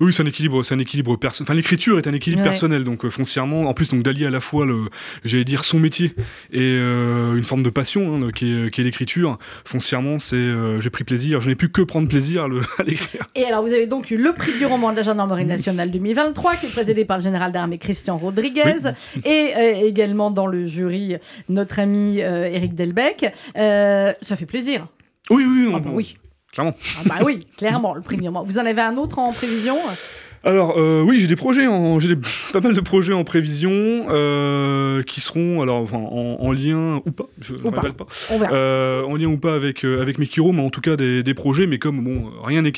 Oui, 0.00 0.12
c'est 0.12 0.22
un 0.22 0.26
équilibre, 0.26 0.62
c'est 0.62 0.74
un 0.74 0.78
équilibre. 0.78 1.16
Enfin, 1.24 1.54
l'écriture 1.54 1.98
est 1.98 2.06
un 2.06 2.12
équilibre 2.12 2.42
Ouais. 2.42 2.48
personnel, 2.48 2.84
donc 2.84 3.04
euh, 3.04 3.10
foncièrement, 3.10 3.62
en 3.62 3.74
plus 3.74 3.90
donc 3.90 4.02
d'allier 4.02 4.26
à 4.26 4.30
la 4.30 4.40
fois 4.40 4.66
le, 4.66 4.84
j'allais 5.24 5.44
dire 5.44 5.64
son 5.64 5.78
métier 5.78 6.12
et 6.52 6.60
euh, 6.60 7.34
une 7.36 7.44
forme 7.44 7.62
de 7.62 7.70
passion 7.70 8.22
hein, 8.26 8.30
qui 8.34 8.52
est, 8.52 8.70
qui 8.70 8.80
est 8.80 8.84
l'écriture. 8.84 9.38
Foncièrement, 9.64 10.18
c'est, 10.18 10.36
euh, 10.36 10.80
j'ai 10.80 10.90
pris 10.90 11.04
plaisir. 11.04 11.40
Je 11.40 11.48
n'ai 11.48 11.54
pu 11.56 11.68
que 11.70 11.80
prendre 11.82 12.08
plaisir 12.08 12.44
à, 12.44 12.48
le- 12.48 12.60
à 12.78 12.82
l'écrire. 12.82 13.26
Et 13.34 13.44
alors, 13.44 13.62
vous 13.62 13.72
avez 13.72 13.86
donc 13.86 14.10
eu 14.10 14.16
le 14.16 14.32
prix 14.32 14.52
du 14.58 14.66
roman 14.66 14.90
de 14.92 14.96
la 14.96 15.02
gendarmerie 15.02 15.46
nationale 15.46 15.90
2023, 15.90 16.56
qui 16.56 16.66
est 16.66 16.70
présidé 16.70 17.04
par 17.04 17.16
le 17.18 17.22
général 17.22 17.52
d'armée 17.52 17.78
Christian 17.78 18.18
Rodriguez, 18.18 18.90
et 19.24 19.52
euh, 19.56 19.86
également 19.86 20.30
dans 20.30 20.46
le 20.46 20.66
jury 20.66 21.16
notre 21.48 21.78
ami 21.78 22.18
Éric 22.18 22.74
Delbecq. 22.74 23.32
Ça 23.54 24.36
fait 24.36 24.46
plaisir. 24.46 24.86
Oui, 25.30 25.44
oui, 25.48 25.68
Ah 25.72 25.76
on- 25.76 25.80
bah 25.80 25.90
oui. 25.92 26.16
Ah 26.98 27.02
bah 27.04 27.14
oui, 27.24 27.40
clairement, 27.56 27.94
le 27.94 28.00
roman. 28.26 28.42
Vous 28.42 28.58
en 28.58 28.66
avez 28.66 28.80
un 28.80 28.96
autre 28.96 29.18
en 29.18 29.32
prévision? 29.32 29.76
Alors 30.46 30.78
euh, 30.78 31.02
oui, 31.02 31.18
j'ai 31.18 31.26
des 31.26 31.34
projets, 31.34 31.66
j'ai 31.98 32.16
pas 32.52 32.60
mal 32.60 32.72
de 32.72 32.80
projets 32.80 33.12
en 33.12 33.24
prévision 33.24 33.72
euh, 33.72 35.02
qui 35.02 35.20
seront 35.20 35.60
alors 35.60 35.78
enfin, 35.78 35.96
en, 35.98 36.36
en 36.40 36.52
lien 36.52 37.02
ou 37.04 37.10
pas, 37.10 37.26
je 37.40 37.54
ne 37.54 37.58
Ou 37.58 37.70
pas. 37.72 38.06
On 38.30 38.38
verra. 38.38 38.54
Euh, 38.54 39.02
en 39.02 39.16
lien 39.16 39.26
ou 39.26 39.38
pas 39.38 39.54
avec 39.54 39.84
avec 39.84 40.18
Mekiro, 40.18 40.52
mais 40.52 40.62
en 40.62 40.70
tout 40.70 40.80
cas 40.80 40.94
des, 40.96 41.24
des 41.24 41.34
projets. 41.34 41.66
Mais 41.66 41.78
comme 41.80 42.02
bon, 42.02 42.30
rien 42.44 42.62
n'est 42.62 42.72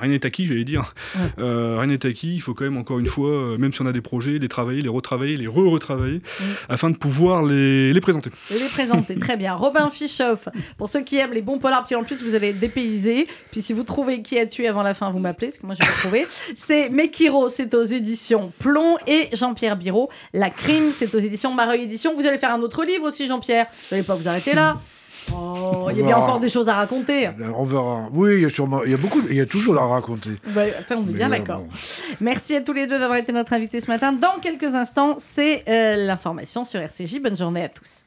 rien 0.00 0.10
n'est 0.10 0.24
acquis, 0.24 0.46
j'allais 0.46 0.64
dire, 0.64 0.94
Ouais. 1.16 1.44
Rien 1.44 1.86
n'est 1.86 2.06
acquis. 2.06 2.34
Il 2.34 2.40
faut 2.40 2.54
quand 2.54 2.64
même 2.64 2.76
encore 2.76 3.00
une 3.00 3.06
fois, 3.06 3.58
même 3.58 3.72
si 3.72 3.82
on 3.82 3.86
a 3.86 3.92
des 3.92 4.00
projets, 4.00 4.38
les 4.38 4.48
travailler, 4.48 4.80
les 4.80 4.88
retravailler, 4.88 5.36
les 5.36 5.48
re-retravailler, 5.48 6.20
afin 6.68 6.90
de 6.90 6.96
pouvoir 6.96 7.42
les, 7.42 7.92
les 7.92 8.00
présenter. 8.00 8.30
Vais 8.50 8.58
les 8.60 8.68
présenter, 8.68 9.16
très 9.18 9.36
bien. 9.36 9.54
Robin 9.54 9.90
Fischoff, 9.90 10.48
pour 10.76 10.88
ceux 10.88 11.00
qui 11.00 11.16
aiment 11.16 11.32
les 11.32 11.42
bons 11.42 11.58
polars, 11.58 11.84
puis 11.84 11.96
en 11.96 12.04
plus 12.04 12.22
vous 12.22 12.36
allez 12.36 12.52
dépaysé. 12.52 13.26
Puis 13.50 13.62
si 13.62 13.72
vous 13.72 13.82
trouvez 13.82 14.22
qui 14.22 14.38
a 14.38 14.46
tué 14.46 14.68
avant 14.68 14.82
la 14.82 14.94
fin, 14.94 15.10
vous 15.10 15.18
m'appelez, 15.18 15.48
parce 15.48 15.58
que 15.58 15.66
moi 15.66 15.74
je 15.74 15.84
vais 15.84 15.92
pas 15.92 15.98
trouver. 15.98 16.26
C'est 16.54 16.88
Mekiro, 17.08 17.48
c'est 17.48 17.72
aux 17.74 17.84
éditions 17.84 18.52
Plomb, 18.58 18.98
et 19.06 19.28
Jean-Pierre 19.32 19.76
Biro, 19.76 20.10
La 20.34 20.50
Crime, 20.50 20.92
c'est 20.94 21.14
aux 21.14 21.18
éditions 21.18 21.54
Mareuil 21.54 21.82
Édition. 21.82 22.14
Vous 22.14 22.26
allez 22.26 22.36
faire 22.36 22.52
un 22.52 22.60
autre 22.60 22.84
livre 22.84 23.08
aussi, 23.08 23.26
Jean-Pierre. 23.26 23.66
Vous 23.88 23.96
n'allez 23.96 24.06
pas 24.06 24.14
vous 24.14 24.28
arrêter 24.28 24.52
là. 24.54 24.76
Oh, 25.32 25.88
il 25.90 25.98
y 25.98 26.02
a 26.02 26.06
bien 26.06 26.16
encore 26.16 26.38
des 26.38 26.48
choses 26.50 26.68
à 26.68 26.74
raconter. 26.74 27.30
On 27.56 27.64
verra. 27.64 28.08
Oui, 28.12 28.36
il 28.36 28.42
y 28.42 28.44
a 28.44 28.50
sûrement, 28.50 28.84
il 28.84 28.90
y 28.90 28.94
a 28.94 28.98
beaucoup, 28.98 29.22
il 29.28 29.36
y 29.36 29.40
a 29.40 29.46
toujours 29.46 29.78
à 29.78 29.86
raconter. 29.86 30.30
Ça, 30.86 30.96
on 30.96 31.02
est 31.02 31.12
bien 31.12 31.28
Mais, 31.28 31.38
d'accord. 31.38 31.60
bon. 31.60 31.68
Merci 32.20 32.56
à 32.56 32.60
tous 32.60 32.72
les 32.74 32.86
deux 32.86 32.98
d'avoir 32.98 33.18
été 33.18 33.32
notre 33.32 33.52
invité 33.54 33.80
ce 33.80 33.88
matin. 33.88 34.12
Dans 34.12 34.38
quelques 34.40 34.74
instants, 34.74 35.16
c'est 35.18 35.64
euh, 35.68 36.06
l'information 36.06 36.64
sur 36.64 36.80
RCJ. 36.80 37.20
Bonne 37.22 37.36
journée 37.36 37.64
à 37.64 37.68
tous. 37.68 38.04